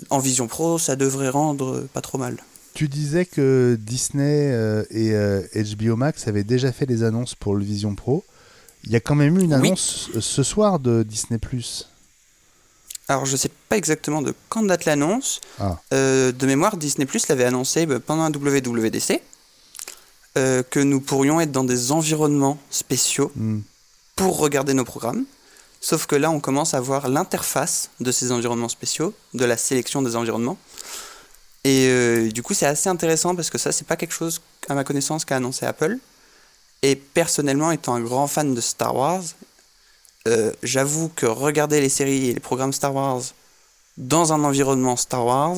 [0.09, 2.39] en Vision Pro, ça devrait rendre pas trop mal.
[2.72, 4.55] Tu disais que Disney
[4.91, 5.12] et
[5.76, 8.24] HBO Max avaient déjà fait des annonces pour le Vision Pro.
[8.85, 11.39] Il y a quand même eu une annonce ce soir de Disney+.
[13.09, 15.41] Alors je sais pas exactement de quand date l'annonce.
[15.59, 15.79] Ah.
[15.93, 19.21] Euh, de mémoire, Disney Plus l'avait annoncé bah, pendant un WWDC
[20.39, 23.61] euh, que nous pourrions être dans des environnements spéciaux Hmm.
[24.17, 25.25] pour regarder nos programmes.
[25.81, 30.01] Sauf que là, on commence à voir l'interface de ces environnements spéciaux, de la sélection
[30.01, 30.57] des environnements.
[31.65, 34.75] Et euh, du coup, c'est assez intéressant parce que ça, c'est pas quelque chose, à
[34.75, 35.99] ma connaissance, qu'a annoncé Apple.
[36.83, 39.23] Et personnellement, étant un grand fan de Star Wars,
[40.29, 43.23] euh, j'avoue que regarder les séries et les programmes Star Wars
[43.97, 45.57] dans un environnement Star Wars,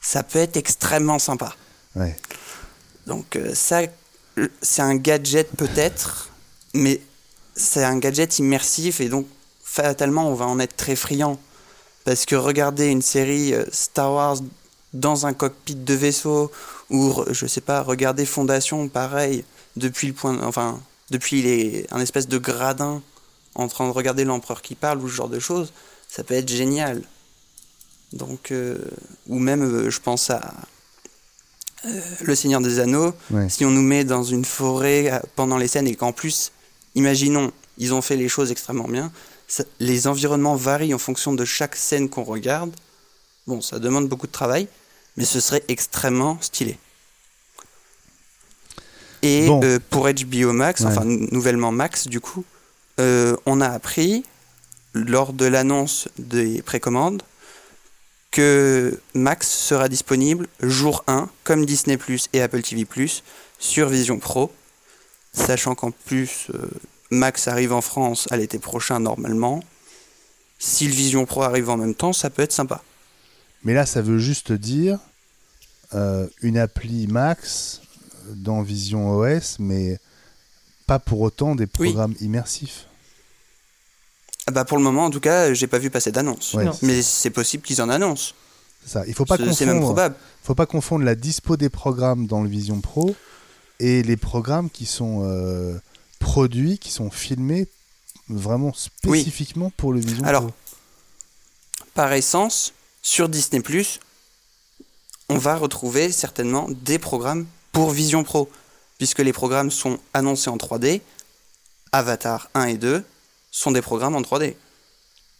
[0.00, 1.54] ça peut être extrêmement sympa.
[1.96, 2.16] Ouais.
[3.06, 3.82] Donc euh, ça,
[4.62, 6.30] c'est un gadget peut-être,
[6.72, 7.00] mais
[7.56, 9.26] c'est un gadget immersif et donc
[9.62, 11.38] fatalement on va en être très friand.
[12.04, 14.36] Parce que regarder une série euh, Star Wars
[14.92, 16.50] dans un cockpit de vaisseau
[16.90, 19.44] ou je sais pas regarder Fondation pareil
[19.76, 20.80] depuis le point enfin
[21.10, 23.00] depuis les un espèce de gradin
[23.54, 25.72] en train de regarder l'empereur qui parle ou ce genre de choses
[26.08, 27.02] ça peut être génial
[28.12, 28.78] donc euh,
[29.28, 30.54] ou même euh, je pense à
[31.86, 33.48] euh, le Seigneur des Anneaux Ouais.
[33.48, 36.52] si on nous met dans une forêt pendant les scènes et qu'en plus,
[36.94, 39.10] imaginons, ils ont fait les choses extrêmement bien,
[39.48, 42.72] ça- les environnements varient en fonction de chaque scène qu'on regarde.
[43.46, 44.68] Bon, ça demande beaucoup de travail,
[45.16, 46.76] mais ce serait extrêmement stylé.
[49.22, 49.60] Et Bon.
[49.90, 50.86] pour HBO Max, Ouais.
[50.88, 52.44] enfin nou- nouvellement Max du coup,
[53.00, 54.24] euh, on a appris
[54.94, 57.22] lors de l'annonce des précommandes
[58.30, 63.22] que Max sera disponible jour 1, comme Disney Plus et Apple TV Plus,
[63.58, 64.52] sur Vision Pro.
[65.32, 66.68] Sachant qu'en plus, euh,
[67.10, 69.62] Max arrive en France à l'été prochain normalement.
[70.58, 72.82] Si le Vision Pro arrive en même temps, ça peut être sympa.
[73.64, 74.98] Mais là, ça veut juste dire
[75.94, 77.80] euh, une appli Max
[78.28, 79.98] dans Vision OS, mais
[80.86, 81.88] pas pour autant des Oui.
[81.90, 82.86] programmes immersifs.
[84.50, 86.54] Ah bah pour le moment, en tout cas, j'ai pas vu passer d'annonce.
[86.54, 88.32] Ouais, Mais c'est possible qu'ils en annoncent.
[88.84, 89.04] c'est ça.
[89.06, 89.94] Il faut pas C'est c'est même confondre.
[89.94, 90.16] probable.
[90.42, 93.14] faut pas confondre la dispo des programmes dans le Vision Pro
[93.78, 95.78] et les programmes qui sont euh,
[96.18, 97.68] produits, qui sont filmés
[98.28, 100.52] vraiment spécifiquement pour le Vision Alors, Pro.
[101.94, 102.72] Par essence,
[103.02, 104.00] sur Disney Plus,
[105.28, 108.50] on va retrouver certainement des programmes pour Vision Pro,
[108.98, 111.00] puisque les programmes sont annoncés en 3D.
[111.92, 113.04] Avatar 1 et 2
[113.50, 114.54] sont des programmes en 3D.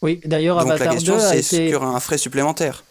[0.02, 2.84] Oui, d'ailleurs, Donc la Avatar 2, question, a été, aura un frais supplémentaire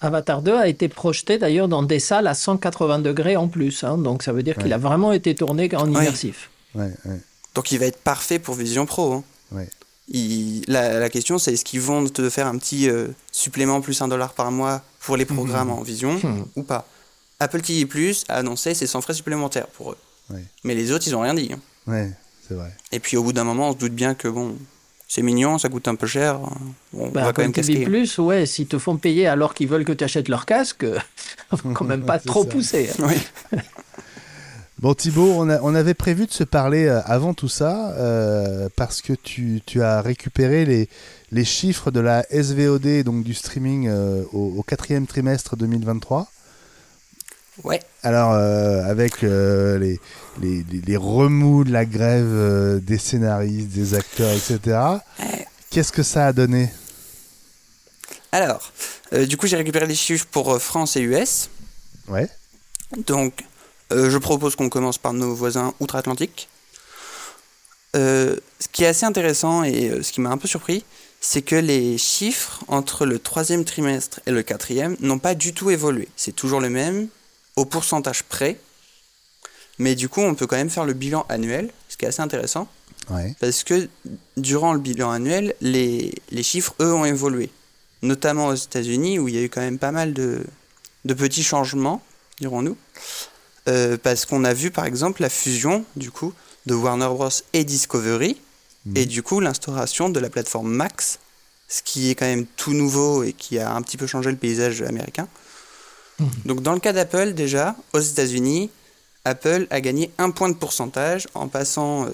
[0.00, 3.82] Avatar 2 a été projeté d'ailleurs dans des salles à 180 degrés en plus.
[3.84, 6.50] hein, donc ça veut dire qu'il a vraiment été tourné en immersif.
[6.74, 7.20] Ouais, ouais.
[7.54, 9.12] Donc il va être parfait pour Vision Pro.
[9.14, 9.24] hein.
[9.52, 9.68] Ouais.
[10.08, 14.00] Il- la, la question, c'est est-ce qu'ils vont te faire un petit euh, supplément plus
[14.02, 16.44] un dollar par mois pour les programmes en vision Hmm.
[16.56, 16.86] ou pas?
[17.40, 19.98] Apple TV Plus a annoncé c'est sans frais supplémentaires pour eux.
[20.30, 20.44] Ouais.
[20.64, 21.50] Mais les autres, ils ont rien dit.
[21.88, 22.10] hein.
[22.46, 22.72] Ouais, c'est vrai.
[22.92, 24.56] Et puis au bout d'un moment, on se doute bien que bon,
[25.08, 26.40] c'est mignon, ça coûte un peu cher.
[26.96, 27.84] on Bah, va quand même casquer.
[27.84, 30.84] Plus, ouais, s'ils te font payer alors qu'ils veulent que tu achètes leur casque,
[31.74, 32.48] quand même pas trop ça.
[32.50, 32.90] pousser.
[32.98, 33.06] hein.
[33.52, 33.58] Oui.
[34.78, 38.68] Bon Thibaut, on, a- on avait prévu de se parler euh, avant tout ça euh,
[38.76, 40.90] parce que tu, tu as récupéré les,
[41.32, 46.30] les chiffres de la SVOD, donc du streaming euh, au, au quatrième trimestre 2023.
[47.64, 47.80] Ouais.
[48.02, 49.98] Alors euh, avec euh, les,
[50.40, 54.78] les, les- les remous de la grève euh, des scénaristes, des acteurs, etc.
[55.70, 56.70] Qu'est-ce que ça a donné?
[58.32, 58.72] Alors,
[59.12, 61.48] du coup, j'ai récupéré les chiffres pour France et US.
[62.08, 62.28] Ouais.
[63.06, 63.44] Donc,
[63.90, 66.48] je propose qu'on commence par nos voisins outre-Atlantique.
[67.94, 68.38] Ce
[68.72, 70.84] qui est assez intéressant et ce qui m'a un peu surpris,
[71.20, 75.70] c'est que les chiffres entre le troisième trimestre et le quatrième n'ont pas du tout
[75.70, 76.08] évolué.
[76.16, 77.08] C'est toujours le même,
[77.56, 78.58] au pourcentage près.
[79.78, 82.22] Mais du coup, on peut quand même faire le bilan annuel, ce qui est assez
[82.22, 82.68] intéressant.
[83.10, 83.34] Ouais.
[83.40, 83.88] Parce que
[84.36, 87.50] durant le bilan annuel, les, les chiffres, eux, ont évolué.
[88.02, 90.44] Notamment aux États-Unis, où il y a eu quand même pas mal de,
[91.04, 92.02] de petits changements,
[92.40, 92.76] dirons-nous.
[93.68, 96.32] Euh, parce qu'on a vu, par exemple, la fusion, du coup,
[96.66, 97.28] de Warner Bros.
[97.52, 98.40] et Discovery,
[98.86, 98.96] Mhm.
[98.96, 101.18] et du coup, l'instauration de la plateforme Max,
[101.68, 104.36] ce qui est quand même tout nouveau et qui a un petit peu changé le
[104.36, 105.26] paysage américain.
[106.44, 108.70] Donc, dans le cas d'Apple, déjà, aux États-Unis,
[109.24, 112.10] Apple a gagné un point de pourcentage en passant euh,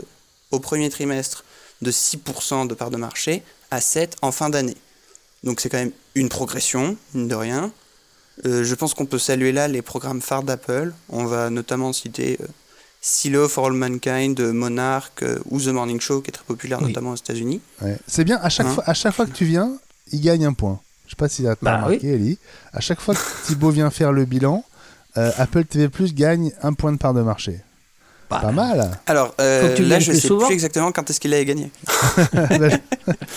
[0.50, 1.44] au premier trimestre
[1.82, 4.76] de 6% de part de marché à 7% en fin d'année.
[5.44, 7.70] Donc c'est quand même une progression, mine de rien.
[8.46, 10.92] Euh, je pense qu'on peut saluer là les programmes phares d'Apple.
[11.08, 12.46] On va notamment citer euh,
[13.00, 16.88] Silo for All Mankind, Monarch ou The Morning Show, qui est très populaire Oui.
[16.88, 17.60] notamment aux États-Unis.
[17.82, 17.98] Ouais.
[18.06, 19.76] C'est bien, à chaque, Hein fois, à chaque fois que tu viens,
[20.12, 20.80] il gagne un point.
[21.12, 22.38] Je sais pas si tu as Bah remarqué, Ellie.
[22.72, 24.64] À chaque fois que Thibaut vient faire le bilan,
[25.18, 27.60] euh, Apple TV Plus gagne un point de part de marché.
[28.30, 28.90] Bah, Pas mal.
[29.06, 30.46] Alors euh, tu là, je sais souvent.
[30.46, 31.70] plus exactement quand est-ce qu'il avait gagné.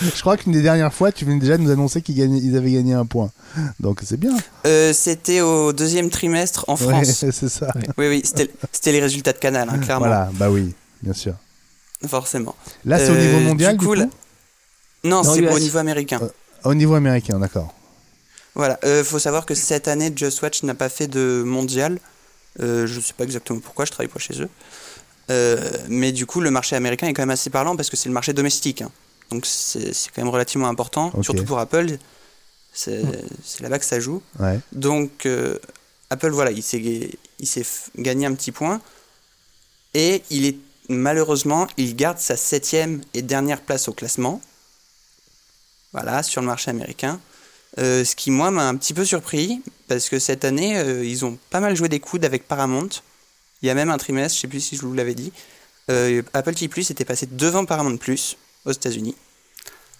[0.00, 2.94] Je crois qu'une des dernières fois, tu venais déjà de nous annoncer qu'ils avaient gagné
[2.94, 3.30] un point.
[3.78, 4.34] Donc c'est bien.
[4.66, 7.24] Euh, C'était au deuxième trimestre en Ouais, France.
[7.30, 7.74] c'est ça.
[7.98, 10.72] Oui, oui, c'était les résultats de Canal, hein, clairement, Voilà, bah oui,
[11.02, 11.34] bien sûr.
[12.06, 12.54] forcément.
[12.86, 13.94] Là, c'est au Euh, niveau mondial, du coup,
[15.04, 16.20] Non, c'est au niveau américain.
[16.66, 17.72] Au niveau américain, d'accord.
[18.54, 21.98] Voilà, euh, faut savoir que cette année, Just Watch n'a pas fait de mondial.
[22.60, 24.48] Euh, je sais pas exactement pourquoi, je travaille pas chez eux.
[25.30, 28.08] Euh, mais du coup, le marché américain est quand même assez parlant parce que c'est
[28.08, 28.82] le marché domestique.
[28.82, 28.90] hein.
[29.30, 31.98] Donc c'est quand même relativement important, surtout pour Apple.
[32.72, 33.02] C'est
[33.44, 34.22] c'est là-bas que ça joue.
[34.38, 34.60] Ouais.
[34.72, 35.28] Donc
[36.10, 36.78] Apple, voilà, il s'est
[37.40, 37.64] il
[37.98, 38.80] gagné un petit point.
[39.94, 40.56] Et il est
[40.88, 44.40] malheureusement, il garde sa septième et dernière place au classement.
[45.96, 47.18] Voilà, sur le marché américain.
[47.78, 51.24] Euh, ce qui, moi, m'a un petit peu surpris, parce que cette année, euh, ils
[51.24, 52.90] ont pas mal joué des coudes avec Paramount.
[53.62, 55.32] Il y a même un trimestre, je sais plus si je vous l'avais dit,
[55.90, 58.36] euh, Apple TV Plus était passé devant Paramount Plus
[58.66, 59.16] aux États-Unis.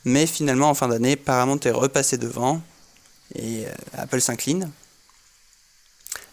[0.05, 2.61] Mais finalement, en fin d'année, Paramount est repassé devant
[3.35, 3.65] et
[3.97, 4.71] Apple s'incline.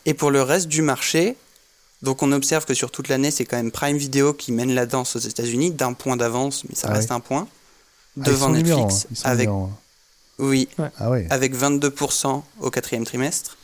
[0.05, 1.37] Et pour le reste du marché,
[2.01, 4.85] donc on observe que sur toute l'année, c'est quand même Prime Video qui mène la
[4.85, 7.15] danse aux États-Unis d'un point d'avance, mais ça Ah reste oui.
[7.15, 7.47] un point.
[8.19, 9.69] Ah, Devant Netflix, avec numéro
[10.39, 10.67] oui,
[10.99, 11.27] Ah ouais.
[11.29, 13.57] avec 22% au quatrième trimestre.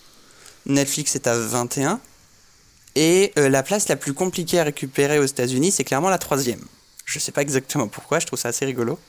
[0.66, 2.00] Netflix est à 21.
[2.96, 6.64] Et euh, la place la plus compliquée à récupérer aux États-Unis, c'est clairement la troisième.
[7.06, 9.00] Je sais pas exactement pourquoi, je trouve ça assez rigolo.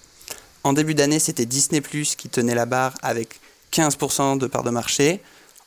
[0.64, 3.40] En début d'année, c'était Disney Plus qui tenait la barre avec
[3.72, 5.22] 15% de part de marché.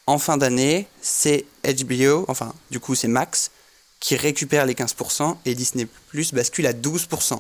[0.06, 3.52] En fin d'année, c'est HBO, enfin, du coup, c'est Max
[4.00, 7.40] qui récupère les 15% et Disney Plus bascule à 12%.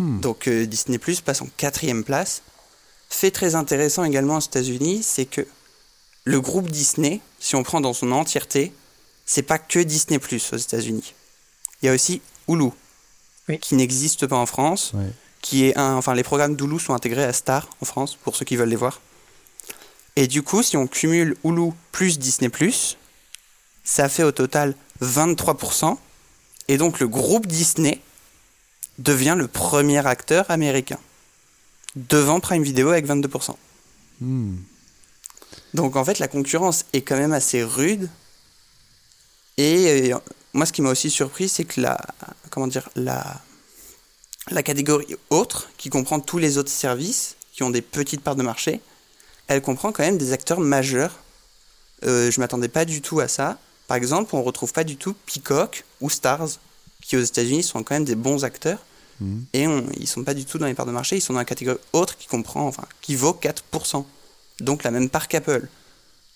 [0.00, 0.18] Hmm.
[0.20, 2.40] Donc euh, Disney Plus passe en quatrième place.
[3.10, 5.46] Fait très intéressant également aux États-Unis, c'est que
[6.24, 8.72] le groupe Disney, si on prend dans son entièreté,
[9.26, 11.14] c'est pas que Disney Plus aux États-Unis.
[11.82, 12.70] Il y a aussi Hulu,
[13.48, 13.58] Oui.
[13.58, 14.92] qui n'existe pas en France,
[15.42, 18.44] qui est un, enfin les programmes d'Hulu sont intégrés à Star en France pour ceux
[18.46, 19.00] qui veulent les voir.
[20.16, 22.96] Et du coup, si on cumule Hulu plus Disney Plus,
[23.84, 25.98] ça fait au total 23%.
[26.68, 28.00] Et donc le groupe Disney
[29.00, 30.98] devient le premier acteur américain,
[31.96, 33.56] devant Prime Video avec 22%.
[34.20, 34.56] Hmm.
[35.74, 38.08] Donc en fait, la concurrence est quand même assez rude.
[39.56, 40.18] Et euh,
[40.52, 41.98] moi, ce qui m'a aussi surpris, c'est que la,
[42.50, 43.40] comment dire, la,
[44.50, 48.42] la catégorie autre, qui comprend tous les autres services qui ont des petites parts de
[48.42, 48.80] marché,
[49.48, 51.14] elle comprend quand même des acteurs majeurs.
[52.04, 53.58] Euh, je m'attendais pas du tout à ça.
[53.88, 56.48] Par exemple, on retrouve pas du tout Peacock ou Stars,
[57.02, 58.78] qui aux États-Unis sont quand même des bons acteurs.
[59.20, 59.44] Mhm.
[59.52, 61.38] Et on, ils sont pas du tout dans les parts de marché, ils sont dans
[61.40, 64.04] la catégorie autre qui comprend, enfin, qui vaut 4%.
[64.60, 65.68] Donc la même part qu'Apple.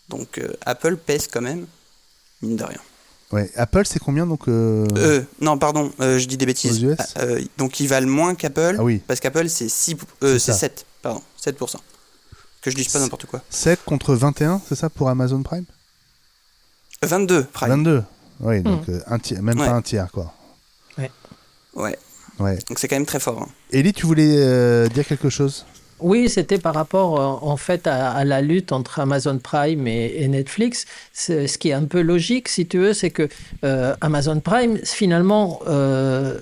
[0.08, 1.66] Donc euh, Apple pèse quand même,
[2.42, 2.80] mine de rien.
[3.32, 3.50] Ouais.
[3.56, 6.84] Apple, c'est combien donc euh, Euh, non, pardon, euh, je dis des bêtises.
[6.84, 9.00] Aux US Ah, euh, donc ils valent moins qu'Apple, Ah oui.
[9.06, 10.58] parce qu'Apple c'est 6, euh, C'est c'est ça.
[10.58, 11.76] 7, pardon, 7%.
[12.60, 13.42] Que je dise pas n'importe quoi.
[13.50, 15.64] 7 contre 21, c'est ça pour Amazon Prime?
[17.02, 17.68] 22, Prime.
[17.70, 18.02] 22.
[18.40, 19.66] Oui, donc euh, un tiers, même Ouais.
[19.66, 20.32] pas un tiers, quoi.
[20.98, 21.10] Ouais.
[21.74, 21.98] Ouais.
[22.38, 23.42] Donc c'est quand même très fort.
[23.42, 23.48] hein.
[23.72, 25.64] Ellie, tu voulais euh, dire quelque chose?
[26.00, 30.16] Oui, c'était par rapport euh, en fait à, à la lutte entre Amazon Prime et,
[30.22, 30.84] et Netflix.
[31.12, 33.28] C'est- Ce qui est un peu logique, si tu veux, c'est que
[33.64, 36.38] euh, Amazon Prime, finalement, euh,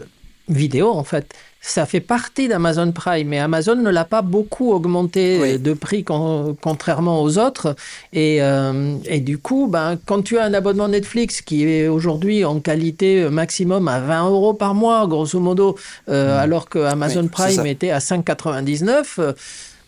[0.49, 1.35] vidéo en fait,
[1.65, 5.53] ça fait partie d'Amazon Prime, mais Amazon ne l'a pas beaucoup augmenté Oui.
[5.53, 7.77] euh, de prix con- contrairement aux autres.
[8.13, 12.45] Et, euh, et du coup, ben, quand tu as un abonnement Netflix qui est aujourd'hui
[12.45, 15.77] en qualité euh, maximum à 20 euros par mois, grosso modo,
[16.09, 19.35] euh, alors que Amazon Oui, Prime était à 5,99.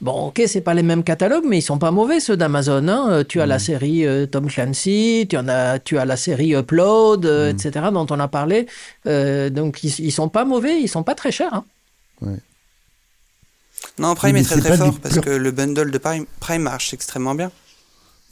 [0.05, 2.86] Bon, ok, c'est pas les mêmes catalogues, mais ils sont pas mauvais ceux d'Amazon.
[2.88, 3.07] hein.
[3.11, 6.52] Euh, Tu as la série euh, Tom Clancy, tu en as, tu as la série
[6.55, 7.86] Upload, euh, etc.
[7.90, 8.66] dont on a parlé.
[9.07, 11.55] Euh, donc ils, ils sont pas mauvais, ils sont pas très chers.
[11.55, 11.64] hein.
[13.98, 16.92] Non, Prime Mais est très très fort parce que le bundle de Prime, Prime marche
[16.92, 17.50] extrêmement bien.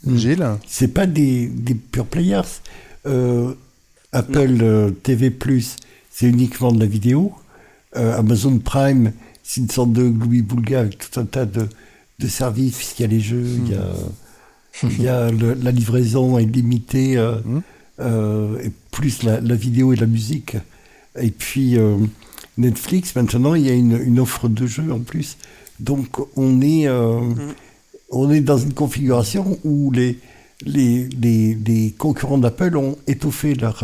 [0.05, 0.17] Mm.
[0.17, 0.47] Gilles?
[0.67, 2.41] C'est pas des, des pure players.
[3.07, 3.53] Euh,
[4.11, 5.33] Apple euh, TV+,
[6.11, 7.33] c'est uniquement de la vidéo.
[7.95, 9.11] Euh, Amazon Prime,
[9.43, 11.67] c'est une sorte de gloubi-boulga avec tout un tas de,
[12.19, 13.91] de services, puisqu'il y a les jeux, il y a,
[14.83, 17.61] il y a le- la livraison illimitée, euh, Mm.
[17.99, 20.55] euh, et plus la, la vidéo et la musique.
[21.21, 21.97] Et puis euh,
[22.57, 25.37] Netflix, maintenant, il y a une, une offre de jeux en plus.
[25.79, 27.19] Donc on est, euh,
[28.09, 30.19] on est dans une configuration où les,
[30.65, 33.83] les, les, les concurrents d'Apple ont étoffé leur,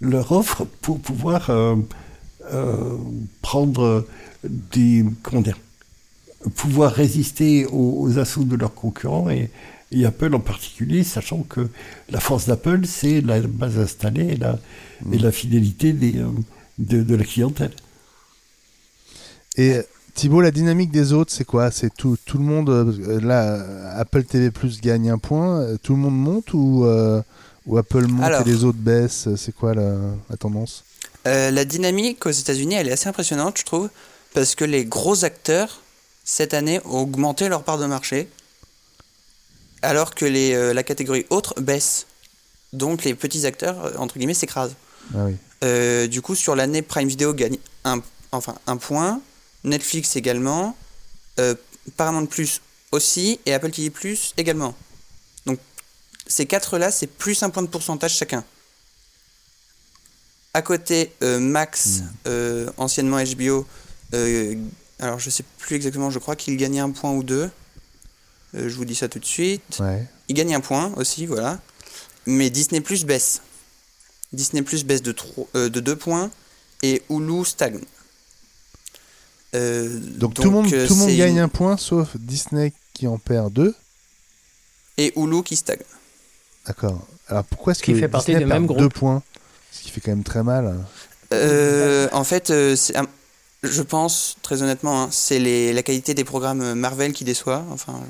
[0.00, 1.50] leur offre pour pouvoir
[3.42, 4.06] prendre
[4.44, 5.04] des.
[5.22, 5.58] Comment dire
[6.54, 9.50] pouvoir résister aux, aux assauts de leurs concurrents et,
[9.90, 11.68] et Apple en particulier, sachant que
[12.10, 14.56] la force d'Apple, c'est la base installée et la,
[15.12, 16.28] et la fidélité des, euh,
[16.78, 17.72] de, de la clientèle.
[19.56, 19.80] Et
[20.14, 21.72] Thibaut, la dynamique des autres, c'est quoi?
[21.72, 22.70] C'est tout, tout le monde.
[22.70, 25.60] euh, là, euh, Apple TV Plus gagne un point.
[25.60, 27.20] euh, Tout le monde monte ou, euh,
[27.66, 28.40] ou Apple monte Alors.
[28.42, 29.28] et les autres baissent?
[29.36, 29.96] C'est quoi la,
[30.30, 30.84] la tendance?
[31.26, 33.90] Euh, la dynamique aux États-Unis, elle est assez impressionnante, je trouve,
[34.34, 35.82] parce que les gros acteurs,
[36.24, 38.28] cette année, ont augmenté leur part de marché,
[39.82, 42.06] alors que les, euh, la catégorie autre baisse.
[42.72, 44.74] Donc les petits acteurs, euh, entre guillemets, s'écrasent.
[45.14, 45.36] Ah oui.
[45.64, 48.00] Euh, du coup, sur l'année, Prime Video gagne un,
[48.32, 49.20] enfin, un point,
[49.64, 50.76] Netflix également,
[51.96, 52.60] Paramount Plus
[52.92, 54.74] aussi, et Apple TV Plus également.
[55.46, 55.58] Donc
[56.26, 58.44] ces quatre-là, c'est plus un point de pourcentage chacun.
[60.58, 63.64] À côté, euh, Max, euh, anciennement HBO,
[64.12, 64.56] euh,
[64.98, 67.48] alors je sais plus exactement, je crois qu'il gagnait un point ou deux.
[68.56, 69.78] Euh, je vous dis ça tout de suite.
[69.78, 70.04] Ouais.
[70.28, 71.60] Il gagne un point aussi, voilà.
[72.26, 73.40] Mais Disney Plus baisse.
[74.32, 76.28] Disney Plus baisse de, 3, euh, de 2 points
[76.82, 77.78] et Hulu stagne.
[79.54, 82.16] Euh, Donc, tout le monde, euh, tout le monde c'est gagne une- un point sauf
[82.16, 83.76] Disney qui en perd deux.
[84.96, 85.78] Et Hulu qui stagne.
[86.66, 87.06] D'accord.
[87.28, 88.80] Alors pourquoi est-ce que fait partie Disney du perd même groupe.
[88.80, 89.22] deux points?
[89.72, 90.76] Ce qui fait quand même très mal.
[91.32, 92.74] Euh, en fait, euh,
[93.62, 97.64] je pense, très honnêtement, hein, c'est la qualité des programmes Marvel qui déçoit.
[97.70, 98.00] Enfin,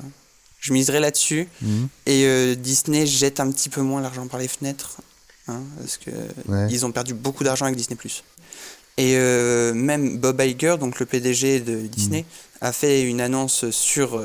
[0.60, 1.48] je miserais là-dessus.
[1.62, 1.88] Mhm.
[2.06, 4.98] Et euh, Disney jette un petit peu moins l'argent par les fenêtres.
[5.48, 6.10] hein, parce que
[6.46, 6.66] Ouais.
[6.70, 7.96] ils ont perdu beaucoup d'argent avec Disney+.
[8.98, 12.24] Et euh, même Bob Iger, donc le PDG de Disney,
[12.60, 14.22] a fait une annonce sur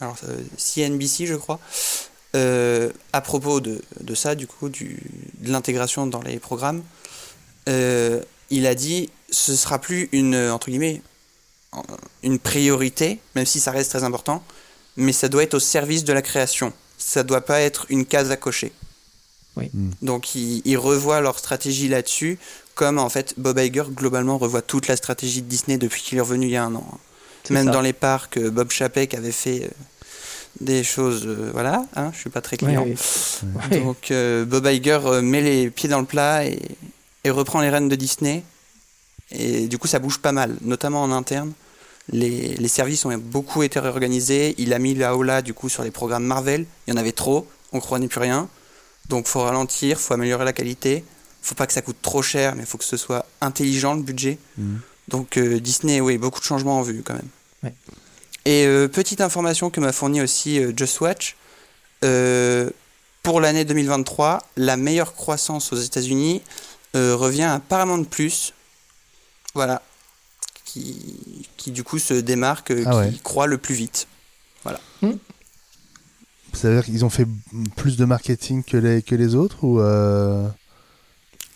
[0.00, 0.16] alors,
[0.58, 1.58] CNBC, je crois,
[2.34, 5.00] euh, à propos de, de ça, du coup, du,
[5.38, 6.82] de l'intégration dans les programmes.
[7.68, 8.20] Euh,
[8.50, 11.02] il a dit ce sera plus une, entre guillemets,
[12.22, 14.44] une priorité, même si ça reste très important,
[14.96, 16.72] mais ça doit être au service de la création.
[16.98, 18.72] Ça doit pas être une case à cocher.
[19.56, 19.70] Oui.
[19.72, 19.90] Mm.
[20.02, 22.38] Donc ils, ils revoient leur stratégie là-dessus,
[22.74, 26.20] comme en fait Bob Iger globalement revoit toute la stratégie de Disney depuis qu'il est
[26.20, 26.86] revenu il y a un an.
[27.50, 27.72] Même ça.
[27.72, 29.68] dans les parcs, euh, Bob Chapek avait fait euh,
[30.60, 32.86] des choses, euh, voilà, hein, je suis pas très client.
[33.70, 36.58] Donc euh, Bob Iger euh, met les pieds dans le plat et,
[37.24, 38.44] et reprend les rênes de Disney.
[39.30, 41.52] Et du coup, ça bouge pas mal, notamment en interne.
[42.12, 44.54] Les, les services ont beaucoup été réorganisés.
[44.58, 46.66] Il a mis la Ola du coup sur les programmes Marvel.
[46.86, 48.48] Il y en avait trop, on croyait plus rien.
[49.08, 51.04] Donc faut ralentir, faut améliorer la qualité.
[51.42, 54.38] Faut pas que ça coûte trop cher, mais faut que ce soit intelligent le budget.
[54.56, 54.80] Mhm.
[55.08, 57.28] Donc euh, Disney, oui, beaucoup de changements en vue quand même.
[57.62, 57.74] Ouais.
[58.44, 61.36] Et euh, petite information que m'a fourni aussi euh, Just Watch.
[62.04, 62.70] euh,
[63.22, 66.42] pour l'année 2023, la meilleure croissance aux États-Unis
[66.94, 68.52] euh, revient à Paramount Plus.
[69.54, 69.80] Voilà.
[70.66, 73.12] Qui, qui du coup se démarque, euh, Ah qui ouais.
[73.22, 74.06] croît le plus vite.
[76.52, 77.26] Ça veut dire qu'ils ont fait
[77.76, 80.46] plus de marketing que les, que les autres ou euh,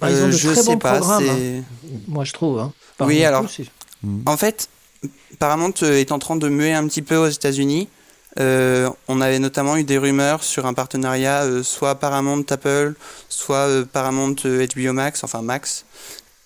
[0.00, 0.96] Ah, ils ont Euh, de je très sais bons pas.
[0.98, 1.62] programmes, c'est-
[2.08, 2.58] Moi, je trouve.
[2.58, 2.72] hein.
[3.00, 3.46] Oui, alors-
[4.02, 4.22] hmm.
[4.26, 4.68] En fait,
[5.38, 7.88] Paramount euh, est en train de muer un petit peu aux États-Unis.
[8.38, 12.94] Euh, on avait notamment eu des rumeurs sur un partenariat euh, soit Paramount Apple,
[13.28, 15.84] soit euh, Paramount HBO Max, enfin Max.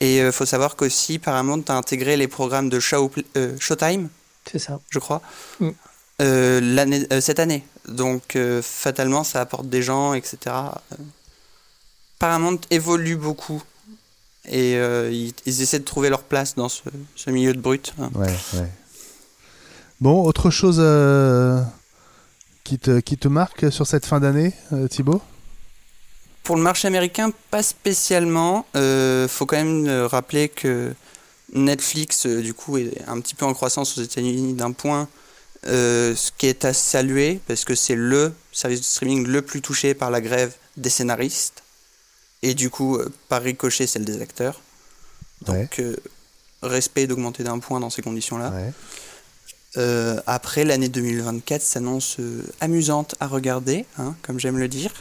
[0.00, 3.12] Et il faut savoir qu'aussi Paramount a intégré les programmes de Show-
[3.61, 4.09] Showtime,
[4.50, 4.80] C'est ça.
[4.90, 5.22] je crois,
[5.61, 5.70] Mm.
[7.20, 7.64] cette année.
[7.86, 10.38] Donc fatalement, ça apporte des gens, etc.
[12.18, 13.62] Paramount évolue beaucoup
[14.47, 16.82] et euh, ils, ils essaient de trouver leur place dans ce,
[17.14, 17.95] ce milieu de brut.
[18.01, 18.11] hein.
[18.14, 18.68] Ouais, ouais.
[20.01, 21.62] Bon, autre chose euh,
[22.64, 25.22] qui, te, qui te marque sur cette fin d'année, euh, Thibaut?
[26.43, 28.66] Pour le marché américain, pas spécialement.
[28.74, 30.93] Euh, faut quand même rappeler que
[31.53, 35.09] Netflix, du coup, est un petit peu en croissance aux États-Unis d'un point,
[35.64, 39.95] ce qui est à saluer parce que c'est le service de streaming le plus touché
[39.95, 41.62] par la grève des scénaristes
[42.43, 44.61] et du coup, euh, par ricochet, celle des acteurs.
[45.43, 45.97] Donc, euh,
[46.62, 48.51] respect d'augmenter d'un point dans ces conditions-là.
[48.51, 48.72] Ouais.
[49.78, 54.93] Euh, après, l'année 2024 s'annonce euh, amusante à regarder, hein, comme j'aime le dire,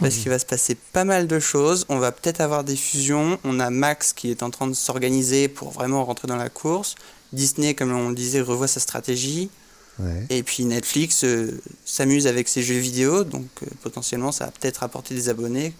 [0.00, 1.86] parce qu'il va se passer pas mal de choses.
[1.88, 3.38] On va peut-être avoir des fusions.
[3.44, 6.94] On a Max qui est en train de s'organiser pour vraiment rentrer dans la course.
[7.32, 9.50] Disney, comme on le disait, revoit sa stratégie.
[9.98, 10.26] Ouais.
[10.30, 13.46] Et puis Netflix euh, s'amuse avec ses jeux vidéo, donc
[13.82, 15.74] potentiellement ça va peut-être apporter des abonnés.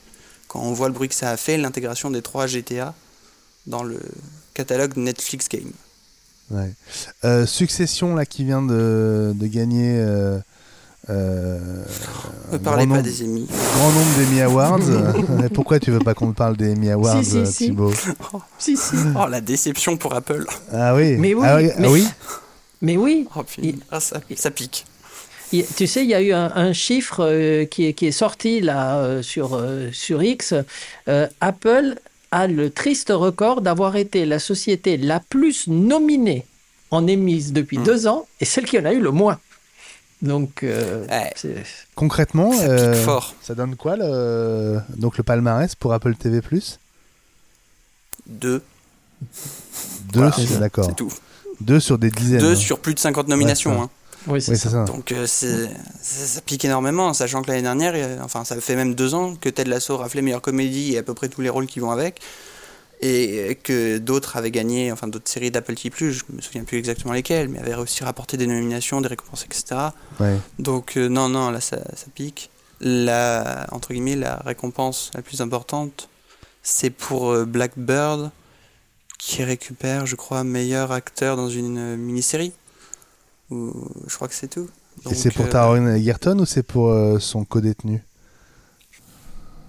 [0.53, 2.93] Quand on voit le bruit que ça a fait, l'intégration des trois GTA
[3.67, 3.99] dans le
[4.53, 5.71] catalogue Netflix Game.
[6.51, 6.71] Ouais.
[7.25, 10.39] Euh, Succession, là, qui vient de, de gagner euh,
[11.09, 11.59] euh,
[12.53, 13.47] Ne parlez grand pas nombre, des Emmy.
[13.47, 15.49] grand nombre d'Emmy Awards.
[15.55, 17.65] Pourquoi tu veux pas qu'on te parle des Emmy Awards, Si, si, euh, si.
[17.67, 17.93] Thibaut
[18.59, 18.97] Si, si.
[19.19, 20.45] Oh la déception pour Apple.
[20.73, 22.07] Ah oui Mais oui, Ah oui, ah mais- oui
[22.83, 23.63] Mais oui, Oh, putain.
[23.69, 24.85] Il- Ah, ça, ça pique.
[25.77, 28.61] Tu sais, il y a eu un, un chiffre euh, qui, est, qui est sorti
[28.61, 30.55] là euh, sur, euh, sur X.
[31.09, 31.97] Euh, Apple
[32.31, 36.47] a le triste record d'avoir été la société la plus nominée
[36.91, 37.85] en émise depuis Hmm.
[37.85, 39.39] deux ans et celle qui en a eu le moins.
[40.23, 41.33] Donc, euh, Ouais.
[41.95, 43.35] Concrètement, Ça euh, fort.
[43.43, 46.41] ça donne quoi le, donc le palmarès pour Apple TV
[48.27, 48.63] Deux,
[50.13, 50.33] Deux, Voilà.
[50.33, 50.85] sur- d'accord.
[50.87, 51.13] c'est tout.
[51.61, 52.41] Deux sur des dizaines.
[52.41, 52.57] Deux hein.
[52.57, 53.73] sur plus de 50 nominations.
[53.73, 53.91] Ouais, hein.
[54.27, 54.85] Oui, c'est Oui, ça.
[54.85, 55.67] Donc euh, c'est-
[56.01, 59.35] ça, ça pique énormément, sachant que l'année dernière, euh, enfin ça fait même deux ans
[59.35, 61.91] que Ted Lasso raflait meilleure comédie et à peu près tous les rôles qui vont
[61.91, 62.21] avec,
[63.05, 67.13] et que d'autres avaient gagné, enfin d'autres séries d'Apple TV+, je me souviens plus exactement
[67.13, 69.65] lesquelles, mais avaient réussi à rapporter des nominations, des récompenses, etc.
[70.21, 70.37] Ouais.
[70.61, 72.49] Donc euh, non, non, là ça, ça pique.
[72.81, 76.09] La, entre guillemets, la récompense la plus importante,
[76.63, 78.31] c'est pour euh, Blackbird,
[79.19, 82.53] qui récupère, je crois, meilleur acteur dans une mini-série.
[83.53, 83.73] Ou,
[84.07, 84.69] je crois que c'est tout.
[85.11, 88.03] Et c'est pour euh, Taron Egerton ou c'est pour euh, son co-détenu?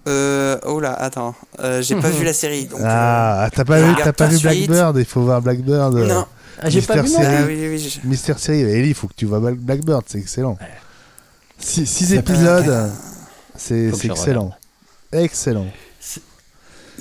[0.08, 2.66] Euh, oh là, attends, euh, j'ai pas vu la série.
[2.66, 4.28] Donc, Ah, t'as pas vu, t'as pas.
[4.28, 4.98] Blackbird?
[4.98, 5.94] Il faut voir Blackbird.
[5.96, 6.26] non.
[6.62, 7.26] Ah, J'ai pas vu Série.
[7.26, 7.54] Ah plus.
[7.56, 7.80] oui, oui, oui.
[8.04, 10.58] je- Mister Série, Ellie, il faut que tu vois Black- Blackbird, c'est excellent.
[11.58, 12.92] Six, six Ça épisodes,
[13.56, 14.52] c'est excellent.
[15.12, 15.68] Excellent.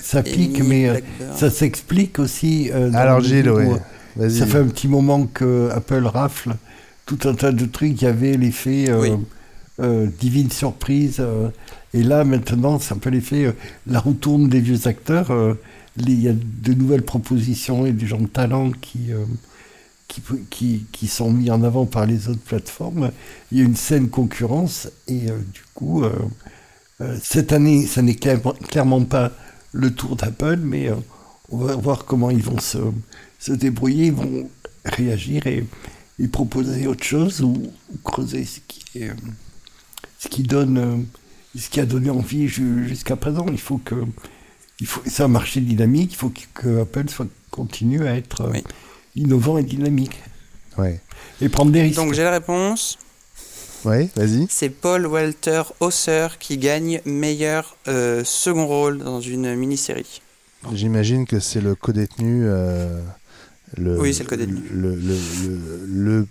[0.00, 1.36] Ça pique, mais Blackbird.
[1.36, 2.70] ça s'explique aussi.
[2.72, 3.80] euh, dans Alors le Gilles, ouais.
[4.16, 4.38] Vas-y.
[4.38, 6.54] Ça fait un petit moment que Apple rafle
[7.16, 8.00] tout un tas de trucs.
[8.00, 9.10] Il y avait l'effet euh, Oui.
[9.80, 11.16] euh, divine surprise.
[11.20, 11.48] euh,
[11.94, 13.54] et là, maintenant, c'est un peu l'effet
[13.86, 15.30] la roue tourne des vieux acteurs.
[15.98, 19.10] Il y a de nouvelles propositions et des gens de talent qui,
[20.08, 23.10] qui, qui, qui sont mis en avant par les autres plateformes.
[23.50, 24.88] Il y a une saine concurrence.
[25.06, 26.02] Et du coup,
[27.22, 29.32] cette année, ça n'est clairement, pas
[29.72, 30.88] le tour d'Apple, mais
[31.50, 32.78] on va voir comment ils vont se,
[33.38, 34.48] se débrouiller, ils vont
[34.86, 35.66] réagir et,
[36.22, 37.52] et proposer autre chose ou,
[37.92, 39.14] ou creuser ce qui, est, euh,
[40.18, 40.96] ce qui donne, euh,
[41.58, 43.44] ce qui a donné envie ju- jusqu'à présent.
[43.50, 43.96] Il faut que,
[44.80, 46.12] il faut, c'est un marché dynamique.
[46.12, 48.62] Il faut que, que Apple soit continue à être euh, Oui.
[49.16, 50.18] innovant et dynamique
[50.78, 51.00] Ouais.
[51.40, 51.96] et prendre des risques.
[51.96, 52.98] Donc j'ai la réponse.
[53.84, 54.46] Ouais, vas-y.
[54.48, 60.22] C'est Paul Walter Hauser qui gagne meilleur euh, second rôle dans une mini-série.
[60.72, 62.44] J'imagine que c'est le co-détenu.
[62.46, 63.02] euh,
[63.76, 64.60] le, Oui, c'est le co-détenu.
[64.72, 65.16] Le, le,
[65.46, 66.26] le- le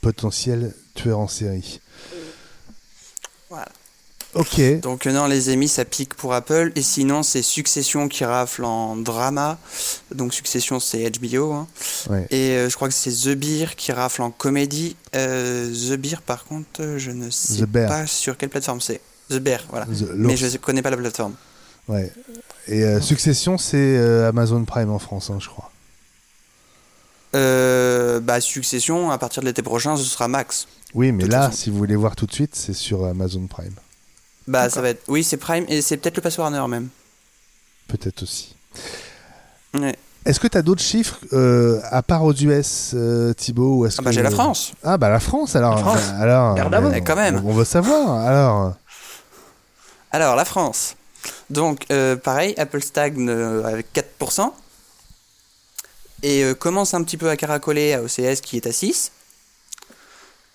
[0.00, 1.80] potentiel tueur en série.
[3.50, 3.68] Voilà.
[4.34, 4.60] Ok.
[4.82, 6.70] Donc non, les émis, ça pique pour Apple.
[6.76, 9.58] Et sinon, c'est Succession qui rafle en drama.
[10.14, 11.52] Donc Succession, c'est HBO.
[11.52, 11.66] hein.
[12.10, 12.26] Ouais.
[12.30, 14.96] Et euh, je crois que c'est The Beer qui rafle en comédie.
[15.16, 19.00] Euh, The Beer, par contre, je ne sais pas sur quelle plateforme c'est.
[19.30, 19.86] The Bear, voilà.
[19.86, 21.34] The- Mais je connais pas la plateforme.
[21.88, 22.12] Ouais.
[22.66, 23.96] Et euh, Succession, c'est
[24.26, 25.70] Amazon Prime en France, hein, je crois.
[27.38, 30.66] Euh, bah, Succession, à partir de l'été prochain, ce sera Max.
[30.94, 31.56] Oui, mais là, façon.
[31.56, 33.74] si vous voulez voir tout de suite, c'est sur Amazon Prime.
[34.46, 35.02] Bah, ça va être.
[35.08, 36.88] Oui, c'est Prime et c'est peut-être le Pass Warner même.
[37.86, 38.54] Peut-être aussi.
[39.74, 39.96] Ouais.
[40.24, 43.96] Est-ce que tu as d'autres chiffres euh, à part aux US, euh, Thibaut ou est-ce
[43.98, 44.72] Ah bah que- j'ai la France.
[44.82, 45.76] Ah bah la France alors.
[45.76, 46.00] La France.
[46.12, 46.88] Bah, alors Garde à vous.
[46.90, 47.40] Mais quand même.
[47.44, 48.26] On, on veut savoir.
[48.26, 48.74] Alors.
[50.10, 50.96] Alors, la France.
[51.50, 54.52] Donc, euh, pareil, Apple stagne avec 4%.
[56.22, 59.12] Et euh, commence un petit peu à caracoler à OCS qui est à 6.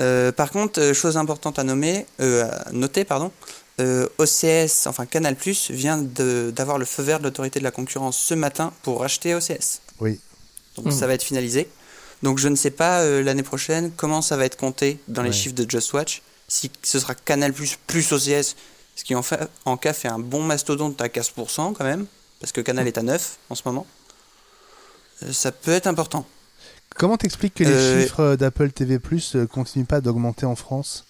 [0.02, 3.32] Euh, par contre, euh, chose importante à nommer, euh, à noter, pardon,
[3.80, 5.36] euh, OCS, enfin Canal+,
[5.70, 9.34] vient de- d'avoir le feu vert de l'autorité de la concurrence ce matin pour acheter
[9.36, 9.82] OCS.
[10.00, 10.20] Oui.
[10.76, 11.70] Donc ça va être finalisé.
[12.24, 15.30] Donc je ne sais pas euh, l'année prochaine comment ça va être compté dans les
[15.34, 16.22] chiffres de Just Watch.
[16.48, 18.56] Si ce sera Canal plus plus OCS,
[18.96, 22.06] ce qui en, fait, en cas fait un bon mastodonte à 15% quand même,
[22.40, 23.86] parce que Canal est à 9 en ce moment.
[25.24, 26.26] Euh, ça peut être important.
[26.96, 31.06] Comment t'expliques que les Euh, chiffres d'Apple TV Plus euh, continuent pas d'augmenter en France?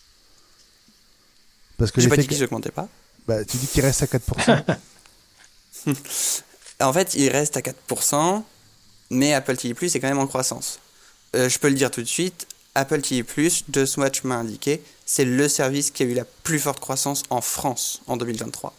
[1.77, 2.87] Parce que J'ai pas dit qu'ils augmentaient pas.
[3.27, 4.77] bah, tu dis qu'il reste à 4%.
[6.81, 8.43] En fait, il reste à 4%,
[9.09, 10.79] mais Apple TV Plus est quand même en croissance.
[11.35, 14.81] Euh, je peux le dire tout de suite, Apple TV Plus, Just Watch m'a indiqué,
[15.05, 18.73] c'est le service qui a eu la plus forte croissance en France en 2023.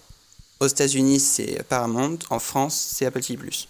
[0.60, 3.68] Aux États-Unis, c'est Paramount, en France, c'est Apple TV Plus.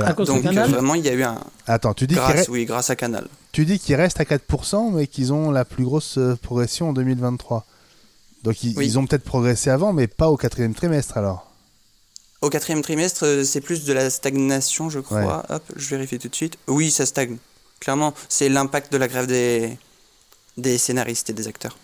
[0.00, 2.64] Donc euh, Canal vraiment, il y a eu un attends, tu dis grâce, re- oui,
[2.64, 3.28] grâce à Canal.
[3.52, 6.92] tu dis qu'il reste à 4%, mais qu'ils ont la plus grosse euh, progression en
[6.92, 7.64] 2023.
[8.42, 8.86] Donc ils, Oui.
[8.86, 11.50] ils ont peut-être progressé avant, mais pas au quatrième trimestre alors.
[12.42, 15.42] Au quatrième trimestre, euh, c'est plus de la stagnation, je crois.
[15.48, 16.58] Hop, je vérifie tout de suite.
[16.68, 17.38] Oui, ça stagne.
[17.80, 19.76] Clairement, c'est l'impact de la grève des,
[20.56, 21.76] des scénaristes et des acteurs.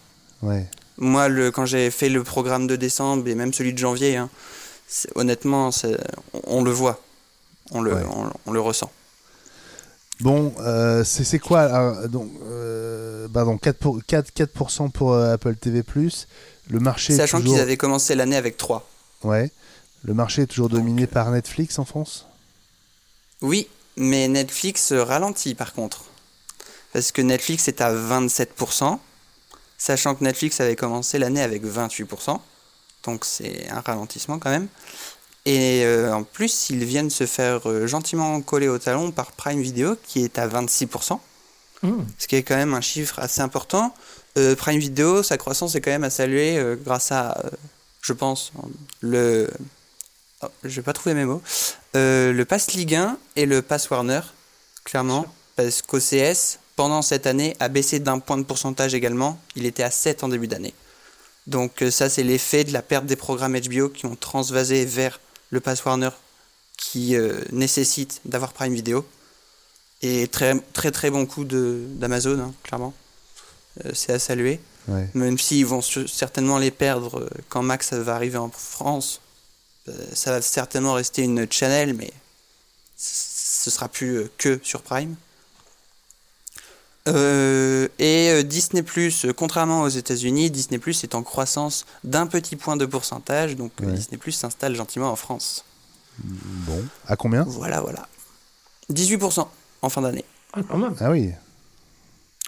[0.42, 0.66] Ouais.
[0.98, 4.28] Moi, le, quand j'ai fait le programme de décembre et même celui de janvier, hein,
[5.14, 5.96] honnêtement, c'est-
[6.34, 7.00] on, on le voit.
[7.72, 8.02] On le, Ouais.
[8.14, 8.90] on, on le ressent.
[10.20, 15.56] Bon, euh, c'est quoi alors, donc, euh, bah 4%, pour, 4, 4% pour euh, Apple
[15.56, 15.82] TV+,
[16.70, 17.54] le marché Sachant toujours...
[17.54, 18.88] qu'ils avaient commencé l'année avec 3.
[19.24, 19.50] Ouais.
[20.04, 22.26] Le marché est toujours dominé euh, par Netflix en France?
[23.40, 26.04] Oui, mais Netflix euh, ralentit par contre.
[26.92, 28.98] Parce que Netflix est à 27%,
[29.78, 32.38] sachant que Netflix avait commencé l'année avec 28%.
[33.04, 34.68] Donc c'est un ralentissement quand même.
[35.44, 39.60] Et euh, en plus, ils viennent se faire euh, gentiment coller au talon par Prime
[39.60, 41.18] Video, qui est à 26%.
[41.84, 42.04] Hmm.
[42.16, 43.92] ce qui est quand même un chiffre assez important.
[44.38, 47.36] Euh, Prime Video, sa croissance est quand même à saluer grâce à,
[48.02, 48.52] je pense,
[49.00, 49.50] le.
[50.42, 51.42] Oh, je vais pas trouver mes mots.
[51.94, 54.20] Le Pass Ligue 1 et le Pass Warner,
[54.84, 55.26] clairement,
[55.56, 59.40] parce qu'OCS, pendant cette année, a baissé d'un point de pourcentage également.
[59.56, 60.74] Il était à 7 en début d'année.
[61.48, 65.18] Donc, ça, c'est l'effet de la perte des programmes HBO qui ont transvasé vers
[65.52, 66.10] le Pass Warner
[66.76, 69.06] qui euh, nécessite d'avoir Prime Video.
[70.00, 72.92] Et très très très bon coup d'Amazon, hein, clairement.
[73.84, 74.60] Euh, c'est à saluer.
[74.88, 75.08] Ouais.
[75.14, 79.20] Même s'ils vont certainement les perdre euh, quand Max va arriver en France.
[79.88, 82.12] Euh, ça va certainement rester une channel, mais
[82.96, 85.14] ce sera plus que sur Prime.
[87.08, 92.54] Euh, et euh, Disney Plus, contrairement aux États-Unis, Disney Plus est en croissance d'un petit
[92.56, 93.92] point de pourcentage, donc euh, Ouais.
[93.92, 95.64] Disney Plus s'installe gentiment en France.
[96.22, 96.84] Bon.
[97.08, 97.42] À combien?
[97.44, 98.06] Voilà, voilà.
[98.92, 99.46] 18%
[99.82, 100.24] en fin d'année.
[100.52, 100.94] Ah, quand même.
[101.00, 101.30] Ah oui.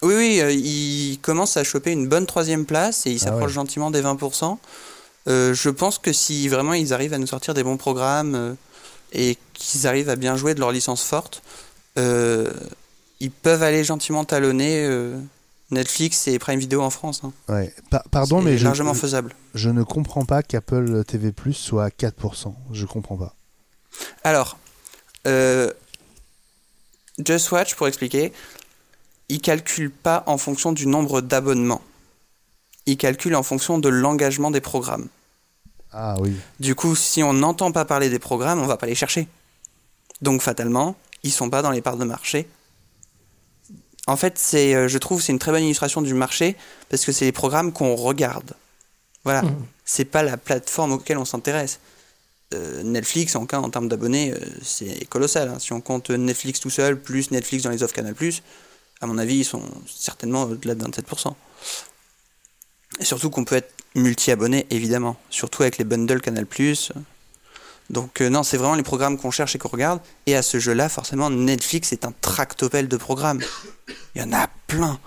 [0.02, 3.46] Oui, oui, euh, il commence à choper une bonne troisième place et il Ah s'approche
[3.46, 3.55] ouais.
[3.55, 4.59] gentiment des 20%.
[5.26, 8.55] Euh, je pense que si vraiment ils arrivent à nous sortir des bons programmes euh,
[9.12, 11.42] et qu'ils arrivent à bien jouer de leur licence forte,
[11.98, 12.52] euh,
[13.25, 15.18] ils peuvent aller gentiment talonner euh,
[15.70, 17.22] Netflix et Prime Video en France.
[17.25, 17.33] hein.
[17.49, 17.75] Ouais.
[17.91, 19.35] Pa- pardon, C'est mais je, largement faisable.
[19.55, 22.55] je ne comprends pas qu'Apple TV Plus soit à 4%.
[22.72, 23.35] Je comprends pas.
[24.25, 24.59] Alors,
[25.27, 25.72] euh,
[27.25, 28.33] Just Watch, pour expliquer,
[29.29, 31.83] il calcule pas en fonction du nombre d'abonnements.
[32.87, 35.09] Il calcule en fonction de l'engagement des programmes.
[35.93, 36.35] Ah oui.
[36.61, 39.29] Du coup, si on n'entend pas parler des programmes, on va pas les chercher.
[40.20, 42.49] Donc fatalement, ils sont pas dans les parts de marché.
[44.07, 46.57] En fait, c'est, euh, je trouve, c'est une très bonne illustration du marché
[46.90, 48.52] parce que c'est les programmes qu'on regarde.
[49.24, 49.64] Voilà, Mhm.
[49.84, 51.80] c'est pas la plateforme auquel on s'intéresse.
[52.52, 55.48] Euh, Netflix, en cas en termes d'abonnés, euh, c'est colossal.
[55.48, 55.59] hein.
[55.59, 58.14] Si on compte Netflix tout seul plus Netflix dans les offres Canal+,
[59.00, 61.34] à mon avis, ils sont certainement au-delà de 27%.
[63.00, 65.16] Et surtout qu'on peut être multi-abonné, évidemment.
[65.30, 66.46] Surtout avec les bundles Canal+.
[67.91, 70.01] Donc euh, non, c'est vraiment les programmes qu'on cherche et qu'on regarde.
[70.26, 73.41] Et à ce jeu-là, forcément, Netflix est un tractopelle de programmes.
[74.14, 74.99] Il y en a plein.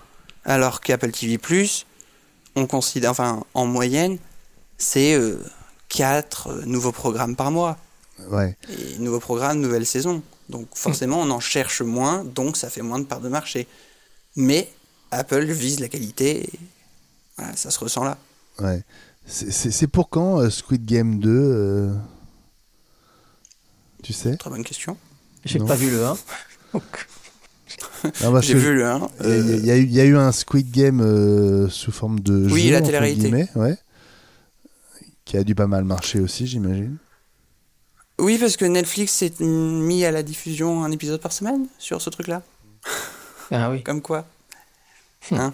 [0.46, 1.40] Alors qu'Apple TV+,
[2.56, 4.18] on considère, enfin, en moyenne,
[4.78, 5.20] c'est
[5.90, 7.78] 4 nouveaux programmes par mois.
[8.30, 8.56] Ouais.
[8.70, 10.22] Et nouveaux programmes, nouvelle saison.
[10.50, 13.68] Donc forcément, on en cherche moins, donc ça fait moins de parts de marché.
[14.36, 14.72] Mais
[15.12, 16.50] Apple vise la qualité, et
[17.38, 18.18] voilà, ça se ressent là.
[18.60, 18.84] Ouais.
[19.26, 21.94] C'est- pour quand euh, Squid Game 2 euh,
[24.04, 24.98] Tu sais Très bonne question.
[25.46, 26.18] J'ai pas vu le 1.
[28.24, 29.10] Non, parce J'ai vu le 1.
[29.24, 31.68] Il y, a- il y a eu- il y a eu un Squid Game euh,
[31.70, 33.48] sous forme de Oui, jeu, la télé-réalité.
[33.56, 33.78] ouais,
[35.26, 36.98] qui a dû pas mal marcher aussi, j'imagine.
[38.20, 42.10] Oui, parce que Netflix s'est mis à la diffusion un épisode par semaine sur ce
[42.10, 42.42] truc-là.
[43.52, 43.84] Ah oui.
[43.84, 44.26] Comme quoi
[45.32, 45.54] Hein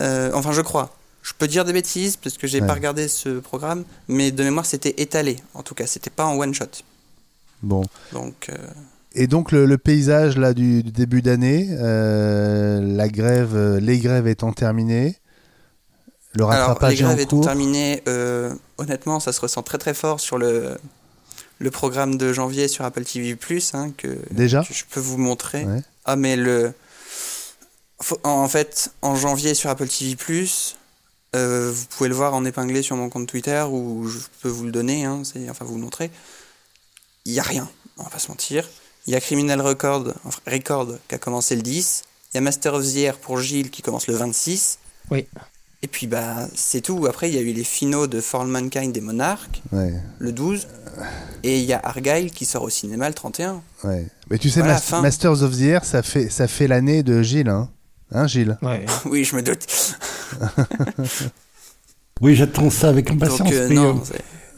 [0.00, 0.94] Euh, Enfin, je crois.
[1.28, 2.66] Je peux dire des bêtises parce que j'ai Ouais.
[2.66, 5.36] pas regardé ce programme, mais de mémoire, c'était étalé.
[5.52, 6.64] En tout cas, c'était pas en one shot.
[7.62, 7.82] Bon.
[8.12, 8.56] Donc, euh,
[9.14, 13.98] Et donc le, le paysage là du, du début d'année, euh, la grève, euh, les
[13.98, 15.16] grèves étant terminées,
[16.32, 19.78] le alors les rattrapage est en grèves étant terminées, euh, honnêtement, ça se ressent très
[19.78, 20.78] très fort sur le
[21.60, 23.36] le programme de janvier sur Apple TV
[23.74, 25.64] hein, que Déjà que je peux vous montrer.
[25.64, 25.82] Ouais.
[26.04, 26.72] Ah, mais le.
[28.22, 30.46] En fait, en janvier sur Apple TV,
[31.36, 34.64] euh, vous pouvez le voir en épinglé sur mon compte Twitter ou je peux vous
[34.64, 36.10] le donner, hein, c'est- enfin vous le montrer.
[37.24, 37.68] Il n'y a rien,
[37.98, 38.68] on va pas se mentir.
[39.06, 42.02] Il y a Criminal Record, enfin, Record qui a commencé le 10.
[42.32, 44.78] Il y a Master of the Year pour Gilles qui commence le 26.
[45.10, 45.26] Oui.
[45.82, 47.06] Et puis bah c'est tout.
[47.06, 50.32] Après il y a eu les finaux de For All Mankind et Monarch Ouais, le
[50.32, 50.66] 12.
[51.44, 53.62] Et il y a Argyle qui sort au cinéma le 31.
[53.84, 54.06] ouais.
[54.28, 55.00] Mais tu sais, Voilà, Mas- fin.
[55.02, 57.70] Masters of the Year, ça fait, ça fait l'année de Gilles, hein,
[58.12, 58.58] hein Gilles?
[58.62, 58.84] Ouais.
[59.06, 59.66] oui, je me doute.
[62.20, 63.48] Oui, j'attends ça avec impatience.
[63.48, 64.02] Donc euh, non,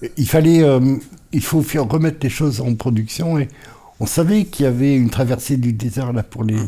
[0.03, 0.97] euh, il fallait, euh,
[1.33, 3.49] il faut faire remettre les choses en production et
[4.01, 6.59] on savait qu'il y avait une traversée du désert là pour les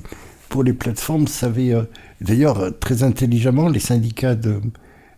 [0.48, 1.26] pour les plateformes.
[1.26, 1.84] Ça avait, euh,
[2.20, 4.60] d'ailleurs très intelligemment les syndicats de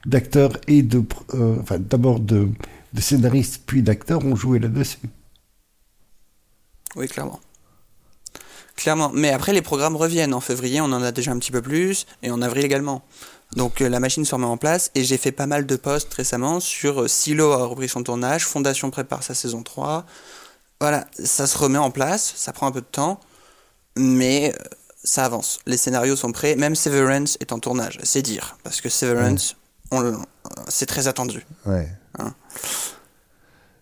[0.07, 1.03] d'acteurs et de,
[1.35, 2.49] euh, enfin d'abord de,
[2.93, 4.99] de scénaristes puis d'acteurs ont joué là-dessus.
[6.95, 7.41] Oui, clairement.
[8.77, 9.11] Clairement.
[9.15, 10.35] Mais après, les programmes reviennent.
[10.35, 13.03] En février, on en a déjà un petit peu plus, et en avril également.
[13.57, 16.13] Donc euh, la machine se remet en place, et j'ai fait pas mal de posts
[16.15, 20.05] récemment sur euh, Silo a repris son tournage, Fondation prépare sa saison 3.
[20.81, 23.21] Voilà, ça se remet en place, ça prend un peu de temps,
[23.97, 24.59] mais euh,
[25.05, 25.61] ça avance.
[25.67, 28.57] Les scénarios sont prêts, même Severance est en tournage, c'est dire.
[28.65, 29.57] Parce que Severance,
[29.93, 30.25] on
[30.69, 31.47] c'est très attendu.
[31.65, 31.89] Ouais.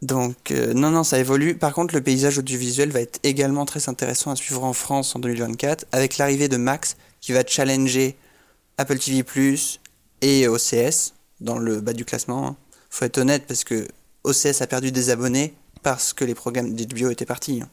[0.02, 1.56] Donc, euh, non, non, ça évolue.
[1.56, 5.20] Par contre, le paysage audiovisuel va être également très intéressant à suivre en France en
[5.20, 8.16] 2024, avec l'arrivée de Max, qui va challenger
[8.78, 9.24] Apple TV+,
[10.22, 12.46] et OCS, dans le bas du classement.
[12.48, 12.56] hein.
[12.90, 13.86] Faut être honnête, parce que
[14.24, 15.54] OCS a perdu des abonnés,
[15.84, 17.62] parce que les programmes d'HBO étaient partis.
[17.62, 17.68] hein.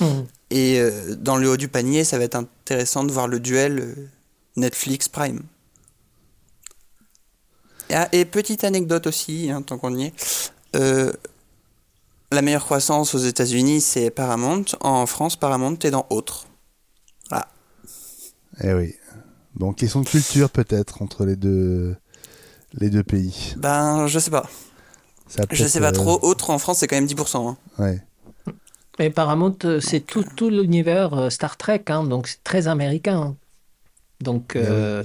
[0.00, 0.26] Mhm.
[0.50, 3.78] Et euh, dans le haut du panier, ça va être intéressant de voir le duel
[3.80, 3.94] euh,
[4.56, 5.42] Netflix-Prime.
[7.90, 10.12] Et, ah, et petite anecdote aussi, hein, tant qu'on y est.
[10.76, 11.12] Euh,
[12.32, 14.64] la meilleure croissance aux États-Unis, c'est Paramount.
[14.80, 16.46] En France, Paramount est dans Autre.
[17.28, 17.48] Voilà.
[18.62, 18.94] Eh oui.
[19.56, 21.96] Donc question de culture peut-être entre les deux,
[22.74, 23.54] les deux pays.
[23.56, 24.48] Ben, je sais pas.
[25.50, 26.18] Je sais pas euh, trop.
[26.22, 27.48] Autre en France, c'est quand même 10%.
[27.48, 27.56] hein.
[27.78, 28.02] Ouais.
[28.98, 33.34] Et Paramount, euh, c'est tout, tout l'univers euh, Star Trek, hein, donc c'est très américain.
[34.20, 35.02] Donc euh,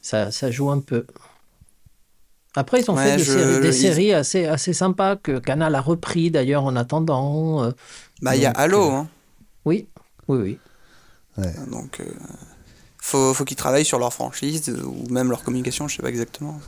[0.00, 1.06] ça, ça joue un peu.
[2.54, 5.38] Après, ils ont Ouais, fait des, je- séries, des ils- séries assez, assez sympas que
[5.38, 7.64] Canal a repris d'ailleurs en attendant.
[7.64, 7.70] euh,
[8.20, 8.90] Bah, il y a Halo.
[8.90, 9.08] euh, hein.
[9.64, 9.86] oui,
[10.28, 10.38] oui,
[11.38, 11.44] oui.
[11.70, 12.04] Donc, euh,
[12.98, 16.10] faut, faut qu'ils travaillent sur leur franchise euh, ou même leur communication, je sais pas
[16.10, 16.60] exactement.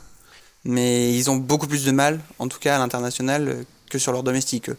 [0.63, 4.23] Mais ils ont beaucoup plus de mal, en tout cas à l'international, que sur leur
[4.23, 4.69] domestique.
[4.71, 4.77] eux.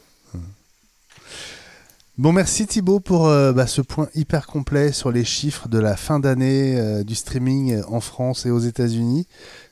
[2.18, 5.96] Bon, merci Thibaut pour euh, bah, ce point hyper complet sur les chiffres de la
[5.96, 9.26] fin d'année euh, du streaming en France et aux États-Unis.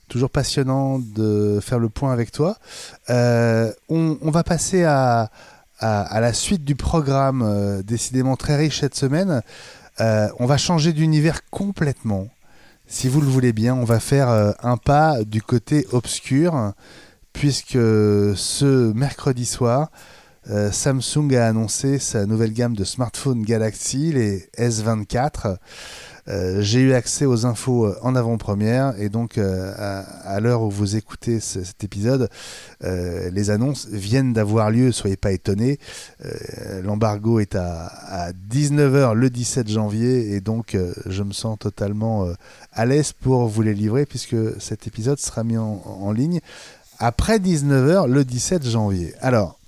[0.08, 2.56] Toujours passionnant de faire le point avec toi.
[3.10, 5.30] Euh, on, va passer à,
[5.80, 9.42] la suite du programme, euh, décidément très riche cette semaine.
[10.00, 12.28] Euh, on va changer d'univers complètement.
[12.86, 14.28] Si vous le voulez bien, on va faire
[14.62, 16.72] un pas du côté obscur,
[17.32, 19.90] puisque ce mercredi soir,
[20.70, 25.56] Samsung a annoncé sa nouvelle gamme de smartphones Galaxy, les S24.
[26.28, 30.62] Euh, J'ai eu accès aux infos euh, en avant-première et donc euh, à, à l'heure
[30.62, 32.30] où vous écoutez ce- cet épisode,
[32.82, 35.78] euh, les annonces viennent d'avoir lieu, soyez pas étonnés.
[36.24, 40.76] Euh, L'embargo est à, à 19h le 17 janvier et donc
[41.06, 42.26] je me sens totalement
[42.72, 46.40] à l'aise pour vous les livrer puisque cet épisode sera mis en, en ligne
[46.98, 49.14] après 19h le 17 janvier.
[49.20, 49.58] Alors,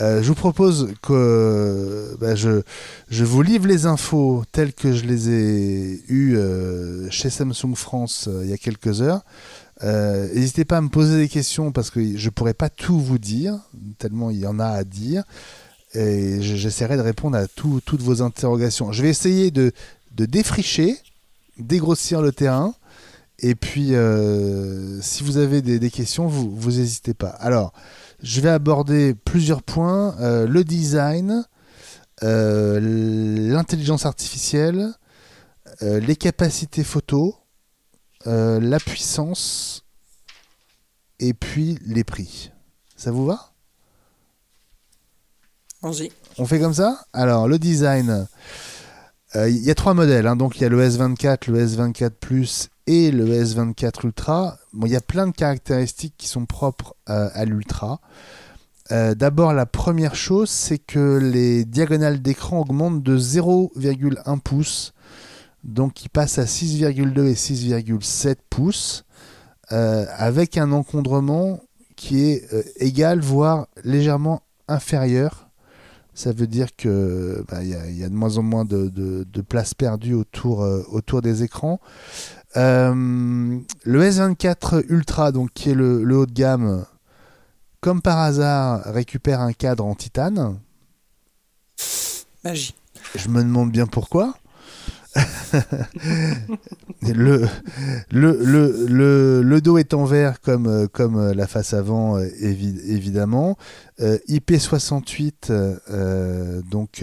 [0.00, 2.60] euh, je vous propose que bah, je,
[3.10, 8.42] vous livre les infos telles que je les ai eues euh, chez Samsung France euh,
[8.44, 9.22] il y a quelques heures.
[9.82, 13.58] N'hésitez pas à me poser des questions parce que je pourrais pas tout vous dire,
[13.98, 15.24] tellement il y en a à dire.
[15.94, 18.92] Et je- j'essaierai de répondre à tout- toutes vos interrogations.
[18.92, 19.72] Je vais essayer de,
[20.12, 20.96] défricher,
[21.58, 22.74] dégrossir le terrain.
[23.38, 23.92] Et puis,
[25.02, 27.28] si vous avez des, questions, vous n'hésitez pas.
[27.28, 27.74] Alors,
[28.22, 30.16] je vais aborder plusieurs points.
[30.20, 31.44] Euh, le design,
[32.22, 32.80] euh,
[33.50, 34.92] l'intelligence artificielle,
[35.82, 37.36] euh, les capacités photo,
[38.24, 39.84] la puissance
[41.20, 42.50] et puis les prix.
[42.96, 43.52] Ça vous va?
[46.38, 47.06] On fait comme ça?
[47.12, 48.26] Alors, le design.
[49.34, 50.26] Il y a trois modèles.
[50.26, 50.34] hein.
[50.34, 54.58] Donc, il y a le S24, le S24 Plus et le S24 Ultra.
[54.72, 58.00] Bon, il y a plein de caractéristiques qui sont propres euh, à l'Ultra.
[58.92, 64.92] Euh, D'abord, la première chose, c'est que les diagonales d'écran augmentent de 0,1 pouce.
[65.64, 69.04] Donc, ils passent à 6,2 et 6,7 pouces.
[69.72, 71.60] euh, avec un encondrement
[71.96, 72.46] qui est
[72.78, 75.42] égal, voire légèrement inférieur
[76.14, 77.68] ça veut dire que bah, il
[77.98, 81.78] y, a- de moins en moins de, de- de place perdue autour des écrans.
[82.56, 86.84] Euh, le S24 Ultra, donc qui est le, le haut de gamme,
[87.80, 90.58] comme par hasard, récupère un cadre en titane.
[92.44, 92.74] Magie.
[93.14, 94.34] Je me demande bien pourquoi.
[98.10, 103.56] le, dos est en verre comme, euh, euh, la face avant, euh, évi- évidemment.
[104.00, 107.02] Euh, IP68, euh, donc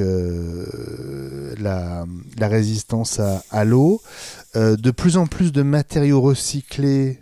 [1.60, 2.06] la,
[2.42, 4.02] résistance à, à l'eau.
[4.56, 7.18] De plus en plus de matériaux recyclés,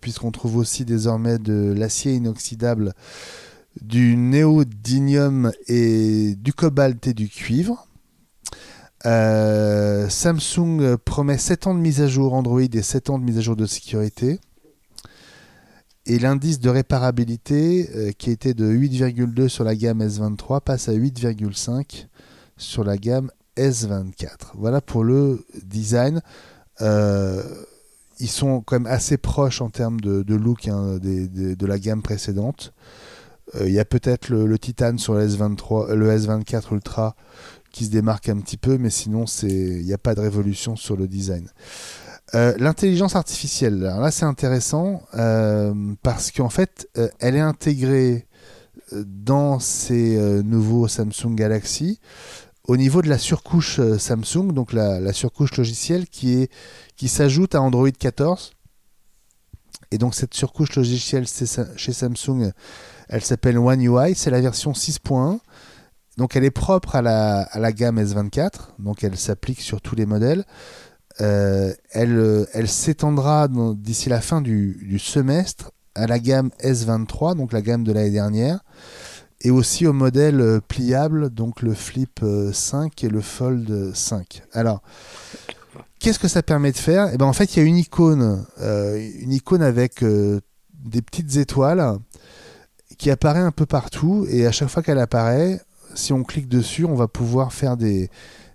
[0.00, 2.94] puisqu'on trouve aussi désormais de l'acier inoxydable,
[3.82, 7.85] du néodymium et du cobalt et du cuivre.
[9.06, 13.38] Euh, Samsung promet 7 ans de mise à jour Android et 7 ans de mise
[13.38, 14.40] à jour de sécurité.
[16.06, 20.92] Et l'indice de réparabilité, euh, qui était de 8,2 sur la gamme S23, passe à
[20.92, 22.06] 8,5
[22.56, 24.52] sur la gamme S24.
[24.54, 26.20] Voilà pour le design.
[26.80, 27.42] Euh,
[28.18, 32.72] ils sont quand même assez proches en termes de, look hein, de la gamme précédente.
[33.60, 37.14] Il y a peut-être le, Titan sur le S23, euh, le S24 Ultra
[37.76, 40.76] qui se démarque un petit peu, mais sinon c'est il n'y a pas de révolution
[40.76, 41.46] sur le design.
[42.34, 48.26] Euh, L'intelligence artificielle, alors là c'est intéressant euh, parce qu'en fait euh, elle est intégrée
[48.92, 52.00] dans ces nouveaux Samsung Galaxy
[52.64, 56.50] au niveau de la surcouche Samsung, donc la, la surcouche logicielle qui est
[56.96, 58.52] qui s'ajoute à Android 14.
[59.90, 62.52] Et donc cette surcouche logicielle chez Samsung,
[63.08, 65.40] elle s'appelle One UI, c'est la version 6.1.
[66.16, 70.44] Donc elle est propre à la, gamme S24, donc elle s'applique sur tous les modèles.
[71.20, 77.52] Euh, elle euh, elle s'étendra d'ici la fin du, semestre à la gamme S23, donc
[77.52, 78.60] la gamme de l'année dernière,
[79.42, 84.42] et aussi au modèle euh, pliable, donc le Flip euh, 5 et le Fold 5.
[84.52, 84.82] Alors,
[85.98, 87.10] qu'est-ce que ça permet de faire?
[87.12, 88.46] Eh ben, En fait, il y a une icône,
[89.62, 91.98] avec des petites étoiles
[92.96, 95.60] qui apparaît un peu partout, et à chaque fois qu'elle apparaît,
[95.96, 98.10] si on clique dessus, on va pouvoir faire des,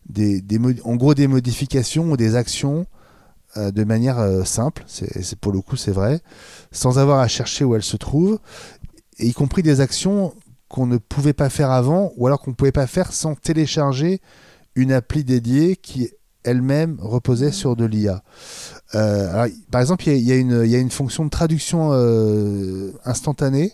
[0.08, 0.44] des,
[0.84, 2.86] en gros des modifications ou des actions
[3.58, 4.84] euh, de manière euh, simple.
[4.88, 6.22] C'est pour le coup c'est vrai,
[6.72, 8.40] sans avoir à chercher où elles se trouvent,
[9.20, 10.34] y compris des actions
[10.70, 14.22] qu'on ne pouvait pas faire avant, ou alors qu'on ne pouvait pas faire sans télécharger
[14.76, 16.10] une appli dédiée qui
[16.44, 18.24] elle-même reposait sur de l'IA.
[18.96, 21.92] Euh, par exemple, il y, y a une- fonction de traduction
[23.06, 23.74] instantanée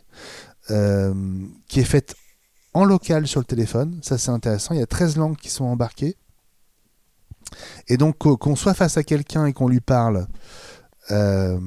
[0.68, 2.15] qui est faite
[2.86, 3.99] local sur le téléphone.
[4.02, 4.74] Ça, c'est intéressant.
[4.74, 6.16] Il y a 13 langues qui sont embarquées.
[7.88, 10.28] Et donc, qu'o- qu'on soit face à quelqu'un et qu'on lui parle,
[11.12, 11.58] euh,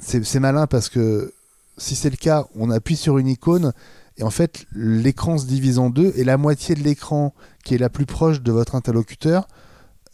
[0.00, 1.32] c'est c'est malin parce que
[1.76, 3.72] si c'est le cas, on appuie sur une icône
[4.16, 7.34] et en fait, l'écran se divise en deux et la moitié de l'écran
[7.64, 9.46] qui est la plus proche de votre interlocuteur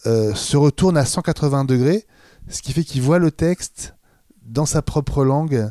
[0.07, 2.05] euh, se retourne à 180 degrés,
[2.49, 3.95] ce qui fait qu'il voit le texte
[4.45, 5.71] dans sa propre langue.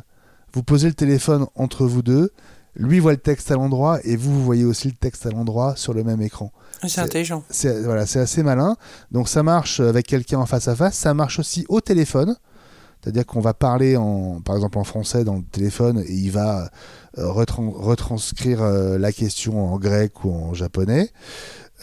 [0.54, 2.32] Vous posez le téléphone entre vous deux,
[2.74, 5.74] lui voit le texte à l'endroit et vous, vous voyez aussi le texte à l'endroit
[5.76, 6.52] sur le même écran.
[6.82, 7.44] Ah, C'est intelligent.
[7.50, 8.76] C'est voilà, c'est assez malin.
[9.10, 12.36] Donc ça marche avec quelqu'un en face à face, ça marche aussi au téléphone.
[13.02, 16.70] C'est-à-dire qu'on va parler en, par exemple en français dans le téléphone et il va
[17.18, 21.10] euh, retran- retranscrire euh, la question en grec ou en japonais.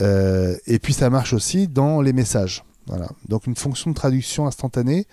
[0.02, 2.64] Euh, et puis ça marche aussi dans les messages.
[2.88, 3.10] Voilà.
[3.28, 5.08] Donc une fonction de traduction instantanée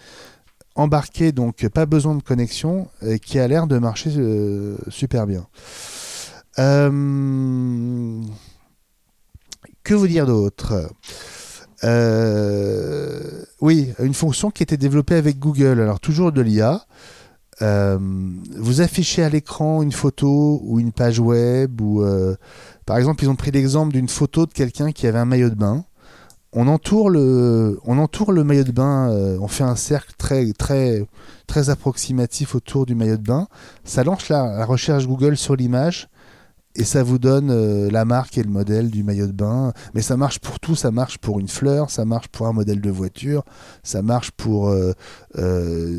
[0.76, 2.88] embarquée, donc pas besoin de connexion,
[3.22, 5.46] qui a l'air de marcher euh, super bien.
[6.58, 8.20] Euh,
[9.82, 10.90] que vous dire d'autre?
[11.84, 16.86] Euh, Oui, une fonction qui était développée avec Google, alors toujours de l'IA.
[17.60, 22.04] Vous affichez à l'écran une photo ou une page web ou
[22.84, 25.54] par exemple ils ont pris l'exemple d'une photo de quelqu'un qui avait un maillot de
[25.54, 25.84] bain.
[26.58, 27.78] On entoure le,
[28.42, 33.46] maillot de bain, euh, on fait un cercle très approximatif autour du maillot de bain.
[33.84, 36.08] Ça lance la, recherche Google sur l'image
[36.74, 39.74] et ça vous donne euh, la marque et le modèle du maillot de bain.
[39.92, 42.80] Mais ça marche pour tout, ça marche pour une fleur, ça marche pour un modèle
[42.80, 43.44] de voiture,
[43.82, 44.70] ça marche pour...
[44.70, 44.94] Euh,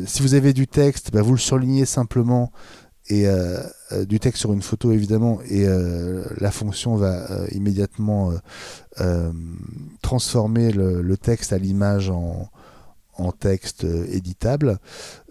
[0.06, 2.50] si vous avez du texte, bah, vous le surlignez simplement
[3.10, 3.26] et
[4.06, 5.66] du texte sur une photo évidemment et
[6.38, 8.32] la fonction va immédiatement
[10.02, 12.50] transformer le, texte à l'image en,
[13.14, 14.78] en texte éditable.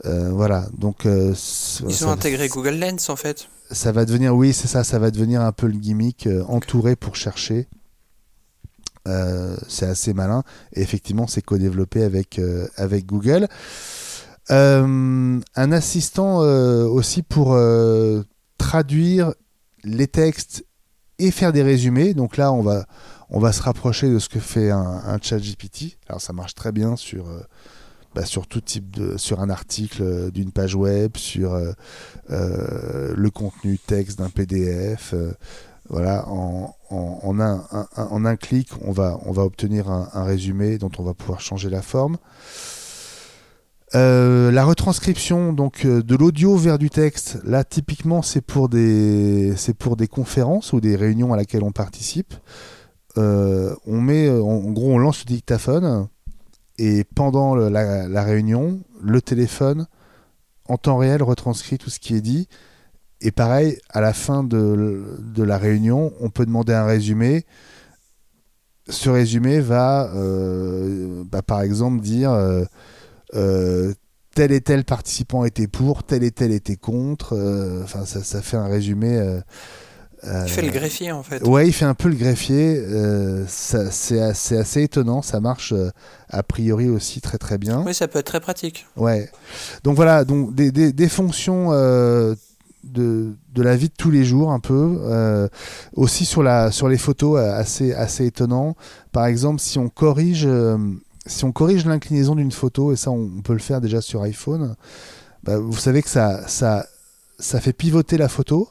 [0.03, 1.05] voilà, donc...
[1.05, 5.11] Ils ont intégré Google Lens en fait ça va devenir, oui, c'est ça, ça va
[5.11, 7.67] devenir un peu le gimmick euh, entouré pour chercher.
[9.07, 10.43] Euh, c'est assez malin.
[10.73, 13.47] Et effectivement, c'est co-développé avec, euh, avec Google.
[14.49, 17.57] un assistant aussi pour
[18.67, 19.33] traduire
[19.85, 20.65] les textes
[21.19, 22.13] et faire des résumés.
[22.13, 22.85] Donc là, on va,
[23.29, 25.97] on va se rapprocher de ce que fait un, chat GPT.
[26.07, 27.27] Alors ça marche très bien sur
[28.13, 31.71] bah, sur tout type de, sur un article euh, d'une page web, sur euh,
[32.31, 35.13] euh, le contenu texte d'un PDF.
[35.87, 37.63] voilà, en, en, un,
[37.95, 41.69] en, un, clic, on va, on va obtenir un, résumé dont on va pouvoir changer
[41.69, 42.17] la forme.
[43.93, 49.95] La retranscription donc de l'audio vers du texte, là typiquement c'est pour des c'est pour
[49.95, 52.33] des conférences ou des réunions à laquelle on participe.
[53.15, 56.07] on met en gros on lance le dictaphone,
[56.77, 59.87] et pendant la, réunion, le téléphone,
[60.65, 62.47] en temps réel, retranscrit tout ce qui est dit.
[63.19, 67.45] Et pareil, à la fin de, la réunion, on peut demander un résumé.
[68.89, 72.31] Ce résumé va, euh, bah, par exemple, dire
[73.33, 73.93] euh, euh,
[74.35, 77.35] tel et tel participant était pour, tel et tel était contre.
[77.83, 79.41] Enfin, ça, ça, fait un résumé
[80.23, 81.43] il fait le greffier en fait.
[81.43, 82.77] Ouais, il fait un peu le greffier.
[82.77, 84.19] Euh, c'est assez,
[84.57, 85.21] assez, étonnant.
[85.21, 85.91] Ça marche euh,
[86.29, 87.83] a priori aussi très très bien.
[87.85, 88.85] Oui, ça peut être très pratique.
[88.95, 89.29] Ouais.
[89.83, 92.33] Donc voilà, donc des, des, des fonctions euh,
[92.83, 95.49] de, de, la vie de tous les jours un peu.
[95.93, 98.75] aussi sur, la, sur les photos, assez, assez étonnant.
[99.11, 100.47] Par exemple, si on corrige,
[101.27, 104.75] si on corrige l'inclinaison d'une photo, et ça on, peut le faire déjà sur iPhone,
[105.43, 106.85] bah, vous savez que ça, ça,
[107.39, 108.69] ça fait pivoter la photo.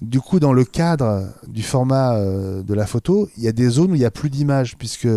[0.00, 3.68] Du coup, dans le cadre du format euh, de la photo, il y a des
[3.68, 5.08] zones où il n'y a plus d'image, puisque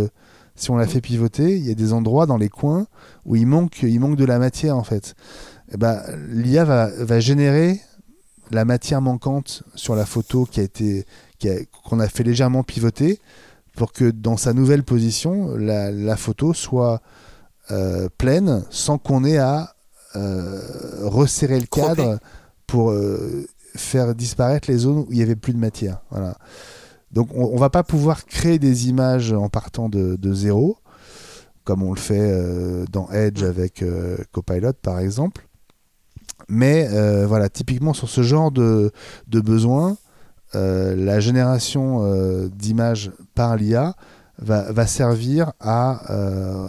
[0.56, 2.88] si on la fait pivoter, il y a des endroits dans les coins
[3.26, 5.16] où il manque, il manque de la matière en fait.
[5.72, 7.82] Eh ben, L'IA va, générer
[8.52, 11.06] la matière manquante sur la photo qui a été
[11.84, 13.20] qu'on a, fait légèrement pivoter
[13.76, 17.02] pour que dans sa nouvelle position, la, photo soit
[17.72, 19.76] euh, pleine sans qu'on ait à
[20.16, 20.62] euh,
[21.02, 22.20] resserrer le cadre
[22.68, 22.94] pour
[23.76, 26.02] faire disparaître les zones où il n'y avait plus de matière.
[26.10, 26.38] Voilà.
[27.16, 30.78] Donc on, ne va pas pouvoir créer des images en partant de, zéro,
[31.64, 35.48] comme on le fait euh, dans Edge avec euh, Copilot par exemple.
[36.50, 38.92] Mais euh, voilà, typiquement sur ce genre de,
[39.28, 39.98] de besoin,
[40.54, 43.96] la génération d'images par l'IA
[44.38, 46.02] va, va, servir à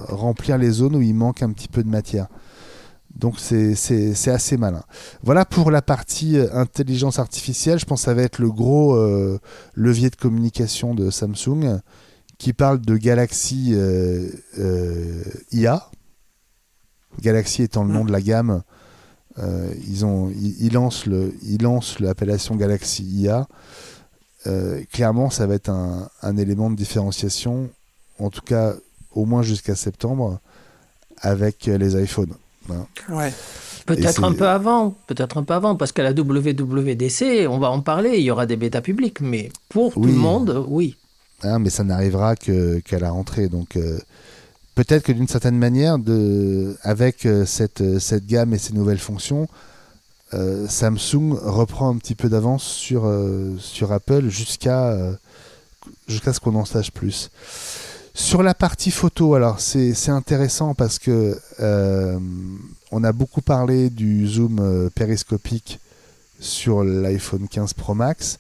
[0.09, 2.29] remplir les zones où il manque un petit peu de matière.
[3.17, 4.83] Donc c'est assez malin.
[5.23, 7.79] Voilà pour la partie euh, intelligence artificielle.
[7.79, 9.39] Je pense que ça va être le gros euh,
[9.75, 11.81] levier de communication de Samsung
[12.39, 14.29] qui parle de Galaxy euh,
[15.51, 15.89] IA.
[17.23, 18.63] Galaxy étant le nom de la gamme.
[19.89, 23.47] Ils, ont, ils, lancent l'appellation Galaxy IA.
[24.93, 27.69] clairement, ça va être un, un élément de différenciation,
[28.19, 28.75] en tout cas
[29.13, 30.41] au moins jusqu'à septembre,
[31.21, 32.35] avec les iPhones.
[33.09, 33.33] Ouais.
[33.87, 37.81] Peut-être un peu avant, peut-être un peu avant, parce qu'à la WWDC, on va en
[37.81, 40.97] parler, il y aura des bêtas publics, mais pour tout le monde, oui.
[41.43, 43.99] Ah, mais ça n'arrivera qu'à la rentrée, donc euh,
[44.77, 45.99] peut-être que d'une certaine manière,
[46.83, 49.49] avec euh, cette, euh, cette gamme et ces nouvelles fonctions,
[50.69, 53.07] Samsung reprend un petit peu d'avance sur,
[53.91, 55.17] Apple jusqu'à
[56.09, 57.31] ce qu'on en sache plus.
[58.17, 62.19] Sur la partie photo, alors c'est intéressant parce que euh,
[62.91, 65.81] on a beaucoup parlé du zoom euh, périscopique
[66.41, 68.39] sur l'iPhone 15 Pro Max.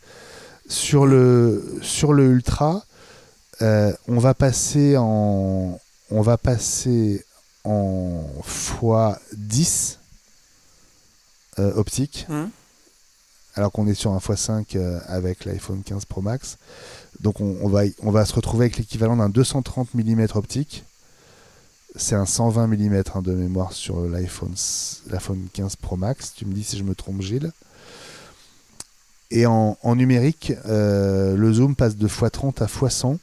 [0.66, 2.84] Sur le, sur le Ultra,
[3.60, 5.78] euh, on va passer en
[6.10, 7.24] on va passer
[7.64, 8.24] en
[8.78, 9.98] x10
[11.58, 12.26] optique.
[12.28, 12.44] Mmh.
[13.54, 16.58] Alors qu'on est sur un x5 avec l'iPhone 15 Pro Max.
[17.20, 20.84] Donc on, va, on va se retrouver avec l'équivalent d'un 230 mm optique.
[21.96, 24.54] C'est un 120 mm hein, de mémoire sur l'iPhone
[25.54, 26.34] 15 Pro Max.
[26.34, 27.50] Tu me dis si je me trompe, Gilles.
[29.30, 33.18] Et en, numérique, euh, le zoom passe de x30 à x100.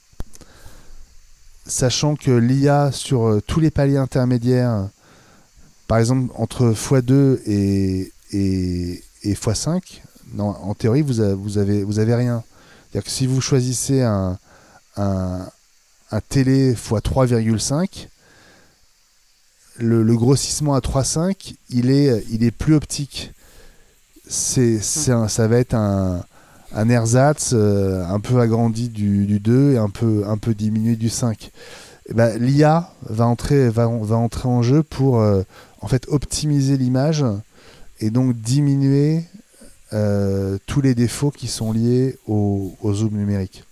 [1.66, 4.90] Sachant que l'IA sur euh, tous les paliers intermédiaires,
[5.88, 10.02] par exemple entre x2 et, et, x5,
[10.34, 12.44] non, en théorie, vous, vous, avez, vous avez rien
[12.92, 14.38] C'est-à-dire que si vous choisissez un,
[14.98, 15.48] un,
[16.12, 18.08] un télé x 3,5,
[19.78, 23.32] le, le, grossissement à 3,5, il est, il est plus optique.
[24.28, 26.24] C'est, un, ça va être un,
[26.74, 31.52] un ersatz euh, un peu agrandi du, du, 2 et un peu, diminué du 5.
[32.10, 33.70] Eh ben, L'IA va entrer,
[34.46, 35.44] en jeu pour euh,
[35.82, 37.24] en fait optimiser l'image
[38.00, 39.24] et donc diminuer
[39.94, 43.64] euh, tous les défauts qui sont liés au, zoom numérique.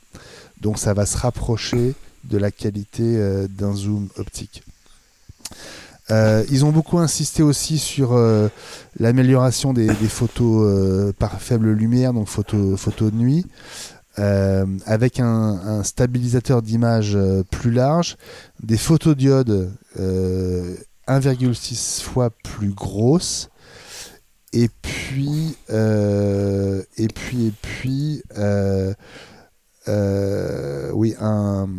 [0.61, 4.63] Donc ça va se rapprocher de la qualité d'un zoom optique.
[6.11, 8.49] Euh, ils ont beaucoup insisté aussi sur euh,
[8.99, 13.45] l'amélioration des, photos euh, par faible lumière, donc photos photo de nuit,
[14.17, 17.17] avec un, un stabilisateur d'image
[17.49, 18.17] plus large,
[18.61, 23.49] des photodiodes 1,6 fois plus grosses,
[24.53, 28.21] et puis et puis et puis
[30.93, 31.69] oui un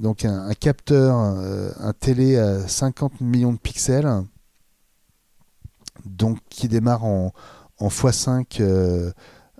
[0.00, 4.24] donc un, un capteur, euh, un télé à 50 millions de pixels,
[6.06, 7.32] donc qui démarre en,
[7.78, 9.12] en x5 euh,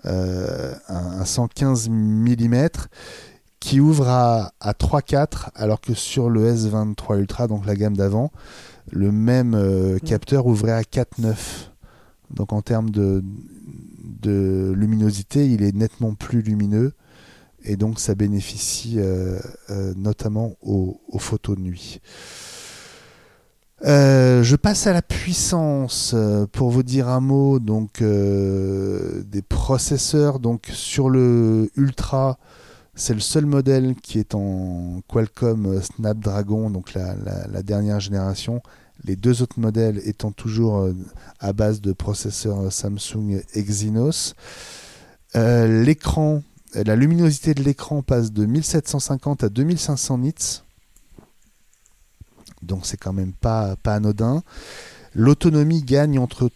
[0.05, 2.67] euh, un, 115 mm,
[3.59, 8.31] qui ouvre à, à 3.4, alors que sur le S23 Ultra, donc la gamme d'avant,
[8.91, 11.35] le même euh, capteur ouvrait à 4.9.
[12.31, 13.23] Donc en termes de,
[14.21, 16.93] de luminosité, il est nettement plus lumineux
[17.63, 19.39] et donc ça bénéficie euh,
[19.69, 22.01] euh, notamment aux, photos de nuit.
[23.83, 26.15] Euh, je passe à la puissance
[26.51, 30.39] pour vous dire un mot donc des processeurs.
[30.39, 32.37] Donc sur le Ultra,
[32.95, 38.61] c'est le seul modèle qui est en Qualcomm Snapdragon, donc la, la, la dernière génération.
[39.03, 40.87] Les deux autres modèles étant toujours
[41.39, 44.35] à base de processeurs Samsung Exynos.
[45.33, 46.43] L'écran
[46.73, 50.61] la luminosité de l'écran passe de 1750 à 2500 nits.
[52.61, 54.43] Donc c'est quand même pas, anodin.
[55.13, 56.49] L'autonomie gagne entre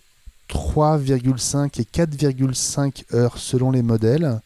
[0.50, 4.40] 3,5 et 4,5 heures selon les modèles.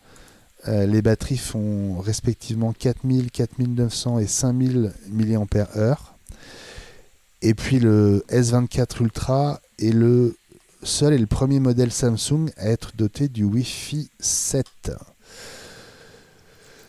[0.68, 5.98] Euh, les batteries font respectivement 4000, 4900 et 5000 mAh.
[7.41, 10.36] Et puis le S24 Ultra est le
[10.84, 14.66] seul et le premier modèle Samsung à être doté du Wi-Fi 7.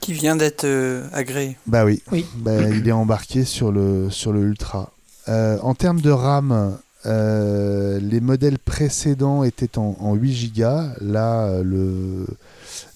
[0.00, 1.56] Qui vient d'être euh, agréé.
[1.66, 2.02] Bah oui.
[2.10, 2.26] Oui.
[2.36, 4.92] Bah, il est embarqué sur le, sur le Ultra.
[5.28, 10.64] Euh, en termes de RAM, euh, les modèles précédents étaient en, en 8 Go.
[11.00, 12.26] Là, le,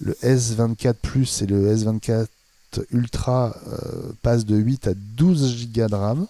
[0.01, 2.27] le S24 Plus et le S24
[2.91, 6.27] Ultra euh, passent de 8 à 12 Go de RAM.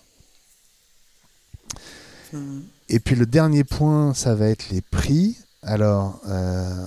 [2.33, 2.61] Hmm.
[2.89, 5.37] Et puis le dernier point, ça va être les prix.
[5.63, 6.87] Alors, euh,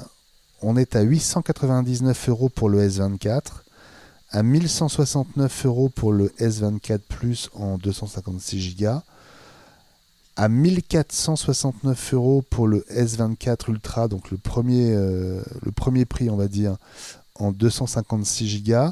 [0.61, 3.63] on est à 899 euros pour le S24
[4.31, 9.01] à 1169 euros pour le S24 Plus en 256 Go,
[10.35, 16.35] à 1469 euros pour le S24 Ultra, donc le premier, euh, le premier prix, on
[16.35, 16.77] va dire,
[17.35, 18.91] en 256 Go.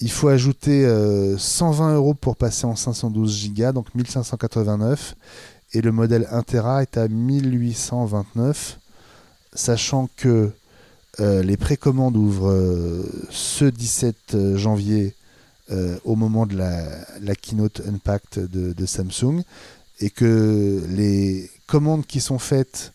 [0.00, 5.14] Il faut ajouter euh, 120 euros pour passer en 512 Go, donc 1589.
[5.72, 8.80] Et le modèle 1 Tera est à 1829,
[9.52, 10.50] sachant que
[11.20, 15.14] euh, les précommandes ouvrent euh, ce 17 janvier
[15.70, 19.42] euh, au moment de la, keynote Unpacked de, Samsung
[20.00, 22.92] et que les commandes qui sont faites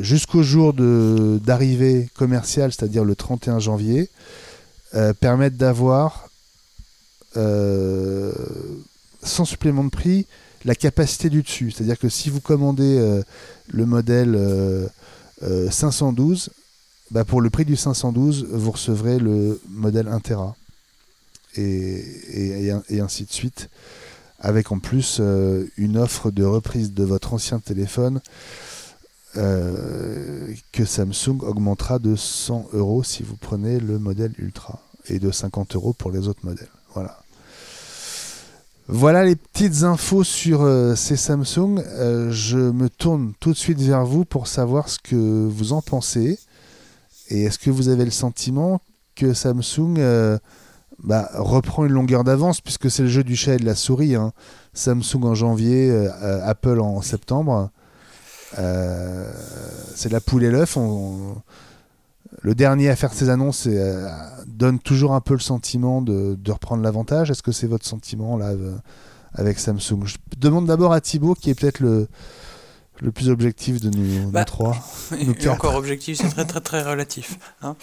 [0.00, 4.08] jusqu'au jour d'arrivée commerciale, c'est-à-dire le 31 janvier,
[5.20, 6.30] permettent d'avoir
[7.34, 8.32] sans
[9.44, 10.26] supplément de prix
[10.64, 11.70] la capacité du dessus.
[11.70, 13.22] C'est-à-dire que si vous commandez
[13.68, 14.40] le modèle
[15.42, 16.48] 512,
[17.10, 20.56] bah pour le prix du 512, vous recevrez le modèle 1 Tera.
[21.56, 22.70] Et,
[23.00, 23.70] ainsi de suite.
[24.40, 28.20] Avec en plus euh, une offre de reprise de votre ancien téléphone
[29.36, 34.80] euh, que Samsung augmentera de 100 euros si vous prenez le modèle Ultra.
[35.08, 36.68] Et de 50 euros pour les autres modèles.
[36.92, 37.22] Voilà.
[38.88, 41.82] Voilà les petites infos sur euh, ces Samsung.
[42.30, 46.38] Je me tourne tout de suite vers vous pour savoir ce que vous en pensez.
[47.28, 48.80] Et est-ce que vous avez le sentiment
[49.14, 50.38] que Samsung euh,
[51.02, 54.14] bah, reprend une longueur d'avance, puisque c'est le jeu du chat et de la souris
[54.14, 54.32] hein.
[54.74, 57.70] Samsung en janvier, euh, Apple en septembre.
[58.58, 59.30] Euh,
[59.94, 60.78] c'est la poule et l'œuf.
[62.42, 64.08] Le dernier à faire ses annonces euh,
[64.46, 67.30] donne toujours un peu le sentiment de, de reprendre l'avantage.
[67.30, 68.52] Est-ce que c'est votre sentiment là
[69.34, 70.04] avec Samsung?
[70.04, 72.08] Je demande d'abord à Thibaut, qui est peut-être le,
[73.00, 74.76] le plus objectif de nous, nous Bah, trois.
[75.18, 75.52] Et Nous quatre.
[75.54, 77.38] encore objectif, c'est très très très relatif.
[77.62, 77.76] hein.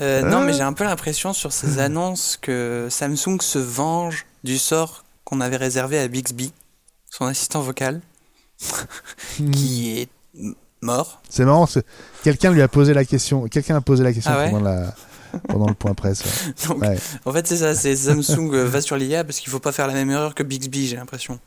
[0.00, 4.58] Euh, Non, mais j'ai un peu l'impression sur ces annonces que Samsung se venge du
[4.58, 6.52] sort qu'on avait réservé à Bixby,
[7.10, 8.00] son assistant vocal,
[9.38, 9.50] Hmm.
[9.52, 10.08] qui est
[10.80, 11.20] mort.
[11.28, 11.68] C'est marrant,
[12.24, 13.46] quelqu'un lui a posé la question.
[13.48, 14.94] Quelqu'un a posé la question Ah ouais pendant, la,
[15.48, 16.22] pendant le point presse.
[16.24, 16.54] ouais.
[16.68, 16.98] Donc, Ouais.
[17.24, 19.86] En fait, c'est ça, c'est Samsung euh, va sur l'IA parce qu'il faut pas faire
[19.86, 21.38] la même erreur que Bixby, j'ai l'impression.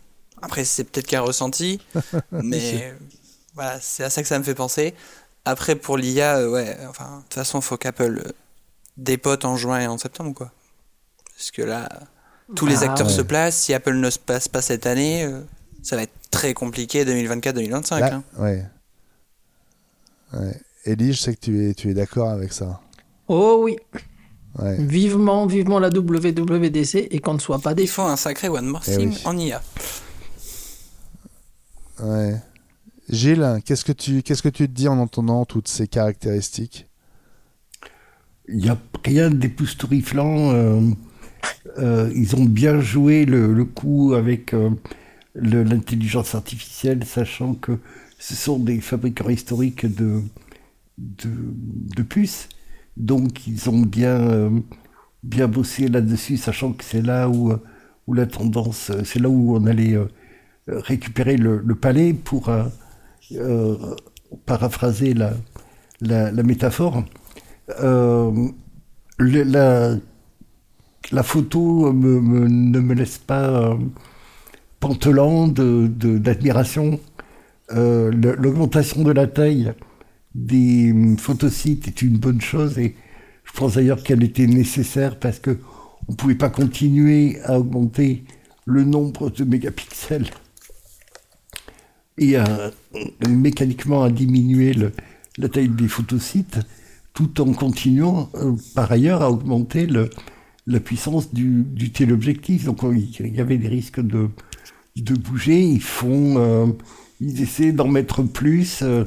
[0.41, 1.79] Après, c'est peut-être qu'un ressenti,
[2.31, 2.93] mais
[3.55, 4.93] voilà, c'est à ça que ça me fait penser.
[5.45, 8.31] Après, pour l'IA, euh, ouais, enfin, de toute façon, faut qu'Apple euh,
[8.97, 10.51] dépote en juin et en septembre, quoi.
[11.35, 11.89] Parce que là,
[12.55, 13.13] tous les Ah, acteurs ouais.
[13.13, 13.57] se placent.
[13.57, 15.41] Si Apple ne se passe pas cette année, euh,
[15.81, 17.99] ça va être très compliqué 2024-2025.
[17.99, 18.23] Là, hein.
[18.37, 18.65] ouais.
[20.33, 20.61] Ouais.
[20.85, 22.79] Ellie, je sais que tu es, tu es d'accord avec ça.
[23.27, 23.77] Oh oui,
[24.59, 24.75] Ouais.
[24.79, 27.93] vivement, vivement la WWDC et qu'on ne soit pas Il déçus.
[27.93, 29.21] faut un sacré One More Eh Thing oui.
[29.23, 29.61] en IA.
[32.01, 32.35] Ouais.
[33.09, 36.87] Gilles, qu'est-ce que tu qu'est-ce que tu te dis en entendant toutes ces caractéristiques?
[38.47, 40.51] Il n'y a rien d'époustouflant.
[40.53, 40.81] euh,
[41.79, 44.69] euh, ils ont bien joué le, coup avec euh,
[45.35, 47.79] l'intelligence artificielle, sachant que
[48.19, 50.21] ce sont des fabricants historiques de,
[50.97, 51.29] de,
[51.95, 52.49] de puces.
[52.97, 54.49] Donc ils ont bien, euh,
[55.23, 57.53] bien bossé là-dessus, sachant que c'est là où,
[58.07, 59.97] où la tendance, c'est là où on allait
[60.71, 62.63] récupérer le, palais pour euh,
[63.33, 63.95] euh,
[64.45, 67.03] paraphraser la, métaphore.
[67.81, 68.49] Euh,
[69.19, 69.99] la,
[71.23, 73.75] photo ne me laisse pas euh,
[74.79, 76.99] pantelant d'admiration.
[77.73, 79.73] Euh, L'augmentation de la taille
[80.35, 82.95] des hum, photosites est une bonne chose et
[83.43, 85.57] je pense d'ailleurs qu'elle était nécessaire parce que
[86.07, 88.23] on pouvait pas continuer à augmenter
[88.65, 90.29] le nombre de mégapixels
[92.17, 92.71] et à,
[93.27, 94.73] mécaniquement à diminuer
[95.37, 96.59] la taille des photosites
[97.13, 99.87] tout en continuant euh, par ailleurs à augmenter
[100.67, 102.65] la puissance du, téléobjectif.
[102.65, 104.29] Donc on- il y avait des risques de,
[104.95, 105.61] de bouger.
[105.61, 106.65] Ils font, euh,
[107.19, 108.79] ils essaient d'en mettre plus.
[108.81, 109.05] euh,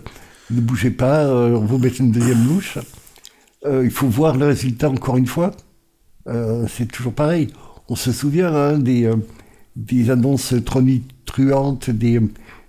[0.51, 2.79] ne bougez pas, euh, on vous mettre une deuxième louche.
[3.65, 5.53] Euh, il faut voir le résultat encore une fois.
[6.29, 7.49] Euh, c'est toujours pareil.
[7.89, 9.17] On se souvient hein, des, euh,
[9.77, 12.21] des annonces tonitruantes, des,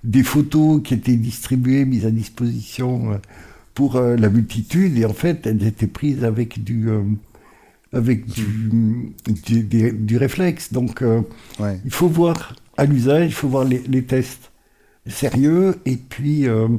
[0.06, 3.18] des photos qui étaient distribuées, mises à disposition euh,
[3.74, 7.02] pour euh, la multitude, et en fait, elles étaient prises avec du, euh,
[7.92, 9.14] avec du,
[9.44, 10.72] du, du réflexe.
[10.72, 11.22] Donc, euh,
[11.60, 11.80] Ouais.
[11.84, 14.52] il faut voir à l'usage, il faut voir les, les tests
[15.08, 16.76] sérieux, et puis le,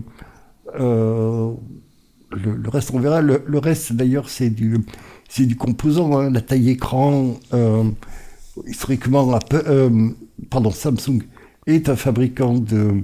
[2.31, 3.20] le reste, on verra.
[3.23, 4.78] Le, le reste, d'ailleurs, c'est du,
[5.28, 6.19] c'est du composant.
[6.19, 6.31] hein.
[6.31, 7.39] La taille écran,
[8.66, 10.15] historiquement, Apple-
[10.51, 11.23] pardon, Samsung
[11.67, 13.03] est un fabricant de,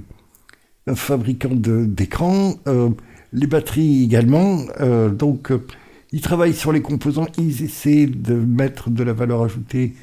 [0.87, 2.55] un fabricant de- d'écran.
[2.67, 2.89] euh,
[3.33, 4.59] les batteries également.
[4.81, 5.65] euh, donc, euh,
[6.11, 7.27] ils travaillent sur les composants.
[7.37, 9.93] Ils essaient de mettre de la valeur ajoutée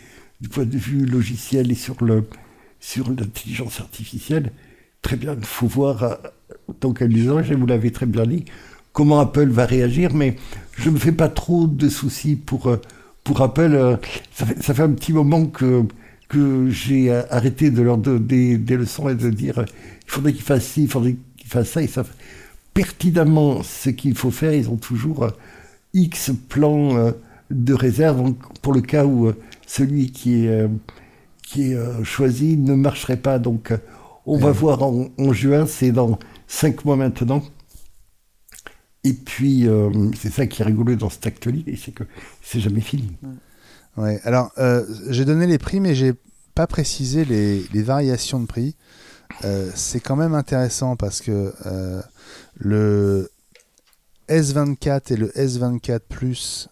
[0.41, 2.25] du point de vue logiciel et sur le
[2.81, 4.53] sur l'intelligence artificielle.
[5.03, 6.19] Très bien, il faut voir
[6.81, 8.45] donc à l'usage, et vous l'avez très bien dit,
[8.93, 10.37] comment Apple va réagir, mais
[10.79, 12.75] je ne me fais pas trop de soucis pour,
[13.25, 13.99] pour Apple.
[14.33, 15.85] ça fait un petit moment que,
[16.31, 19.67] que j'ai arrêté de leur donner des leçons et de dire
[20.07, 21.83] il faudrait qu'ils fassent ci, il faudrait qu'ils fassent ça.
[21.83, 22.13] Ils savent
[22.73, 24.55] pertinemment ce qu'il faut faire.
[24.55, 25.31] Ils ont toujours euh,
[25.93, 27.13] X plans euh,
[27.51, 28.33] de réserve
[28.63, 29.37] pour le cas où euh,
[29.67, 30.69] celui qui est,
[31.43, 33.39] qui est choisi ne marcherait pas.
[33.39, 33.73] Donc,
[34.25, 37.43] on va voir en, en juin, c'est dans cinq mois maintenant.
[39.05, 42.05] Et puis, euh, c'est ça qui est rigolo dans cette actualité, c'est que
[42.43, 43.17] c'est jamais fini.
[43.23, 43.31] Ouais.
[43.97, 46.15] Alors, euh, j'ai donné les prix, mais j'ai
[46.55, 48.77] pas précisé les, les variations de prix.
[49.45, 52.03] Euh, c'est quand même intéressant parce que euh,
[52.57, 53.31] le
[54.29, 56.69] S24 et le S24 Plus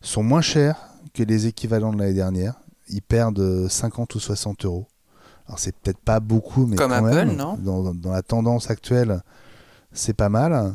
[0.00, 0.76] sont moins chers
[1.14, 2.54] que les équivalents de l'année dernière.
[2.88, 4.86] Ils perdent 50 ou 60 euros.
[5.46, 7.56] Alors, c'est peut-être pas beaucoup, mais Comme quand Apple, même, non?
[7.58, 9.22] dans, dans la tendance actuelle,
[9.92, 10.74] c'est pas mal.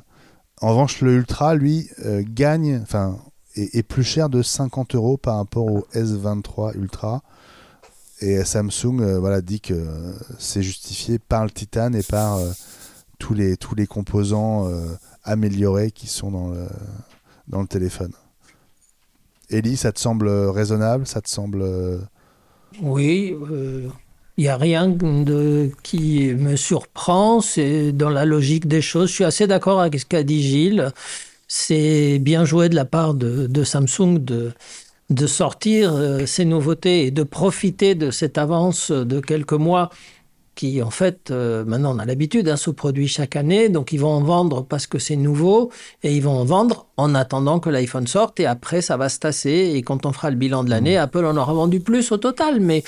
[0.61, 3.17] En revanche, le Ultra, lui, euh, gagne, enfin,
[3.55, 7.21] est, plus cher de 50 euros par rapport au S23 Ultra.
[8.21, 12.51] Et Samsung, euh, voilà, dit que euh, c'est justifié par le titane et par euh,
[13.17, 14.69] tous les tous les composants
[15.23, 16.67] améliorés qui sont dans le
[17.47, 18.11] dans le téléphone.
[19.49, 21.07] Ellie, ça te semble raisonnable?
[21.07, 21.65] Ça te semble
[22.81, 23.35] Oui,
[24.39, 27.41] il n'y a rien de, qui me surprend.
[27.41, 29.09] C'est dans la logique des choses.
[29.09, 30.93] Je suis assez d'accord avec ce qu'a dit Gilles.
[31.51, 34.53] C'est bien joué de la part de, de Samsung de,
[35.09, 39.89] de sortir euh, ces nouveautés et de profiter de cette avance de quelques mois
[40.59, 43.97] qui en fait, euh, maintenant on a l'habitude, hein, se produit chaque année, donc ils
[43.97, 45.71] vont en vendre parce que c'est nouveau,
[46.03, 49.19] et ils vont en vendre en attendant que l'iPhone sorte, et après ça va se
[49.19, 52.17] tasser, et quand on fera le bilan de l'année, Apple en aura vendu plus au
[52.17, 52.83] total, mais,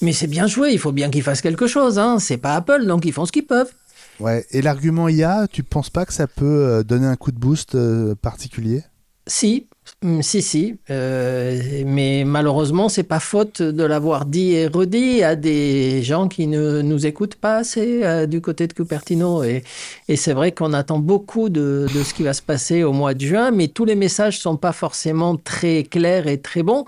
[0.00, 2.18] mais c'est bien joué, il faut bien qu'ils fassent quelque chose, hein.
[2.18, 3.72] c'est pas Apple, donc ils font ce qu'ils peuvent.
[4.20, 7.38] Ouais, et l'argument IA, tu penses pas que ça peut euh, donner un coup de
[7.38, 8.82] boost euh, particulier?
[9.26, 9.66] Si,
[10.02, 15.22] Mm, Si, si, euh, mais malheureusement, c'est pas faute de l'avoir dit et redit.
[15.22, 19.42] À des gens qui ne nous écoutent pas assez du côté de Cupertino.
[19.44, 19.62] Et,
[20.16, 23.50] c'est vrai qu'on attend beaucoup de, ce qui va se passer au mois de juin,
[23.50, 26.84] mais tous les messages sont pas forcément très clairs et très bons.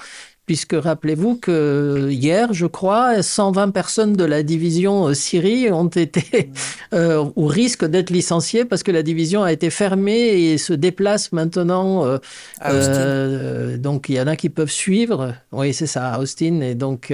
[0.47, 6.51] Puisque rappelez-vous que hier, je crois, 120 personnes de la division euh, Syrie ont été
[6.93, 10.13] euh, ou risquent d'être licenciées parce que la division a été fermée
[10.53, 12.05] et se déplace maintenant.
[12.05, 12.19] euh,
[12.61, 12.93] À Austin.
[12.93, 15.35] euh, donc il y en a qui peuvent suivre.
[15.51, 16.61] Oui, c'est ça, à Austin.
[16.61, 17.11] Et donc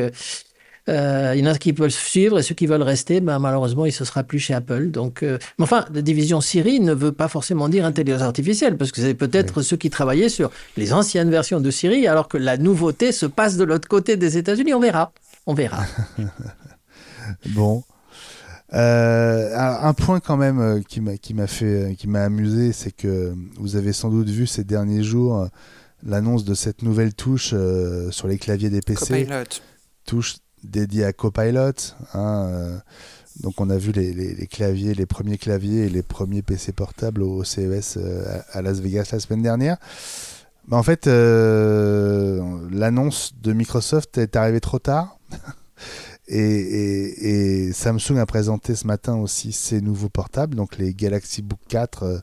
[0.90, 3.86] euh, il y en a qui peuvent suivre et ceux qui veulent rester, ben, malheureusement,
[3.86, 4.90] il ne se sera plus chez Apple.
[4.90, 8.92] Donc, euh, mais enfin, la division Siri ne veut pas forcément dire intelligence artificielle parce
[8.92, 12.56] que c'est peut-être ceux qui travaillaient sur les anciennes versions de Siri alors que la
[12.56, 14.74] nouveauté se passe de l'autre côté des États-Unis.
[14.74, 15.12] On verra.
[15.46, 15.84] On verra.
[17.50, 17.84] Bon.
[18.72, 23.32] Euh, un point quand même qui m'a qui m'a fait qui m'a amusé, c'est que
[23.56, 25.48] vous avez sans doute vu ces derniers jours
[26.04, 29.60] l'annonce de cette nouvelle touche euh, sur les claviers des PC, Copilot.
[30.06, 31.72] touche dédiée à Copilot.
[32.14, 32.78] hein, euh,
[33.42, 37.42] donc on a vu les, claviers, les premiers claviers et les premiers PC portables au
[37.44, 39.76] CES euh, à Las Vegas la semaine dernière.
[40.68, 45.18] Mais en fait, euh, l'annonce de Microsoft est arrivée trop tard.
[46.28, 51.58] Et, et- Samsung a présenté ce matin aussi ses nouveaux portables, donc les Galaxy Book
[51.68, 52.18] 4, euh,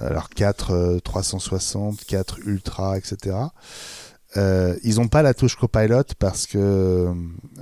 [0.00, 3.36] alors 4 euh, 360, 4 Ultra, etc.
[4.36, 7.12] Euh, ils n'ont pas la touche Copilot parce que euh,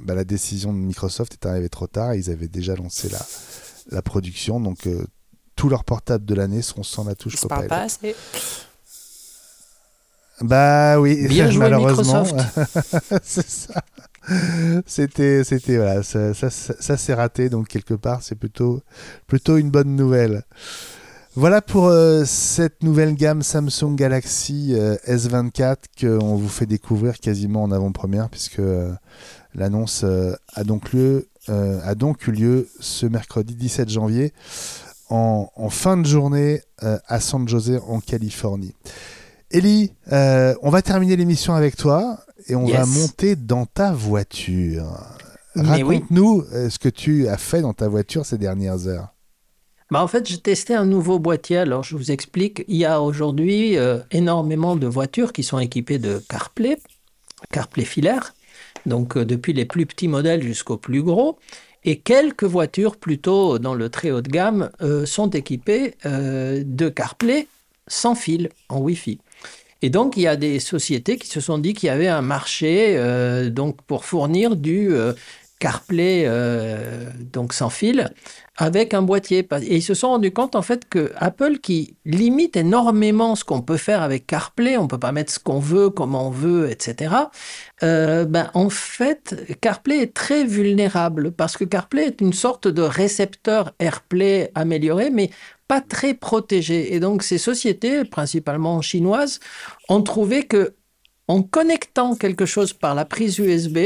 [0.03, 2.15] bah, la décision de Microsoft est arrivée trop tard.
[2.15, 3.21] Ils avaient déjà lancé la,
[3.91, 5.05] la production, donc euh,
[5.57, 7.69] tous leurs portables de l'année seront sans la touche Copilot.
[7.69, 8.15] pas assez.
[10.41, 12.23] Bah oui, Bien joué, malheureusement.
[12.23, 13.21] Microsoft.
[13.23, 13.83] c'est ça.
[14.85, 18.83] C'était, c'était voilà, ça, ça, ça, ça s'est raté, donc quelque part c'est plutôt,
[19.27, 20.45] plutôt une bonne nouvelle.
[21.39, 27.63] Voilà pour euh, cette nouvelle gamme Samsung Galaxy euh, S24 qu'on vous fait découvrir quasiment
[27.63, 28.93] en avant-première puisque euh,
[29.55, 34.33] l'annonce a donc lieu, a donc eu lieu ce mercredi 17 janvier
[35.11, 38.75] en, en fin de journée à San Jose en Californie.
[39.53, 45.07] Ellie, on va terminer l'émission avec toi et on va monter dans ta voiture.
[45.55, 45.63] Oui.
[45.65, 49.15] Raconte-nous ce que tu as fait dans ta voiture ces dernières heures.
[49.91, 51.59] Bah, en fait, j'ai testé un nouveau boîtier.
[51.59, 52.65] Alors, je vous explique.
[52.69, 56.77] Il y a aujourd'hui euh, énormément de voitures qui sont équipées de CarPlay,
[57.51, 58.35] CarPlay filaire,
[58.85, 61.39] donc euh, depuis les plus petits modèles jusqu'aux plus gros.
[61.85, 67.47] Et quelques voitures plutôt dans le très haut de gamme euh, sont équipées de CarPlay
[67.87, 69.19] sans fil, en Wi-Fi.
[69.81, 72.21] Et donc, il y a des sociétés qui se sont dit qu'il y avait un
[72.21, 72.99] marché
[73.51, 74.91] donc pour fournir du
[75.59, 78.11] CarPlay euh, donc sans fil
[78.57, 79.47] avec un boîtier.
[79.63, 83.63] Et ils se sont rendus compte en fait que Apple qui limite énormément ce qu'on
[83.63, 87.15] peut faire avec CarPlay, on peut pas mettre ce qu'on veut, comment on veut, etc.
[87.83, 92.83] Euh, ben en fait, CarPlay est très vulnérable parce que CarPlay est une sorte de
[92.83, 95.31] récepteur AirPlay amélioré, mais
[95.69, 96.95] pas très protégé.
[96.95, 99.39] Et donc ces sociétés, principalement chinoises,
[99.89, 100.75] ont trouvé que
[101.29, 103.79] en connectant quelque chose par la prise USB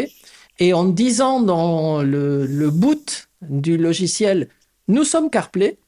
[0.59, 4.49] et en disant dans le, le boot du logiciel
[4.89, 5.79] nous sommes CarPlay.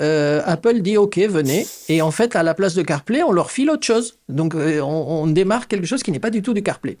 [0.00, 1.66] Euh, Apple dit OK, venez.
[1.88, 4.18] Et en fait, à la place de CarPlay, on leur file autre chose.
[4.28, 6.96] Donc, euh, on, on démarre quelque chose qui n'est pas du tout du CarPlay.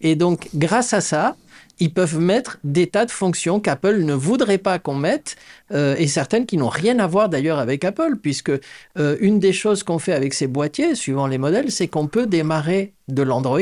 [0.00, 1.36] Et donc, grâce à ça,
[1.78, 5.36] ils peuvent mettre des tas de fonctions qu'Apple ne voudrait pas qu'on mette,
[5.72, 8.50] euh, et certaines qui n'ont rien à voir d'ailleurs avec Apple, puisque
[8.98, 12.26] euh, une des choses qu'on fait avec ces boîtiers, suivant les modèles, c'est qu'on peut
[12.26, 13.60] démarrer de l'Android,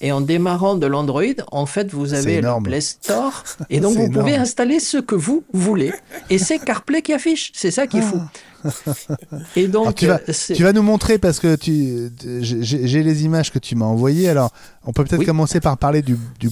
[0.00, 1.22] et en démarrant de l'Android,
[1.52, 2.48] en fait, vous avez le.
[2.62, 5.92] Play Store, et donc vous pouvez installer ce que vous voulez,
[6.30, 8.20] et c'est CarPlay qui affiche, c'est ça qui est fou.
[9.56, 12.10] Et donc, Alors, tu, vas, euh, tu vas nous montrer parce que tu,
[12.40, 14.28] j'ai j'ai les images que tu m'as envoyées.
[14.28, 14.52] Alors,
[14.84, 15.26] on peut peut-être Oui.
[15.26, 16.48] commencer par parler du, du,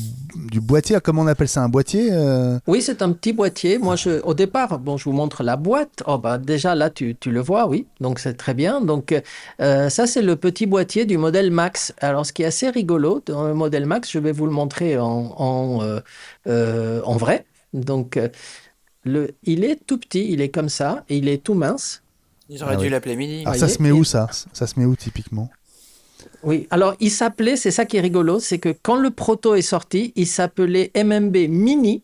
[0.51, 0.99] du boîtier.
[1.03, 2.59] Comment on appelle ça un boîtier euh?
[2.67, 3.79] Oui, c'est un petit boîtier.
[3.79, 6.03] Moi, je, au départ, bon, je vous montre la boîte.
[6.07, 7.87] Oh, bah, déjà, là, tu, tu le vois, oui.
[8.01, 8.81] Donc, c'est très bien.
[8.81, 9.15] Donc,
[9.61, 11.95] euh, ça, c'est le petit boîtier du modèle Max.
[12.01, 14.99] Alors, ce qui est assez rigolo dans le modèle Max, je vais vous le montrer
[14.99, 16.01] en, en, euh,
[16.49, 17.47] euh, en vrai.
[17.73, 18.19] Donc,
[19.05, 22.03] le, il est tout petit, il est comme ça, et il est tout mince.
[22.49, 22.91] Ils auraient Ah dû oui.
[22.91, 23.43] l'appeler midi.
[23.43, 24.29] Alors, ça se met et- où ça?
[24.53, 25.49] Ça se met où typiquement?
[26.43, 29.63] Oui, alors il s'appelait, c'est ça qui est rigolo, c'est que quand le proto est
[29.63, 32.03] sorti, il s'appelait MMB Mini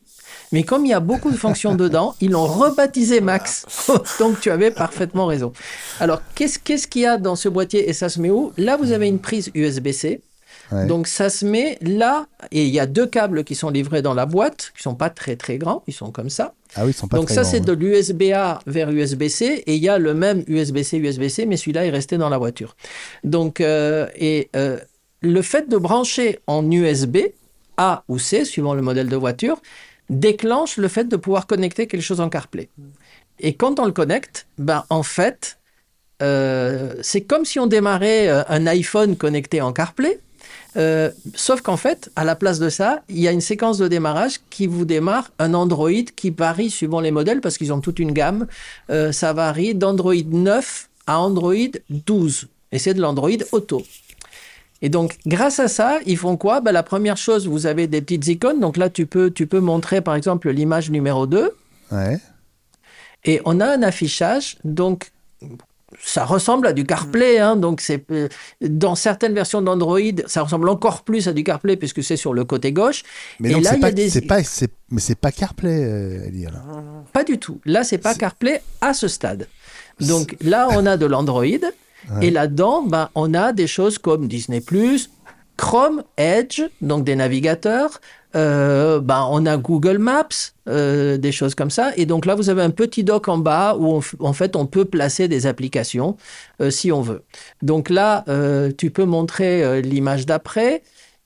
[0.53, 3.67] Mais comme il y a beaucoup de fonctions dedans, ils l'ont rebaptisé Max.
[4.19, 5.53] Donc tu avais parfaitement raison.
[6.01, 8.53] Alors qu'est-ce qu'il y a dans ce boîtier et ça se met où?
[8.59, 10.21] Là, vous avez une prise USB-C.
[10.73, 10.87] Ouais.
[10.87, 14.15] Donc ça se met là et il y a deux câbles qui sont livrés dans
[14.15, 16.55] la boîte, qui sont pas très très grands, ils sont comme ça.
[16.77, 19.83] Ah oui, ils sont pas Donc très ça c'est de l'USB-A vers USB-C et il
[19.83, 22.77] y a le même USB-C USB-C mais celui-là est resté dans la voiture.
[23.25, 24.79] Donc euh, et euh,
[25.23, 27.19] le fait de brancher en USB
[27.79, 29.61] A ou C suivant le modèle de voiture
[30.11, 32.69] déclenche le fait de pouvoir connecter quelque chose en CarPlay.
[33.41, 35.59] Et quand on le connecte, ben en fait
[36.23, 40.21] euh, c'est comme si on démarrait un iPhone connecté en CarPlay.
[40.77, 43.89] Euh, sauf qu'en fait, à la place de ça, il y a une séquence de
[43.89, 47.99] démarrage qui vous démarre un Android qui varie suivant les modèles parce qu'ils ont toute
[47.99, 48.47] une gamme.
[48.91, 51.55] Euh, ça varie d'Android 9 à Android
[51.89, 52.49] 12.
[52.73, 53.83] Et c'est de l'Android auto.
[54.83, 56.61] Et donc, grâce à ça, ils font quoi?
[56.61, 58.61] Ben, La première chose, vous avez des petites icônes.
[58.61, 61.51] Donc là, tu peux, tu peux montrer, par exemple, l'image numéro 2.
[61.93, 62.19] Ouais.
[63.25, 65.11] Et on a un affichage, donc
[66.03, 67.39] ça ressemble à du CarPlay.
[67.39, 68.29] Hein, donc c'est euh,
[68.61, 72.45] dans certaines versions d'Android, ça ressemble encore plus à du CarPlay puisque c'est sur le
[72.45, 73.03] côté gauche.
[73.41, 75.15] Mais Et donc là, c'est il y a pas, des- c'est pas, c'est- mais c'est
[75.19, 76.63] pas CarPlay, euh, Elie, là.
[77.13, 77.61] Pas du tout.
[77.65, 79.49] Là, c'est pas C'est- CarPlay à ce stade.
[80.01, 81.45] Donc là, on a de l'Android.
[82.23, 84.63] Et là-dedans, ben, on a des choses comme Disney+,
[85.57, 88.01] Chrome, Edge, donc des navigateurs.
[88.37, 91.93] Euh, ben, on a Google Maps, euh, des choses comme ça.
[91.97, 94.67] Et donc là, vous avez un petit dock en bas où on en fait on
[94.67, 96.17] peut placer des applications
[96.61, 97.23] euh, si on veut.
[97.63, 100.83] Donc là, euh, tu peux montrer l'image d'après.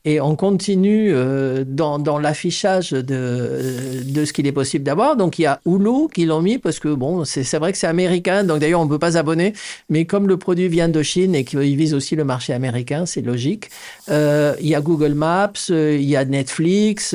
[0.06, 5.16] Et on continue euh, dans, dans l'affichage de, de ce qu'il est possible d'avoir.
[5.16, 7.86] Donc il y a Hulu qui l'ont mis parce que bon, c'est vrai que c'est
[7.86, 8.44] américain.
[8.44, 9.52] Donc d'ailleurs, on ne peut pas s'abonner.
[9.90, 13.20] Mais comme le produit vient de Chine et qu'il vise aussi le marché américain, c'est
[13.20, 13.68] logique.
[14.08, 17.14] Euh, il y a Google Maps, euh, il y a Netflix,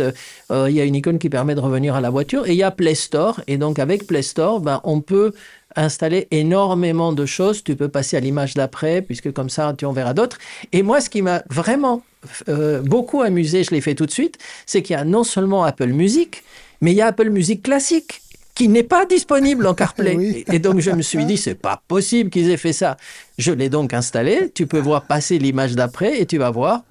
[0.51, 2.63] il y a une icône qui permet de revenir à la voiture et il y
[2.63, 3.41] a Play Store.
[3.47, 5.33] Et donc avec Play Store, ben, on peut
[5.75, 7.63] installer énormément de choses.
[7.63, 10.37] Tu peux passer à l'image d'après, puisque comme ça, tu en verras d'autres.
[10.71, 12.01] Et moi, ce qui m'a vraiment
[12.49, 15.63] euh, beaucoup amusé, je l'ai fait tout de suite, c'est qu'il y a non seulement
[15.63, 16.43] Apple Music,
[16.81, 18.21] mais il y a Apple Music classique
[18.55, 20.15] qui n'est pas disponible en CarPlay.
[20.17, 20.45] Oui.
[20.51, 22.95] Et donc je me suis dit, c'est pas possible qu'ils aient fait ça.
[23.37, 24.51] Je l'ai donc installé.
[24.53, 26.83] Tu peux voir passer l'image d'après et tu vas voir.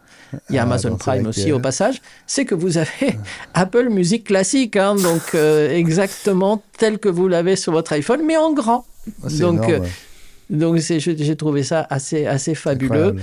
[0.51, 2.03] Il y a Ah, Amazon Prime aussi au passage.
[2.27, 3.17] C'est que vous avez
[3.55, 8.37] Apple Music classique, hein, donc euh, exactement tel que vous l'avez sur votre iPhone, mais
[8.37, 8.85] en grand.
[9.23, 9.81] Ah, Donc, euh.
[10.51, 12.95] Donc j'ai trouvé ça assez, assez fabuleux.
[12.95, 13.23] Incroyable.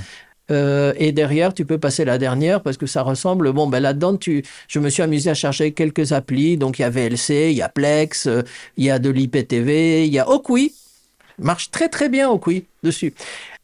[0.52, 3.52] Euh, et derrière, tu peux passer la dernière parce que ça ressemble.
[3.54, 6.58] Bon, ben là-dedans, tu, je me suis amusé à chercher quelques applis.
[6.58, 8.42] Donc il y a VLC, il y a Plex, euh,
[8.78, 10.74] il y a de l'IPTV, il y a Okui.
[11.40, 13.14] Marche très très bien Okui dessus.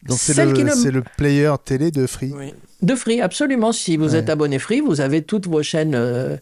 [0.07, 2.31] Donc c'est le, ne- le player télé de Free.
[2.34, 2.53] Oui.
[2.84, 3.72] De Free, absolument.
[3.72, 4.20] Si vous Ouais.
[4.20, 6.38] êtes abonné Free, vous avez toutes vos chaînes euh,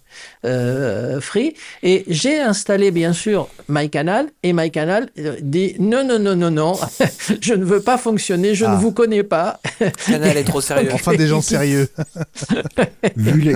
[0.46, 1.54] euh, Free.
[1.82, 4.28] Et j'ai installé, bien sûr, MyCanal.
[4.44, 6.74] Et MyCanal euh, dit non, non, non, non, non,
[7.42, 8.76] je ne veux pas fonctionner, je Ah.
[8.76, 9.62] ne vous connais pas.
[10.08, 10.90] Canal est trop sérieux.
[10.92, 11.88] Enfin des gens sérieux.
[13.16, 13.56] Vu les.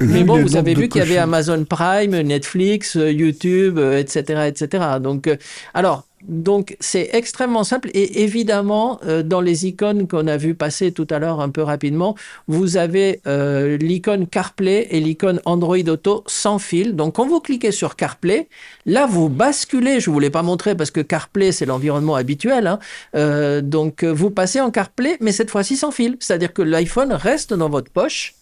[0.00, 1.18] Mais bon, vous avez vu qu'il y avait.
[1.18, 4.84] Amazon Prime, Netflix, YouTube, etc., etc.
[5.00, 5.28] Donc,
[5.74, 10.92] alors, donc c'est extrêmement simple et évidemment, euh, dans les icônes qu'on a vu passer
[10.92, 12.14] tout à l'heure un peu rapidement,
[12.48, 16.94] vous avez euh, l'icône CarPlay et l'icône Android Auto sans fil.
[16.94, 18.48] Donc, quand vous cliquez sur CarPlay,
[18.86, 20.00] là, vous basculez.
[20.00, 22.66] Je vous l'ai pas montré parce que CarPlay c'est l'environnement habituel.
[22.66, 22.78] hein.
[23.14, 26.16] Euh, donc, vous passez en CarPlay, mais cette fois-ci sans fil.
[26.20, 28.34] C'est-à-dire que l'iPhone reste dans votre poche.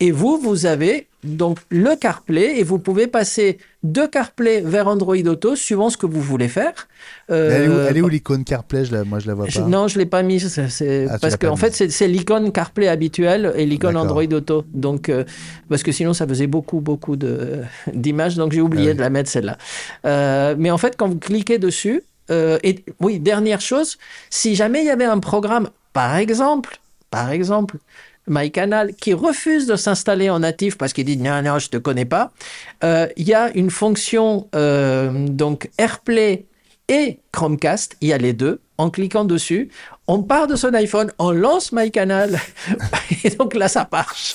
[0.00, 5.16] Et vous, vous avez donc le CarPlay et vous pouvez passer de CarPlay vers Android
[5.26, 6.88] Auto suivant ce que vous voulez faire.
[7.30, 8.84] Euh, elle est où, où l'icône CarPlay?
[8.84, 9.66] Je la, Moi je la vois je- pas.
[9.66, 10.40] non, je l'ai pas mis.
[10.40, 13.96] c'est- c'est- Ah, parce l'as que pas en fait, c'est l'icône CarPlay habituelle et l'icône.
[13.96, 14.64] Android Auto.
[14.72, 15.24] Donc, euh,
[15.68, 17.60] parce que sinon, ça faisait beaucoup, beaucoup de
[17.94, 18.36] d'images.
[18.36, 18.96] Donc, j'ai oublié Ah oui.
[18.96, 19.58] de la mettre celle-là.
[20.06, 23.98] Euh, mais en fait, quand vous cliquez dessus, euh, et oui, dernière chose,
[24.30, 26.78] si jamais il y avait un programme, par exemple,
[27.10, 27.76] par exemple,
[28.28, 32.04] MyCanal, qui refuse de s'installer en natif parce qu'il dit non, non, je te connais
[32.04, 32.32] pas,
[32.84, 36.46] euh, il y a une fonction euh, donc AirPlay
[36.88, 38.60] et Chromecast, il y a les deux.
[38.78, 39.70] En cliquant dessus,
[40.08, 42.38] on part de son iPhone, on lance MyCanal,
[43.24, 44.34] et donc là, ça marche.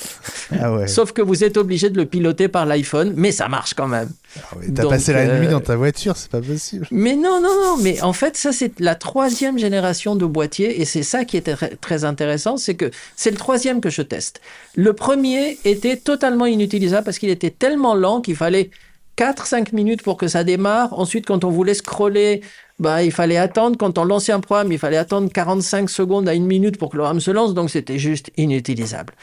[0.58, 0.88] Ah ouais.
[0.88, 4.10] Sauf que vous êtes obligé de le piloter par l'iPhone, mais ça marche quand même.
[4.38, 6.88] Ah ouais, T'as passé la euh, nuit dans ta voiture, c'est pas possible.
[6.90, 10.86] Mais non, non, non, mais en fait, ça, c'est la troisième génération de boîtiers, et
[10.86, 14.40] c'est ça qui était très- très intéressant, c'est que c'est le troisième que je teste.
[14.76, 18.70] Le premier était totalement inutilisable parce qu'il était tellement lent qu'il fallait
[19.18, 20.98] 4-5 minutes pour que ça démarre.
[20.98, 22.42] Ensuite, quand on voulait scroller,
[22.80, 23.78] bah, il fallait attendre.
[23.78, 26.98] Quand on lançait un programme, il fallait attendre 45 secondes à une minute pour que
[26.98, 29.14] le programme se lance, donc c'était juste inutilisable.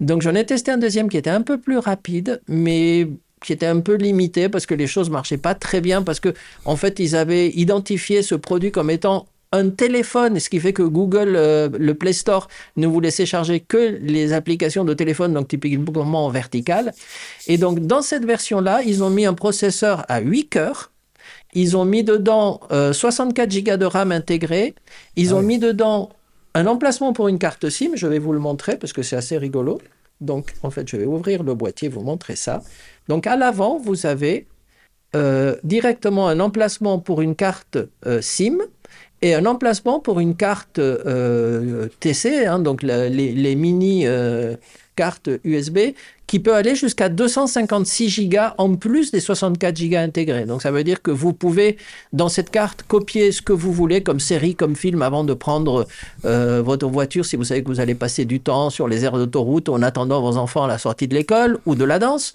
[0.00, 3.08] Donc j'en ai testé un deuxième qui était un peu plus rapide, mais
[3.44, 6.32] qui était un peu limité parce que les choses marchaient pas très bien parce que
[6.64, 10.82] en fait ils avaient identifié ce produit comme étant un téléphone, ce qui fait que
[10.82, 15.48] Google, euh, le Play Store, ne vous laissait charger que les applications de téléphone, donc
[15.48, 16.92] typiquement en vertical.
[17.46, 20.90] Et donc, dans cette version-là, ils ont mis un processeur à 8 cœurs.
[21.54, 24.74] Ils ont mis dedans 64 Go de RAM intégré.
[25.16, 25.46] Ils Ah ont oui.
[25.46, 26.10] mis dedans
[26.54, 27.92] un emplacement pour une carte SIM.
[27.94, 29.80] Je vais vous le montrer parce que c'est assez rigolo.
[30.20, 32.62] Donc, en fait, je vais ouvrir le boîtier, vous montrer ça.
[33.08, 34.46] Donc, à l'avant, vous avez
[35.14, 38.58] euh, directement un emplacement pour une carte euh, SIM
[39.24, 44.54] et un emplacement pour une carte euh, TC, hein, donc les mini euh,
[44.96, 45.78] cartes USB,
[46.26, 50.46] qui peut aller jusqu'à 256 gigas en plus des 64 gigas intégrés.
[50.46, 51.76] Donc ça veut dire que vous pouvez,
[52.12, 55.86] dans cette carte, copier ce que vous voulez comme série, comme film, avant de prendre
[56.24, 59.12] euh, votre voiture, si vous savez que vous allez passer du temps sur les aires
[59.18, 62.32] d'autoroute en attendant vos enfants à la sortie de l'école ou de la danse.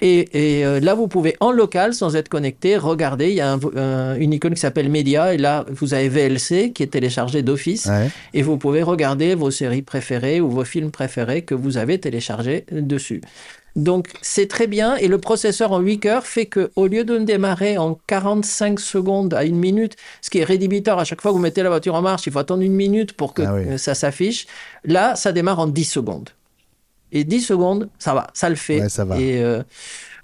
[0.00, 3.28] Et, et, euh, là, vous pouvez en local, sans être connecté, regarder.
[3.28, 5.32] Il y a un- un- une icône qui s'appelle Média.
[5.32, 7.86] Et là, vous avez VLC qui est téléchargé d'office.
[7.86, 8.10] Ouais.
[8.34, 12.64] Et vous pouvez regarder vos séries préférées ou vos films préférés que vous avez téléchargés
[12.72, 13.22] dessus.
[13.76, 14.94] Donc, c'est très bien.
[14.96, 19.34] Et le processeur en 8 heures fait que, au lieu de démarrer en 45 secondes
[19.34, 21.96] à une minute, ce qui est rédhibiteur, à chaque fois que vous mettez la voiture
[21.96, 23.62] en marche, il faut attendre une minute pour que Ah oui.
[23.66, 24.46] euh, ça s'affiche.
[24.84, 26.30] Là, ça démarre en 10 secondes.
[27.10, 28.80] Et 10 secondes, ça va, ça le fait.
[28.80, 29.18] Ouais, ça va.
[29.20, 29.62] Et euh,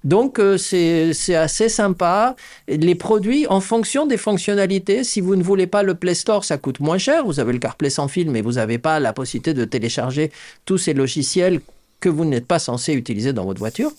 [0.05, 2.37] donc, euh, c'est assez sympa.
[2.69, 6.57] Les produits, en fonction des fonctionnalités, si vous ne voulez pas le Play Store, ça
[6.57, 7.25] coûte moins cher.
[7.25, 10.31] Vous avez le CarPlay sans fil, mais vous n'avez pas la possibilité de télécharger
[10.65, 11.61] tous ces logiciels
[12.01, 13.93] que vous n'êtes pas censé utiliser dans votre voiture.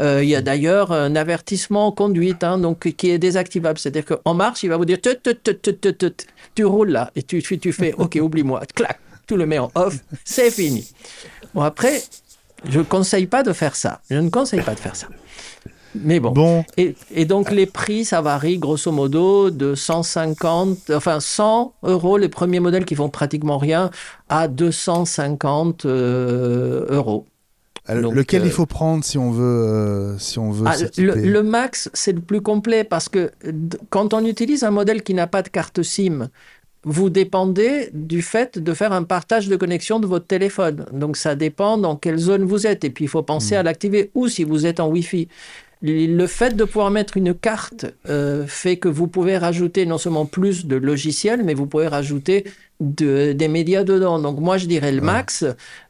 [0.00, 3.78] Euh, il y a d'ailleurs un avertissement conduite hein, donc, qui est désactivable.
[3.78, 7.42] C'est-à-dire qu'en marche, il va vous dire tut, tut, tut, tu roules là et tu,
[7.42, 10.88] tu, tu fais OK, oublie-moi, clac, tu le mets en off, c'est fini.
[11.54, 12.02] Bon, après,
[12.68, 14.00] je ne conseille pas de faire ça.
[14.10, 15.08] Je ne conseille pas de faire ça.
[15.94, 16.30] Mais bon.
[16.30, 22.16] Bon, Et, et donc les prix, ça varie grosso modo de 150, enfin 100 euros
[22.16, 23.90] les premiers modèles qui font pratiquement rien
[24.28, 27.26] à 250 euh, euros.
[27.86, 30.76] Alors, donc, lequel euh, il faut prendre si on veut, euh, si on veut Ah,
[30.98, 33.32] le, le Max, c'est le plus complet parce que
[33.90, 36.28] quand on utilise un modèle qui n'a pas de carte SIM,
[36.84, 40.86] vous dépendez du fait de faire un partage de connexion de votre téléphone.
[40.92, 44.10] Donc ça dépend dans quelle zone vous êtes et puis il faut penser à l'activer
[44.14, 45.28] ou si vous êtes en Wi-Fi.
[45.84, 50.26] Le fait de pouvoir mettre une carte euh, fait que vous pouvez rajouter non seulement
[50.26, 52.44] plus de logiciels, mais vous pouvez rajouter
[52.78, 54.20] de- des médias dedans.
[54.20, 55.44] Donc moi je dirais le max,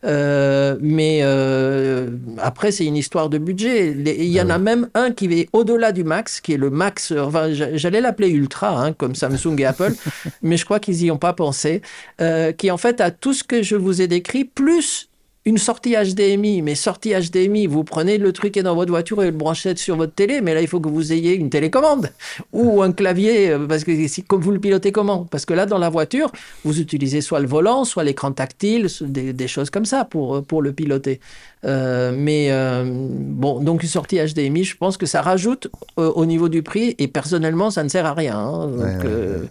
[0.04, 2.08] euh, mais euh,
[2.38, 3.92] après c'est une histoire de budget.
[3.92, 7.12] Il y en a même un qui est au-delà du max, qui est le max.
[7.12, 9.92] Enfin, j'a- j'allais l'appeler ultra, hein, comme Samsung et Apple,
[10.42, 11.82] mais je crois qu'ils y ont pas pensé.
[12.20, 15.08] euh, qui en fait a tout ce que je vous ai décrit plus
[15.44, 19.22] une sortie HDMI, mais sortie HDMI, vous prenez le truc qui est dans votre voiture
[19.22, 22.10] et le branchez sur votre télé, mais là il faut que vous ayez une télécommande
[22.52, 25.24] ou un clavier, euh, parce que si, comme vous le pilotez comment?
[25.30, 26.30] Parce que là dans la voiture,
[26.64, 30.42] vous utilisez soit le volant, soit l'écran tactile, des, des choses comme ça pour, euh,
[30.42, 31.18] pour le piloter.
[31.64, 36.24] Euh, mais euh, bon, donc une sortie HDMI, je pense que ça rajoute euh, au
[36.24, 38.38] niveau du prix et personnellement ça ne sert à rien.
[38.38, 38.66] hein.
[38.68, 39.48] Donc, Ouais, ouais, ouais.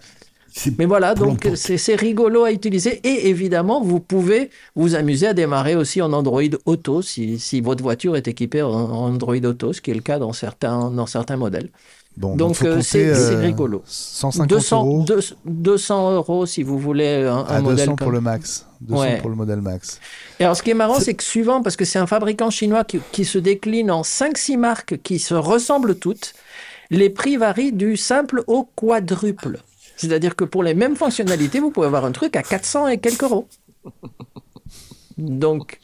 [0.78, 5.76] Mais voilà, donc c'est rigolo à utiliser et évidemment, vous pouvez vous amuser à démarrer
[5.76, 9.92] aussi en Android Auto si, si votre voiture est équipée en, Android Auto, ce qui
[9.92, 11.70] est le cas dans certains, dans certains modèles.
[12.18, 13.84] Bon, donc, euh, c'est- euh, rigolo.
[13.86, 17.98] 150 200, euros deux- 200 euros si vous voulez un, un à 200 modèle pour
[18.00, 18.66] comme le max.
[18.82, 19.18] 200 Ouais.
[19.22, 20.00] pour le modèle max.
[20.40, 22.84] Et alors, ce qui est marrant, c'est que suivant, parce que c'est un fabricant chinois
[22.84, 26.34] qui, qui se décline en 5-6 marques qui se ressemblent toutes,
[26.90, 29.60] les prix varient du simple au quadruple.
[30.02, 33.22] C'est-à-dire que pour les mêmes fonctionnalités, vous pouvez avoir un truc à 400 et quelques
[33.22, 33.48] euros.
[35.20, 35.80] Donc,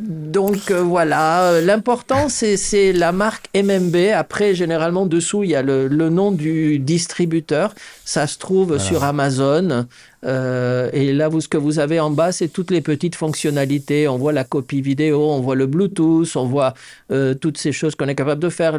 [0.00, 3.94] donc euh, voilà, l'important c'est c'est la marque MMB.
[4.12, 7.74] Après, généralement, dessous, il y a le, le nom du distributeur.
[8.04, 9.86] Ça se trouve sur Amazon.
[10.24, 14.08] Euh, et là, vous, ce que vous avez en bas, c'est toutes les petites fonctionnalités.
[14.08, 16.74] On voit la copie vidéo, on voit le Bluetooth, on voit
[17.10, 18.78] euh, toutes ces choses qu'on est capable de faire.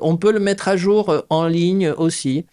[0.00, 2.44] On peut le mettre à jour euh, en ligne aussi.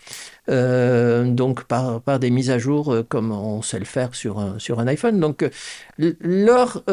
[0.48, 4.88] Donc par, des mises à jour comme on sait le faire sur un, sur un
[4.88, 5.20] iPhone.
[5.20, 5.48] Donc
[6.00, 6.84] leur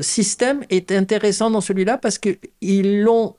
[0.00, 3.34] système est intéressant dans celui-là parce qu'ils l'ont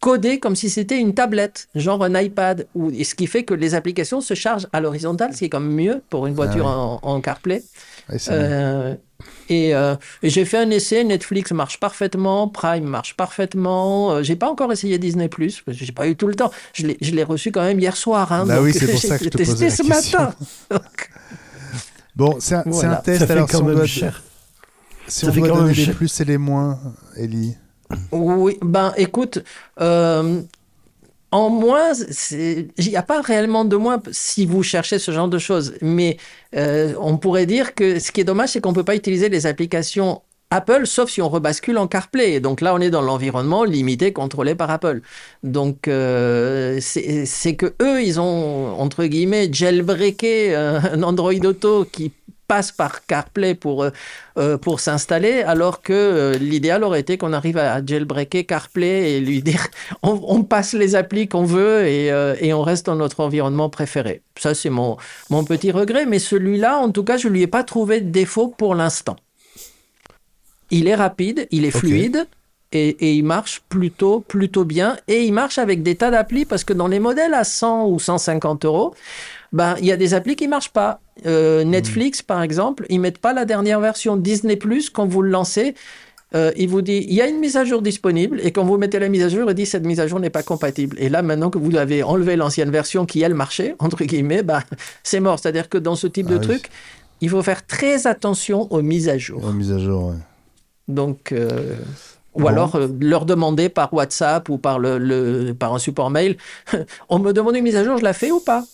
[0.00, 3.54] codé comme si c'était une tablette, genre un iPad, ou, et ce qui fait que
[3.54, 6.64] les applications se chargent à l'horizontale, ce qui est quand même mieux pour une voiture
[6.64, 6.70] ouais.
[6.72, 7.62] en, en CarPlay.
[8.08, 8.16] Ouais.
[8.30, 8.94] Euh,
[9.50, 14.12] et, euh, et j'ai fait un essai, Netflix marche parfaitement, Prime marche parfaitement.
[14.12, 16.50] Euh, j'ai pas encore essayé Disney Plus parce que j'ai pas eu tout le temps.
[16.72, 18.32] Je l'ai, je l'ai reçu quand même hier soir.
[18.32, 20.18] Hein, Bah donc oui, c'est pour ça que je te testé la ce question.
[20.18, 20.34] matin.
[20.70, 21.10] Donc,
[22.16, 22.92] Bon, c'est un, Voilà.
[22.92, 23.20] un test.
[23.20, 24.22] ça fait alors, quand si on même doit, cher.
[25.06, 26.78] si Ça on fait doit quand donner même les plus et les moins,
[27.16, 27.56] Ellie.
[28.12, 29.42] Oui, ben écoute,
[29.80, 30.42] euh,
[31.32, 31.92] en moins,
[32.30, 35.74] il n'y a pas réellement de moins si vous cherchez ce genre de choses.
[35.80, 36.16] Mais
[36.56, 39.28] euh, on pourrait dire que ce qui est dommage, c'est qu'on ne peut pas utiliser
[39.28, 40.22] les applications
[40.52, 42.40] Apple, sauf si on rebascule en CarPlay.
[42.40, 45.00] Donc là, on est dans l'environnement limité, contrôlé par Apple.
[45.44, 52.12] Donc euh, c'est que eux, ils ont entre guillemets jailbreaké un Android Auto qui
[52.50, 53.90] passe par CarPlay pour, euh,
[54.36, 59.20] euh, pour s'installer, alors que euh, l'idéal aurait été qu'on arrive à jailbreaker CarPlay et
[59.20, 59.68] lui dire
[60.02, 62.06] on, passe les applis qu'on veut et,
[62.40, 64.22] et, on reste dans notre environnement préféré.
[64.36, 64.96] Ça, c'est mon,
[65.30, 68.48] mon petit regret, mais celui-là, en tout cas, je lui ai pas trouvé de défaut
[68.48, 69.14] pour l'instant.
[70.72, 72.26] Il est rapide, il est fluide.
[72.72, 74.96] Et, et, il marche plutôt, plutôt bien.
[75.08, 77.98] Et il marche avec des tas d'applis parce que dans les modèles à 100 ou
[77.98, 78.94] 150 euros,
[79.52, 81.00] ben, il y a des applis qui marchent pas.
[81.26, 85.30] Euh, Netflix, par exemple, ils mettent pas la dernière version Disney Plus quand vous le
[85.30, 85.74] lancez.
[86.32, 88.76] Euh, il vous dit il y a une mise à jour disponible et quand vous
[88.76, 90.96] mettez la mise à jour, il dit cette mise à jour n'est pas compatible.
[91.00, 94.62] Et là, maintenant que vous avez enlevé l'ancienne version qui elle marchait entre guillemets, bah
[95.02, 95.40] c'est mort.
[95.40, 96.70] C'est-à-dire que dans ce type de ah truc,
[97.20, 99.44] il faut faire très attention aux mises à jour.
[99.44, 100.16] Aux mises à jour, ouais.
[100.86, 101.74] Donc euh,
[102.34, 106.36] ou alors euh, leur demander par WhatsApp ou par le, le par un support mail.
[107.08, 108.64] On me demande une mise à jour, je la fais ou pas?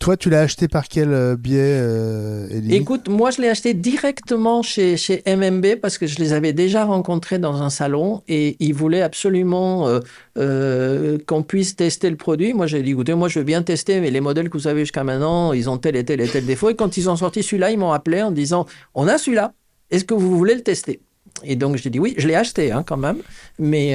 [0.00, 4.62] Toi, tu l'as acheté par quel euh, biais, euh, Écoute, moi, je l'ai acheté directement
[4.62, 8.74] chez, chez MMB parce que je les avais déjà rencontrés dans un salon et ils
[8.74, 10.00] voulaient absolument euh,
[10.38, 12.54] euh, qu'on puisse tester le produit.
[12.54, 14.80] Moi, j'ai dit, écoutez, moi, je veux bien tester, mais les modèles que vous avez
[14.80, 16.70] jusqu'à maintenant, ils ont tel et tel et tel défaut.
[16.70, 19.52] Et quand ils ont sorti celui-là, ils m'ont appelé en disant, on a celui-là,
[19.90, 21.00] est-ce que vous voulez le tester?
[21.44, 23.18] Et donc j'ai dit oui, je l'ai acheté hein, quand même,
[23.58, 23.94] mais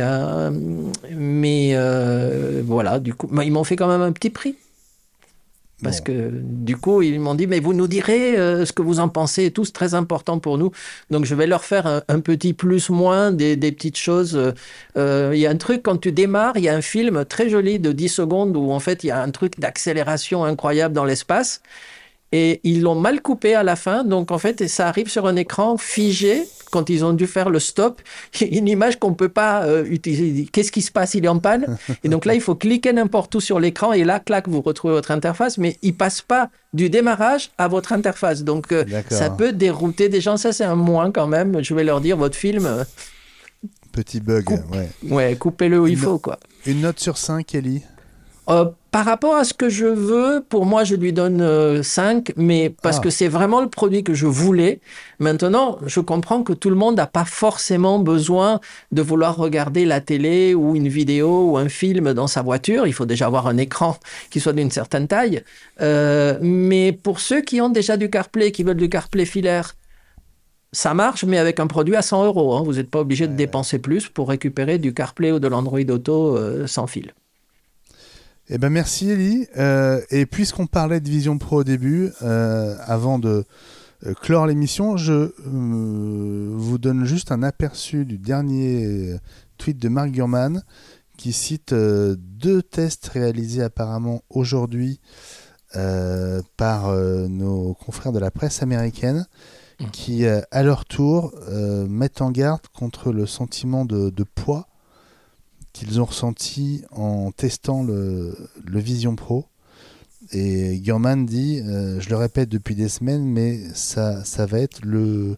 [1.12, 1.76] mais
[2.64, 4.56] voilà, du coup, ils m'ont fait quand même un petit prix.
[5.84, 9.02] Parce que du coup, ils m'ont dit, mais vous nous direz euh, ce que vous
[9.02, 10.72] en pensez et tout, c'est très important pour nous.
[11.10, 14.38] Donc je vais leur faire un, petit plus-moins, des, des, petites choses.
[14.38, 14.54] Euh,
[14.98, 17.50] euh, il y a un truc, quand tu démarres, il y a un film très
[17.50, 21.06] joli de 10 secondes où en fait il y a un truc d'accélération incroyable dans
[21.06, 21.62] l'espace.
[22.38, 25.38] Et ils l'ont mal coupé à la fin, donc en fait, ça arrive sur un
[25.38, 28.02] écran figé quand ils ont dû faire le stop,
[28.42, 30.46] une image qu'on peut pas euh, utiliser.
[30.52, 31.14] Qu'est-ce qui se passe?
[31.14, 31.78] Il est en panne.
[32.04, 34.94] Et donc là, il faut cliquer n'importe où sur l'écran et là, clac, vous retrouvez
[34.96, 38.44] votre interface, mais il passe pas du démarrage à votre interface.
[38.44, 40.36] Donc euh, ça peut dérouter des gens.
[40.36, 41.64] Ça, c'est un moins quand même.
[41.64, 42.66] Je vais leur dire, votre film.
[42.66, 42.84] Euh,
[43.94, 44.90] Petit bug, ouais.
[45.10, 46.38] Ouais, coupez-le où il faut, quoi.
[46.66, 47.84] Une note sur 5, Ellie?
[48.96, 52.74] Par rapport à ce que je veux, pour moi, je lui donne 5, euh, mais
[52.82, 53.02] parce ah.
[53.02, 54.80] que c'est vraiment le produit que je voulais.
[55.20, 58.62] Maintenant, je comprends que tout le monde n'a pas forcément besoin
[58.94, 62.88] de vouloir regarder la télé ou une vidéo ou un film dans sa voiture.
[62.88, 63.98] Il faut déjà avoir un écran
[64.30, 65.44] qui soit d'une certaine taille.
[65.82, 69.76] Euh, mais pour ceux qui ont déjà du CarPlay, qui veulent du CarPlay filaire,
[70.72, 72.56] ça marche, mais avec un produit à 100 euros.
[72.56, 72.64] Hein.
[72.64, 76.40] Vous n'êtes pas obligé de dépenser plus pour récupérer du CarPlay ou de l'Android Auto
[76.66, 77.12] sans fil.
[78.48, 79.48] Eh ben merci Ellie.
[79.58, 83.44] Euh, et puisqu'on parlait de Vision Pro au début, euh, avant de
[84.06, 89.16] euh, clore l'émission, je vous donne juste un aperçu du dernier
[89.58, 90.62] tweet de Mark Gurman
[91.18, 95.00] qui cite deux tests réalisés apparemment aujourd'hui
[96.58, 99.26] par nos confrères de la presse américaine
[99.80, 99.86] mmh.
[99.92, 101.34] qui, à leur tour,
[101.90, 104.68] mettent en garde contre le sentiment de poids
[105.76, 108.34] qu'ils ont ressenti en testant le,
[108.66, 109.46] Vision Pro.
[110.32, 114.84] Et Gurman dit, euh, je le répète depuis des semaines, mais ça, ça va être
[114.84, 115.36] le,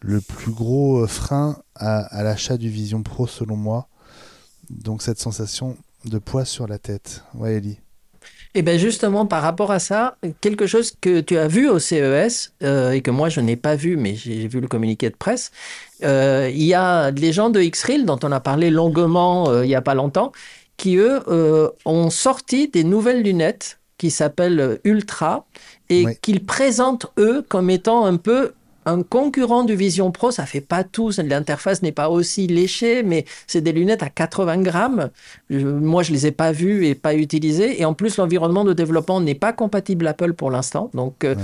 [0.00, 3.88] le plus gros frein à, l'achat du Vision Pro selon moi.
[4.70, 7.24] Donc cette sensation de poids sur la tête.
[7.34, 7.80] Ouais, Ellie.
[8.54, 11.78] Et eh bien justement, par rapport à ça, quelque chose que tu as vu au
[11.78, 15.16] CES euh, et que moi je n'ai pas vu, mais j'ai vu le communiqué de
[15.16, 15.52] presse,
[16.04, 19.68] euh, il y a des gens de X-Reel dont on a parlé longuement euh, il
[19.68, 20.32] n'y a pas longtemps,
[20.76, 21.20] qui eux
[21.86, 25.46] ont sorti des nouvelles lunettes qui s'appellent Ultra
[25.88, 28.52] et qu'ils présentent eux comme étant un peu
[28.86, 33.24] un concurrent du Vision Pro, ça fait pas tout, l'interface n'est pas aussi léchée, mais
[33.46, 35.10] c'est des lunettes à 80 grammes.
[35.50, 37.80] moi, je les ai pas vues et pas utilisées.
[37.80, 40.90] Et en plus, l'environnement de développement n'est pas compatible Apple pour l'instant.
[40.94, 41.34] Donc, euh,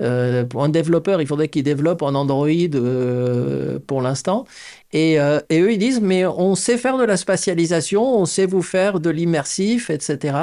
[0.00, 4.44] euh, pour un développeur, il faudrait qu'il développe en Android euh, pour l'instant.
[4.92, 8.46] Et, euh, et, eux, ils disent, mais on sait faire de la spatialisation, on sait
[8.46, 10.38] vous faire de l'immersif, etc.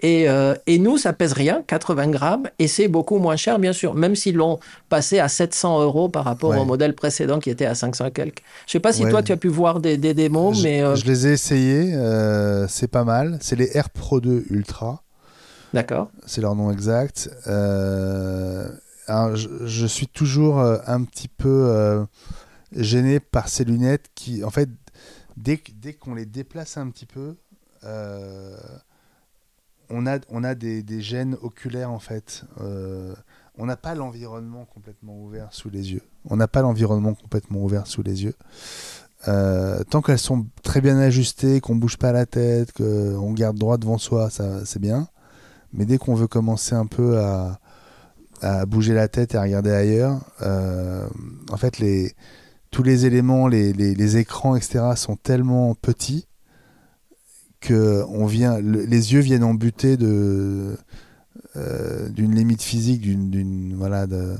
[0.00, 3.72] Et, euh, et, nous, ça pèse rien, 80 grammes, et c'est beaucoup moins cher, bien
[3.72, 7.66] sûr, même s'ils l'ont passé à 700 euros par rapport au modèle précédent qui était
[7.66, 8.42] à 500 et quelques.
[8.66, 10.84] Je sais pas si toi, tu as pu voir des, des démos, mais...
[10.94, 11.92] Je les ai essayés,
[12.68, 13.38] c'est pas mal.
[13.40, 15.02] C'est les Air Pro 2 Ultra.
[15.74, 16.10] D'accord.
[16.26, 17.28] C'est leur nom exact.
[19.06, 22.06] Alors, je, je, suis toujours un petit peu
[22.72, 24.68] gêné par ces lunettes qui, en fait,
[25.36, 27.36] dès, dès qu'on les déplace un petit peu,
[27.84, 28.56] euh,
[29.88, 32.44] on a, on a des, des gènes oculaires en fait.
[32.60, 33.14] Euh,
[33.58, 36.02] on n'a pas l'environnement complètement ouvert sous les yeux.
[36.28, 38.34] On n'a pas l'environnement complètement ouvert sous les yeux.
[39.28, 43.76] Euh, tant qu'elles sont très bien ajustées, qu'on bouge pas la tête, qu'on garde droit
[43.76, 45.08] devant soi, ça c'est bien.
[45.72, 47.60] Mais dès qu'on veut commencer un peu à,
[48.40, 52.14] à, bouger la tête et à regarder ailleurs, en fait les
[52.70, 54.80] tous les éléments, les, les, les, écrans, etc.
[54.96, 56.26] sont tellement petits
[57.60, 60.76] que on vient, le, les yeux viennent en butée de
[61.56, 64.36] euh, d'une limite physique, d'une voilà de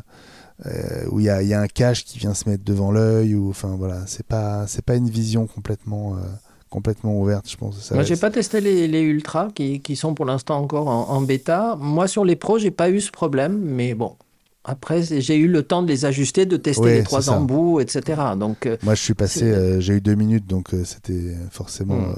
[0.66, 3.34] euh, où il y a, y a, un cache qui vient se mettre devant l'œil
[3.34, 6.20] ou enfin voilà c'est pas c'est pas une vision complètement euh,
[6.68, 10.12] complètement ouverte je pense ça moi j'ai pas testé les, les ultras qui, qui, sont
[10.12, 13.58] pour l'instant encore en, en, bêta moi sur les pros j'ai pas eu ce problème
[13.58, 14.16] mais bon
[14.64, 18.20] après j'ai eu le temps de les ajuster de tester oui, les trois embouts etc
[18.36, 22.14] donc euh, moi je suis passé euh, j'ai eu deux minutes donc euh, c'était forcément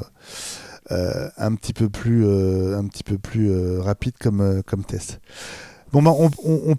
[0.90, 0.90] hmm.
[1.36, 5.20] un petit peu plus un petit peu plus rapide comme comme test
[5.92, 6.76] bon bah on, on, on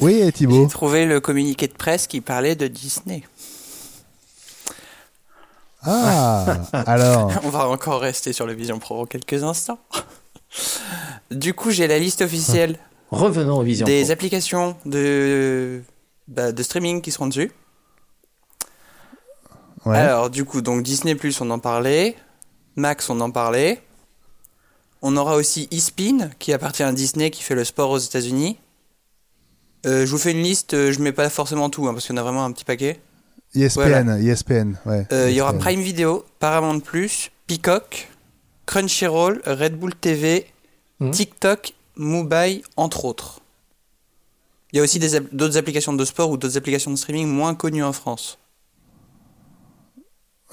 [0.00, 0.62] oui, Thibaut.
[0.62, 3.24] J'ai trouvé le communiqué de presse qui parlait de Disney.
[5.82, 7.32] Ah, alors.
[7.42, 9.78] On va encore rester sur le Vision Pro quelques instants.
[11.30, 12.78] Du coup, j'ai la liste officielle.
[13.10, 14.12] Revenons au Vision des Pro.
[14.12, 15.82] applications de,
[16.26, 17.50] bah, de streaming qui seront dessus.
[19.86, 19.96] Ouais.
[19.96, 22.16] Alors, du coup, donc Disney Plus, on en parlait.
[22.76, 23.82] Max, on en parlait.
[25.00, 28.58] On aura aussi eSpin, qui appartient à Disney, qui fait le sport aux États-Unis.
[29.86, 32.16] Euh, je vous fais une liste, euh, je mets pas forcément tout, hein, parce qu'il
[32.16, 33.00] y en a vraiment un petit paquet.
[33.54, 34.20] ESPN, voilà.
[34.20, 35.06] ESPN, ouais.
[35.12, 36.80] Euh, il E y aura Prime Video, Paramount+,
[37.46, 38.08] Peacock,
[38.66, 40.46] Crunchyroll, Red Bull TV,
[41.00, 41.10] mmh.
[41.12, 43.40] TikTok, Mubai, entre autres.
[44.72, 44.98] Il y a aussi
[45.32, 48.38] d'autres applications de sport ou d'autres applications de streaming moins connues en France.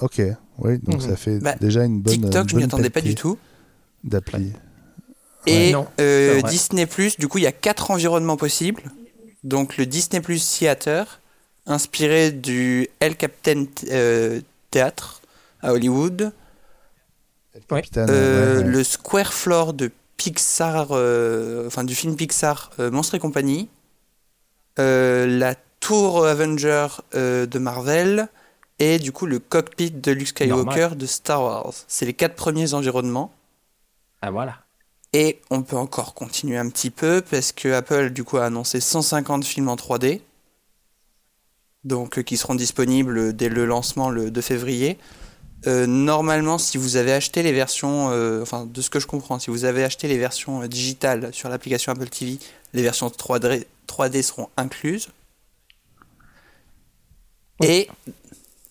[0.00, 0.20] Ok,
[0.58, 1.08] oui, donc mmh.
[1.08, 2.14] ça fait bah, déjà une bonne.
[2.14, 3.38] TikTok, une je m'y attendais pas du tout.
[4.04, 4.52] D'appli.
[5.46, 5.84] Et ouais.
[6.00, 6.86] euh, Disney
[7.18, 8.82] du coup, il y a quatre environnements possibles.
[9.44, 11.20] Donc le Disney Plus Theater,
[11.66, 14.40] inspiré du El Captain euh,
[14.70, 15.22] Theatre
[15.62, 16.32] à Hollywood.
[17.70, 17.82] Ouais.
[17.96, 18.70] Euh, ouais, ouais.
[18.70, 23.68] Le Square Floor de Pixar, euh, enfin du film Pixar Monstres et compagnie.
[24.78, 28.28] la Tour Avenger de Marvel.
[28.78, 30.98] Et du coup le cockpit de Luke Skywalker Normal.
[30.98, 31.72] de Star Wars.
[31.88, 33.32] C'est les quatre premiers environnements.
[34.20, 34.66] Ah voilà.
[35.12, 38.80] Et on peut encore continuer un petit peu parce que Apple du coup a annoncé
[38.80, 40.20] 150 films en 3D,
[41.84, 44.98] donc euh, qui seront disponibles dès le lancement le 2 février.
[45.66, 49.38] Euh, normalement, si vous avez acheté les versions, euh, enfin de ce que je comprends,
[49.38, 52.38] si vous avez acheté les versions euh, digitales sur l'application Apple TV,
[52.72, 55.08] les versions 3D, 3D seront incluses.
[57.60, 57.66] Oui.
[57.68, 57.88] Et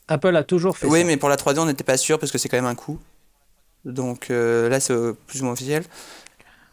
[0.07, 1.05] Apple a toujours fait oui, ça.
[1.05, 2.99] mais pour la 3D, on n'était pas sûr parce que c'est quand même un coût.
[3.83, 4.93] Donc euh, là, c'est
[5.27, 5.83] plus ou moins officiel.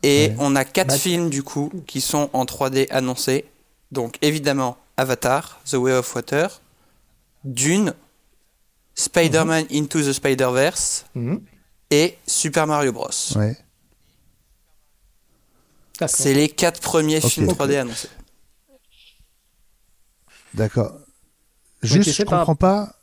[0.03, 0.37] Et ouais.
[0.39, 3.47] on a quatre bah, films du coup qui sont en 3D annoncés.
[3.93, 6.61] Donc évidemment Avatar, The Way of Water,
[7.45, 7.95] Dune,
[8.95, 9.77] Spider-Man mm -hmm.
[9.79, 11.41] Into the Spider-Verse mm -hmm.
[11.91, 13.37] et Super Mario Bros.
[13.37, 13.57] Ouais.
[16.09, 17.29] C'est les quatre premiers okay.
[17.29, 18.09] films 3D annoncés.
[20.55, 20.93] D'accord.
[21.83, 22.87] Juste, okay, je comprends pas.
[22.87, 22.97] pas.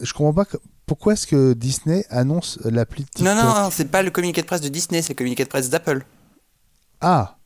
[0.00, 3.86] Je comprends pas que, pourquoi est-ce que Disney annonce l'appli TikTok Non, non, non c'est
[3.86, 6.04] pas le communiqué de presse de Disney, c'est le communiqué de presse d'Apple.
[7.00, 7.36] Ah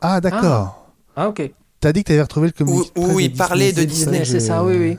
[0.00, 0.88] Ah, d'accord.
[1.16, 1.22] Ah.
[1.22, 1.52] ah, ok.
[1.80, 4.20] T'as dit que t'avais retrouvé le communiqué où, de presse où il parlait de Disney.
[4.20, 4.40] Disney.
[4.40, 4.98] C'est ça, oui, oui.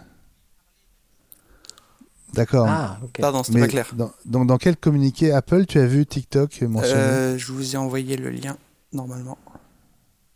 [2.33, 2.65] D'accord.
[2.67, 3.19] Ah, ok.
[3.19, 3.89] Pardon, c'était pas clair.
[3.93, 7.77] Dans, donc, dans quel communiqué Apple tu as vu TikTok mentionné euh, Je vous ai
[7.77, 8.57] envoyé le lien,
[8.91, 9.37] normalement.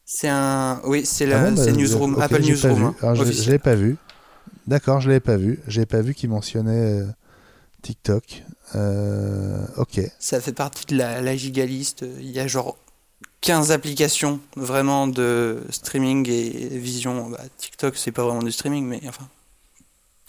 [0.06, 0.80] C'est un.
[0.86, 2.94] Oui, c'est la ah bon, bah, Newsroom, okay, Apple Newsroom.
[3.02, 3.98] Hein, je, je l'ai pas vu.
[4.68, 5.60] D'accord, je l'avais pas vu.
[5.68, 7.08] J'ai pas vu qu'il mentionnait euh,
[7.82, 8.44] TikTok.
[8.76, 10.02] Euh, ok.
[10.20, 12.06] Ça fait partie de la, la gigaliste.
[12.20, 12.78] Il y a genre
[13.42, 17.30] 15 applications vraiment de streaming et vision.
[17.30, 19.28] Bah, TikTok, c'est pas vraiment du streaming, mais enfin.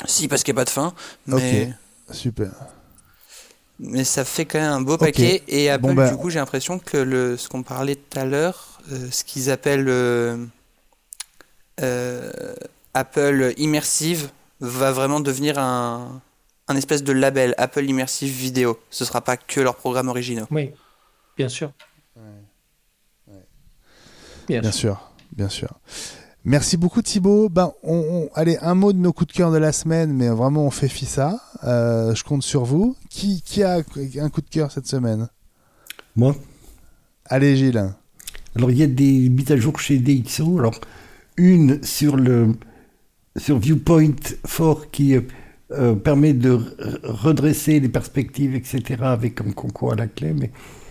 [0.06, 0.94] Si, parce qu'il n'y a pas de fin.
[1.26, 1.74] Mais...
[2.08, 2.52] Ok, super.
[3.80, 5.42] Mais ça fait quand même un beau paquet.
[5.42, 5.62] Okay.
[5.62, 6.10] Et Apple, bon bah...
[6.10, 9.50] du coup, j'ai l'impression que le, ce qu'on parlait tout à l'heure, euh, ce qu'ils
[9.50, 9.86] appellent.
[9.88, 10.46] Euh,
[12.94, 16.20] Apple Immersive va vraiment devenir un,
[16.66, 18.80] un espèce de label Apple Immersive Vidéo.
[18.90, 20.46] Ce sera pas que leurs programmes originaux.
[20.50, 20.72] Oui,
[21.36, 21.70] bien sûr.
[22.16, 22.22] Ouais.
[23.28, 23.46] Ouais.
[24.48, 24.96] Bien, bien sûr.
[24.96, 25.12] sûr.
[25.36, 25.78] bien sûr.
[26.48, 27.50] Merci beaucoup Thibaut.
[27.50, 30.30] Ben, on, on, allez, un mot de nos coups de cœur de la semaine, mais
[30.30, 31.42] vraiment on fait fi ça.
[31.64, 32.96] Euh, je compte sur vous.
[33.10, 35.28] Qui, qui a un coup de cœur cette semaine?
[36.16, 36.34] Moi?
[37.26, 37.92] Allez Gilles.
[38.56, 40.58] Alors il y a des mises à jour chez DxO.
[40.58, 40.74] Alors
[41.36, 42.54] une sur le
[43.36, 45.18] sur Viewpoint 4 qui
[45.70, 46.58] euh, permet de
[47.02, 50.32] redresser les perspectives, etc., avec un concours à la clé.
[50.32, 50.50] Mais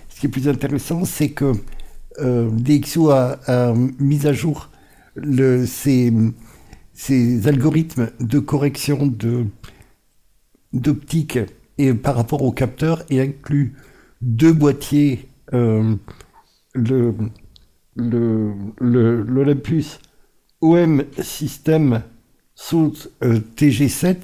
[0.10, 1.52] ce qui est plus intéressant, c'est que
[2.20, 4.70] euh, DxO a, mis à jour
[5.66, 6.12] ses,
[7.48, 9.14] algorithmes de correction
[10.74, 11.40] d'optique
[11.78, 13.76] et par rapport au capteur et inclut
[14.22, 15.96] deux boîtiers, euh,
[16.74, 17.14] le,
[17.96, 20.00] le, l'Olympus
[20.62, 22.02] OM System
[22.56, 24.18] Source euh, TG7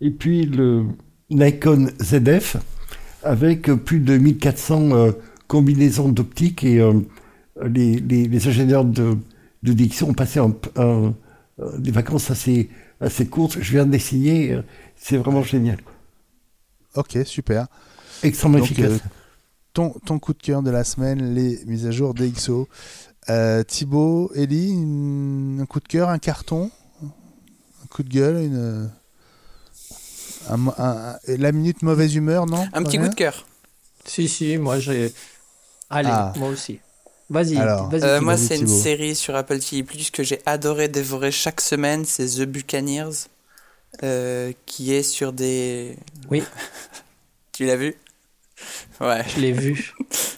[0.00, 0.86] et puis le
[1.30, 2.56] Nikon ZF
[3.22, 5.12] avec plus de 1400 euh,
[5.46, 6.92] combinaisons d'optique et euh,
[7.66, 9.16] les, les, ingénieurs de,
[9.62, 11.14] de Dixon ont passé un,
[11.78, 12.70] des vacances assez,
[13.00, 13.58] assez courtes.
[13.60, 14.58] Je viens d'essayer,
[14.96, 15.78] c'est vraiment génial.
[16.94, 17.66] Ok, super.
[18.22, 19.00] Extrêmement efficace.
[19.72, 22.68] ton, ton coup de cœur de la semaine, les mises à jour DxO.
[23.30, 24.72] Euh, Thibaut, Ellie,
[25.60, 26.70] un coup de cœur, un carton,
[27.02, 28.90] un coup de gueule, une,
[31.26, 33.46] la minute mauvaise humeur, non Un petit coup de cœur.
[34.04, 35.12] Si, si, moi j'ai.
[35.90, 36.32] Allez, ah.
[36.36, 36.80] moi aussi.
[37.30, 37.54] Vas-y.
[37.54, 41.60] Vas euh, moi, c'est une série sur Apple TV Plus que j'ai adoré dévorer chaque
[41.60, 42.04] semaine.
[42.04, 43.26] C'est The Buccaneers,
[44.02, 45.96] euh, qui est sur des.
[46.30, 46.42] Oui.
[47.52, 47.96] tu l'as vu?
[49.00, 49.24] Ouais.
[49.34, 49.94] Je l'ai vu.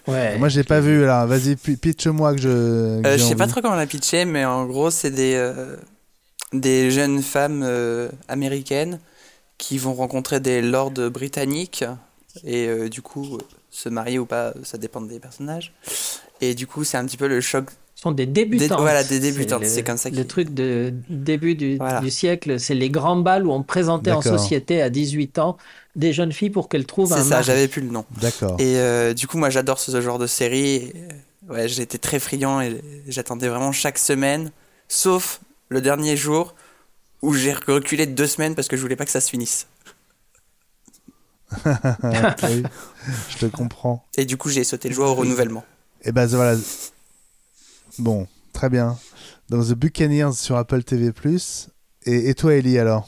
[0.07, 0.37] Ouais.
[0.37, 1.05] Moi, j'ai pas vu.
[1.05, 1.25] là.
[1.25, 2.49] vas-y, pitch-moi que je.
[2.49, 5.75] Euh, je sais pas trop comment la pitcher, mais en gros, c'est des euh,
[6.53, 8.99] des jeunes femmes euh, américaines
[9.57, 11.85] qui vont rencontrer des lords britanniques
[12.43, 13.37] et du coup
[13.69, 15.73] se marier ou pas, ça dépend des personnages.
[16.41, 17.69] Et du coup, c'est un petit peu le choc
[18.01, 18.79] sont des débutants.
[18.79, 20.09] voilà, des débutantes, c'est comme ça.
[20.09, 24.21] Le truc de début du, du siècle, c'est les grands balles où on présentait en
[24.21, 25.57] société à 18 ans
[25.95, 28.05] des jeunes filles pour qu'elles trouvent un C'est ça, j'avais plus le nom.
[28.19, 28.55] D'accord.
[28.59, 30.93] Et euh, du coup, moi, j'adore ce genre de série.
[31.49, 34.51] Ouais, j'étais très friand et j'attendais vraiment chaque semaine,
[34.87, 36.55] sauf le dernier jour
[37.21, 39.67] où j'ai reculé deux semaines parce que je voulais pas que ça se finisse.
[41.65, 44.05] je te comprends.
[44.17, 45.65] Et du coup, j'ai sauté le jour au renouvellement.
[46.03, 46.57] Et ben voilà.
[47.99, 48.97] Bon, très bien.
[49.49, 51.11] Donc The Buccaneers sur Apple TV+.
[52.03, 53.07] Et, et toi, Ellie, alors?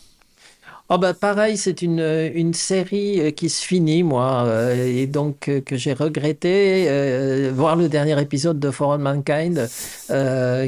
[0.90, 5.48] Oh bah pareil, c'est une, une série euh, qui se finit, moi, euh, et donc
[5.48, 7.50] euh, que j'ai regretté.
[7.52, 9.70] voir le dernier épisode de For All Mankind,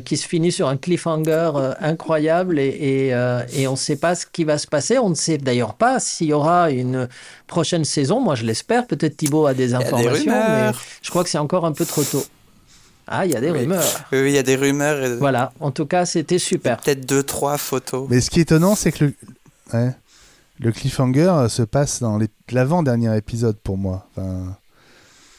[0.05, 1.51] qui se finit sur un cliffhanger
[1.81, 3.09] incroyable, et,
[3.53, 4.97] et, on ne sait pas ce qui va se passer.
[4.97, 7.09] On ne sait d'ailleurs pas s'il y aura une
[7.45, 8.21] prochaine saison.
[8.21, 8.87] Moi, je l'espère.
[8.87, 10.71] Peut-être Thibaut a des informations, mais
[11.01, 12.23] je crois que c'est encore un peu trop tôt.
[13.07, 13.83] Ah, il y a des rumeurs.
[14.11, 15.17] Oui, il y a des rumeurs.
[15.19, 16.77] Voilà, en tout cas, c'était super.
[16.77, 18.07] Peut-être deux, trois photos.
[18.09, 19.13] Mais ce qui est étonnant, c'est que le...
[19.73, 19.91] Ouais.
[20.59, 22.19] Le cliffhanger se passe dans
[22.51, 24.07] l'avant-dernier épisode pour moi.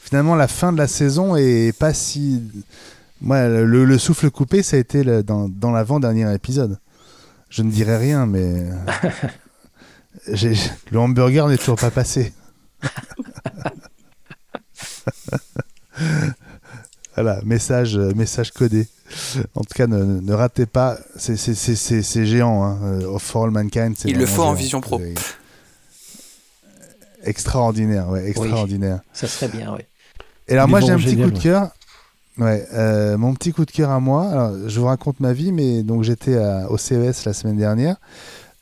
[0.02, 2.42] finalement, la fin de la saison est pas si.
[3.22, 6.78] Le, souffle coupé, ça a été dans, l'avant-dernier épisode.
[7.48, 8.66] Je ne dirais rien, mais.
[10.26, 12.34] le hamburger n'est toujours pas passé.
[17.16, 18.86] voilà, message, message codé
[19.54, 20.98] en tout cas, ne, ratez pas.
[21.16, 22.64] C'est géant.
[22.64, 22.78] Hein.
[22.84, 23.94] Euh, For All Mankind.
[24.04, 25.00] Il le faut en vision pro.
[27.24, 29.00] Extraordinaire, ouais, extraordinaire.
[29.12, 29.82] ça serait bien, oui.
[30.48, 31.70] Et alors, moi, j'ai un petit coup de cœur.
[32.38, 34.28] Ouais, euh, mon petit coup de cœur à moi.
[34.28, 36.38] Alors, je vous raconte ma vie, mais donc j'étais
[36.68, 37.96] au CES la semaine dernière.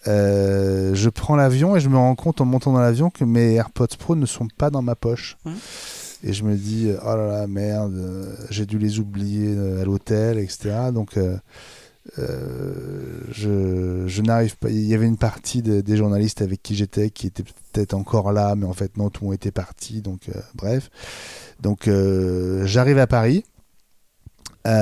[0.06, 3.55] Euh, je prends l'avion et je me rends compte en montant dans l'avion que mes
[3.55, 5.36] AirPods Pro ne sont pas dans ma poche.
[5.44, 5.55] Hum
[6.24, 10.38] et je me dis oh là là merde j'ai dû les oublier euh, à l'hôtel
[10.38, 11.36] etc donc euh,
[12.18, 17.10] euh, je, je n'arrive pas il y avait une partie des journalistes avec qui j'étais
[17.10, 20.30] qui étaient peut-être encore là mais en fait non tout le monde était parti donc
[20.55, 20.90] bref.
[21.60, 21.88] Donc
[22.64, 23.44] j'arrive à Paris
[24.66, 24.72] et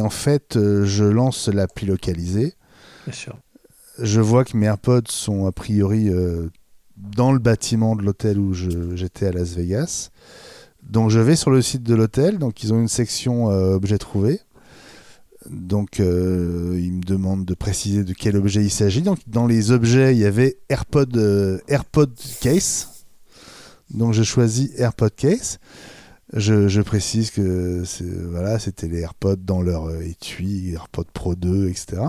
[0.00, 2.54] en fait je lance l'appli localisée.
[3.06, 3.38] Bien sûr.
[3.98, 6.10] je vois que mes AirPods sont a priori
[7.14, 10.10] dans le bâtiment de l'hôtel où j'étais à Las Vegas.
[10.82, 13.98] Donc je vais sur le site de l'hôtel, donc ils ont une section euh, objets
[13.98, 14.40] trouvés.
[15.48, 19.02] Donc euh, ils me demandent de préciser de quel objet il s'agit.
[19.02, 22.88] Donc dans les objets, il y avait AirPod, euh, AirPod Case.
[23.90, 25.58] Donc je choisis AirPod Case.
[26.34, 27.82] Je, précise que
[28.30, 32.00] voilà, c'était les AirPods dans leur étui, AirPod Pro 2, etc.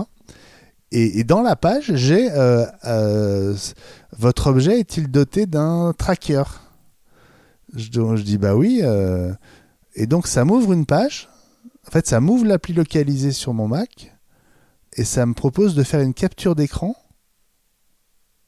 [0.96, 3.56] Et, dans la page, j'ai euh, euh,
[4.16, 6.44] votre objet est-il doté d'un tracker?
[7.74, 8.78] Je, je, dis bah oui.
[8.84, 9.32] Euh,
[9.96, 11.28] et donc ça m'ouvre une page.
[11.88, 14.14] En fait, ça m'ouvre l'appli localisée sur mon Mac
[14.92, 16.94] et ça me propose de faire une capture d'écran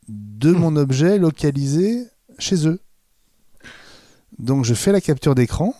[0.06, 0.58] de hmm.
[0.58, 2.06] mon objet localisé
[2.38, 2.80] chez eux.
[4.38, 5.74] Donc je fais la capture d'écran,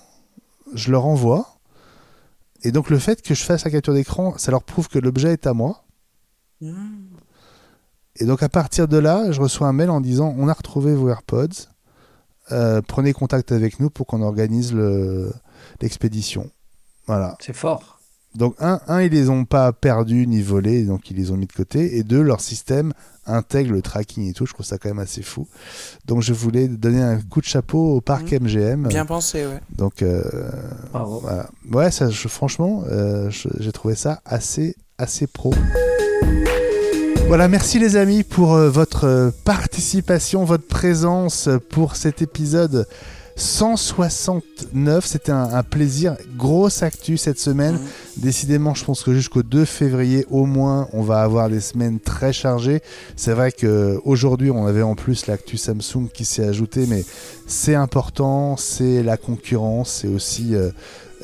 [0.74, 1.60] je leur envoie.
[2.62, 5.32] Et donc le fait que je fasse la capture d'écran, ça leur prouve que l'objet
[5.32, 5.85] est à moi.
[8.18, 10.94] Et donc à partir de là, je reçois un mail en disant on a retrouvé
[10.94, 11.68] vos AirPods,
[12.52, 15.32] euh, prenez contact avec nous pour qu'on organise le-
[15.80, 16.50] l'expédition.
[17.06, 17.36] Voilà.
[17.40, 18.00] C'est fort.
[18.34, 21.46] Donc un, un, ils les ont pas perdus ni volés, donc ils les ont mis
[21.46, 21.96] de côté.
[21.96, 22.92] Et deux, leur système
[23.26, 24.44] intègre le tracking et tout.
[24.46, 25.48] Je trouve ça quand même assez fou.
[26.04, 28.88] Donc je voulais donner un coup de chapeau au parc MGM.
[28.88, 29.60] Bien pensé, ouais.
[29.70, 30.22] Donc euh,
[30.92, 31.20] Bravo.
[31.20, 31.48] voilà.
[31.72, 35.54] Ouais, ça, je- franchement, euh, j'ai trouvé ça assez, assez pro.
[37.28, 42.86] Voilà, merci les amis pour euh, votre euh, participation, votre présence pour cet épisode
[43.35, 45.05] 169.
[45.05, 46.16] C'était un, un plaisir.
[46.36, 47.74] Grosse actu cette semaine.
[47.74, 47.81] Mhm.
[48.19, 52.32] Décidément, je pense que jusqu'au 2 février au moins, on va avoir des semaines très
[52.32, 52.81] chargées.
[53.16, 57.05] C'est vrai que aujourd'hui, on avait en plus l'actu Samsung qui s'est ajouté, mais
[57.48, 60.70] c'est important, c'est la concurrence, c'est aussi euh,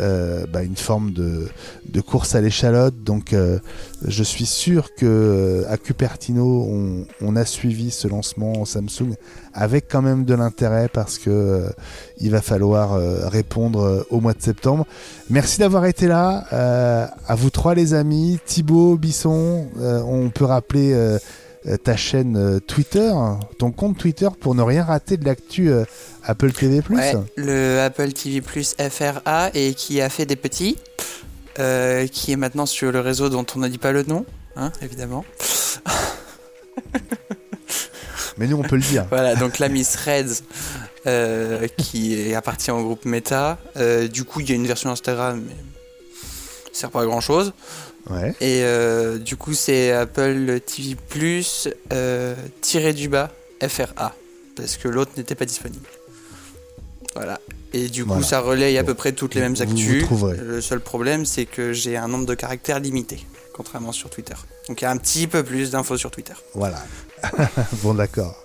[0.00, 1.48] euh, bah, une forme de,
[2.00, 2.94] course à l'échalote.
[3.04, 3.58] Donc, euh,
[4.06, 9.14] je suis sûr que euh, à Cupertino, on, a suivi ce lancement Samsung
[9.54, 11.66] avec quand même de l'intérêt parce que
[12.18, 12.92] il va falloir
[13.30, 14.86] répondre au mois de septembre.
[15.30, 16.44] Merci d'avoir été là.
[17.26, 18.38] À vous trois, les amis.
[18.44, 21.18] Thibaut, Bisson, on peut rappeler
[21.82, 23.12] ta chaîne euh, Twitter,
[23.58, 25.84] ton compte Twitter pour ne rien rater de l'actu euh,
[26.24, 26.82] Apple TV.
[26.90, 30.76] Ouais, le Apple TV Plus FRA et qui a fait des petits,
[31.58, 34.24] euh, qui est maintenant sur le réseau dont on ne dit pas le nom,
[34.56, 35.24] hein, évidemment.
[38.38, 39.06] Mais nous, on peut le dire.
[39.10, 40.42] Voilà, donc la Miss Reds
[41.06, 43.58] euh, qui appartient au groupe Meta.
[43.76, 45.54] Euh, du coup, il y a une version Instagram, mais
[46.72, 47.52] ça sert pas à grand chose.
[48.10, 48.30] Ouais.
[48.40, 53.30] Et euh, du coup, c'est Apple TV Plus euh, tiré du bas
[53.66, 54.14] FRA
[54.56, 55.86] parce que l'autre n'était pas disponible.
[57.14, 57.40] Voilà.
[57.72, 58.26] Et du coup, Voilà.
[58.26, 60.04] ça relaye à peu près toutes les Vous- mêmes vous actus.
[60.04, 60.36] trouverez.
[60.36, 63.24] Le seul problème, c'est que j'ai un nombre de caractères limité,
[63.54, 64.34] contrairement sur Twitter.
[64.68, 66.34] Donc il y a un petit peu plus d'infos sur Twitter.
[66.54, 66.82] Voilà.
[67.82, 68.36] bon, d'accord.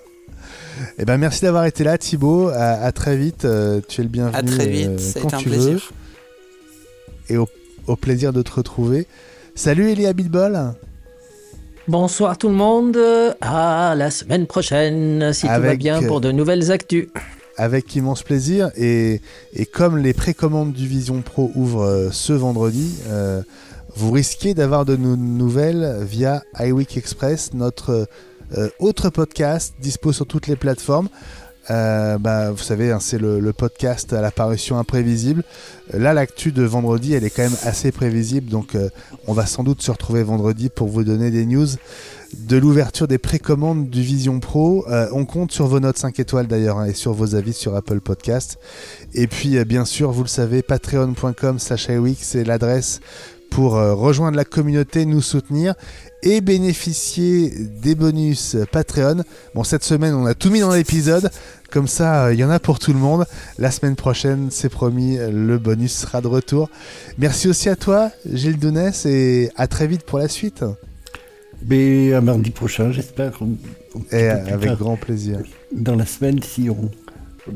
[0.99, 2.49] Eh ben, merci d'avoir été là, Thibaut.
[2.49, 3.45] À, à très vite.
[3.45, 4.37] euh, tu es le bienvenu.
[4.37, 5.43] À très vite, euh, ça a été un veux.
[5.45, 5.91] plaisir.
[7.29, 7.47] Et au,
[7.87, 9.07] au plaisir de te retrouver.
[9.57, 10.75] Salut, Elia Bitbol.
[11.87, 12.95] Bonsoir tout le monde.
[13.41, 17.07] À la semaine prochaine, si tout va bien, pour de nouvelles actus.
[17.57, 18.69] avec immense plaisir.
[18.77, 19.19] Et,
[19.53, 23.41] et comme les précommandes du Vision Pro ouvrent euh, ce vendredi, euh,
[23.95, 28.07] vous risquez d'avoir de nos nouvelles via iWeek Express, notre
[28.55, 31.09] euh, autre podcast dispo sur toutes les plateformes.
[31.69, 35.43] Euh, bah, vous savez, hein, c'est le, podcast à l'apparition imprévisible.
[35.93, 38.89] Euh, Là, l'actu de vendredi, elle est quand même assez prévisible, donc euh,
[39.25, 41.67] on va sans doute se retrouver vendredi pour vous donner des news
[42.37, 44.85] de l'ouverture des précommandes du Vision Pro.
[45.13, 48.01] On compte sur vos notes 5 étoiles d'ailleurs hein, et sur vos avis sur Apple
[48.01, 48.59] Podcast.
[49.13, 51.87] Et puis, bien sûr, vous le savez, patreon.com slash
[52.19, 52.99] c'est l'adresse
[53.49, 55.73] pour rejoindre la communauté, nous soutenir
[56.21, 59.23] et bénéficier des bonus Patreon.
[59.55, 61.29] Bon, cette semaine, on a tout mis dans l'épisode.
[61.71, 63.25] Comme ça, euh, il y en a pour tout le monde.
[63.57, 66.69] La semaine prochaine, c'est promis, le bonus sera de retour.
[67.17, 70.63] Merci aussi à toi, Gilles Dounès, et à très vite pour la suite.
[71.67, 73.39] Mais à mardi prochain, j'espère.
[74.11, 75.39] Et avec grand plaisir.
[75.75, 76.89] Dans la semaine, si on.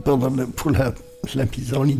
[0.04, 0.94] Pendant la- pour la,
[1.36, 2.00] la mise en ligne.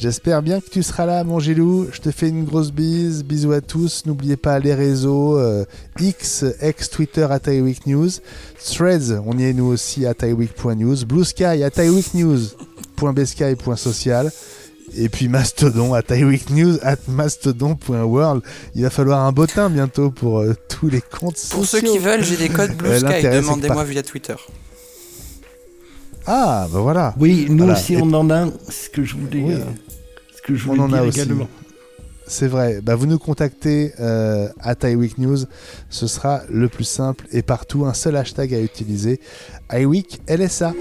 [0.00, 1.88] J'espère bien que tu seras là, mon Gilou.
[1.92, 3.24] Je te fais une grosse bise.
[3.24, 4.04] Bisous à tous.
[4.06, 5.64] N'oubliez pas les réseaux euh,
[5.98, 8.08] X, ex Twitter à iWeek News.
[8.64, 11.04] Threads, on y est nous aussi à iWeek.news.
[11.04, 14.30] Blue Sky à iWeekNews.bsky.social.
[14.96, 18.42] Et puis Mastodon à iWeekNews at mastodon.world.
[18.76, 22.22] Il va falloir un bottin bientôt pour euh, tous les comptes Pour ceux qui veulent,
[22.24, 23.22] j'ai des codes Blue Euh, Sky.
[23.22, 24.36] Demandez-moi via Twitter.
[26.30, 27.14] Ah, bah voilà.
[27.18, 27.72] Oui, nous Voilà.
[27.72, 28.46] aussi, on en a.
[28.68, 29.42] Ce que je voulais.
[29.42, 29.54] Oui.
[29.54, 29.58] euh,
[30.36, 31.20] ce que je On voulais en a aussi.
[31.20, 31.48] également.
[32.26, 32.80] C'est vrai.
[32.82, 35.38] Bah, vous nous contactez euh, à iWeek News.
[35.88, 39.18] Ce sera le plus simple et partout un seul hashtag à utiliser.
[39.72, 40.74] iWeek LSA.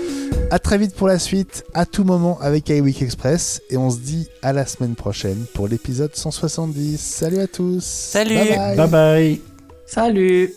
[0.51, 3.61] À très vite pour la suite, à tout moment avec iWeek Express.
[3.69, 6.99] Et on se dit à la semaine prochaine pour l'épisode 170.
[6.99, 7.81] Salut à tous.
[7.85, 8.35] Salut.
[8.35, 8.75] Bye bye.
[8.75, 9.41] Bye bye.
[9.85, 10.53] Salut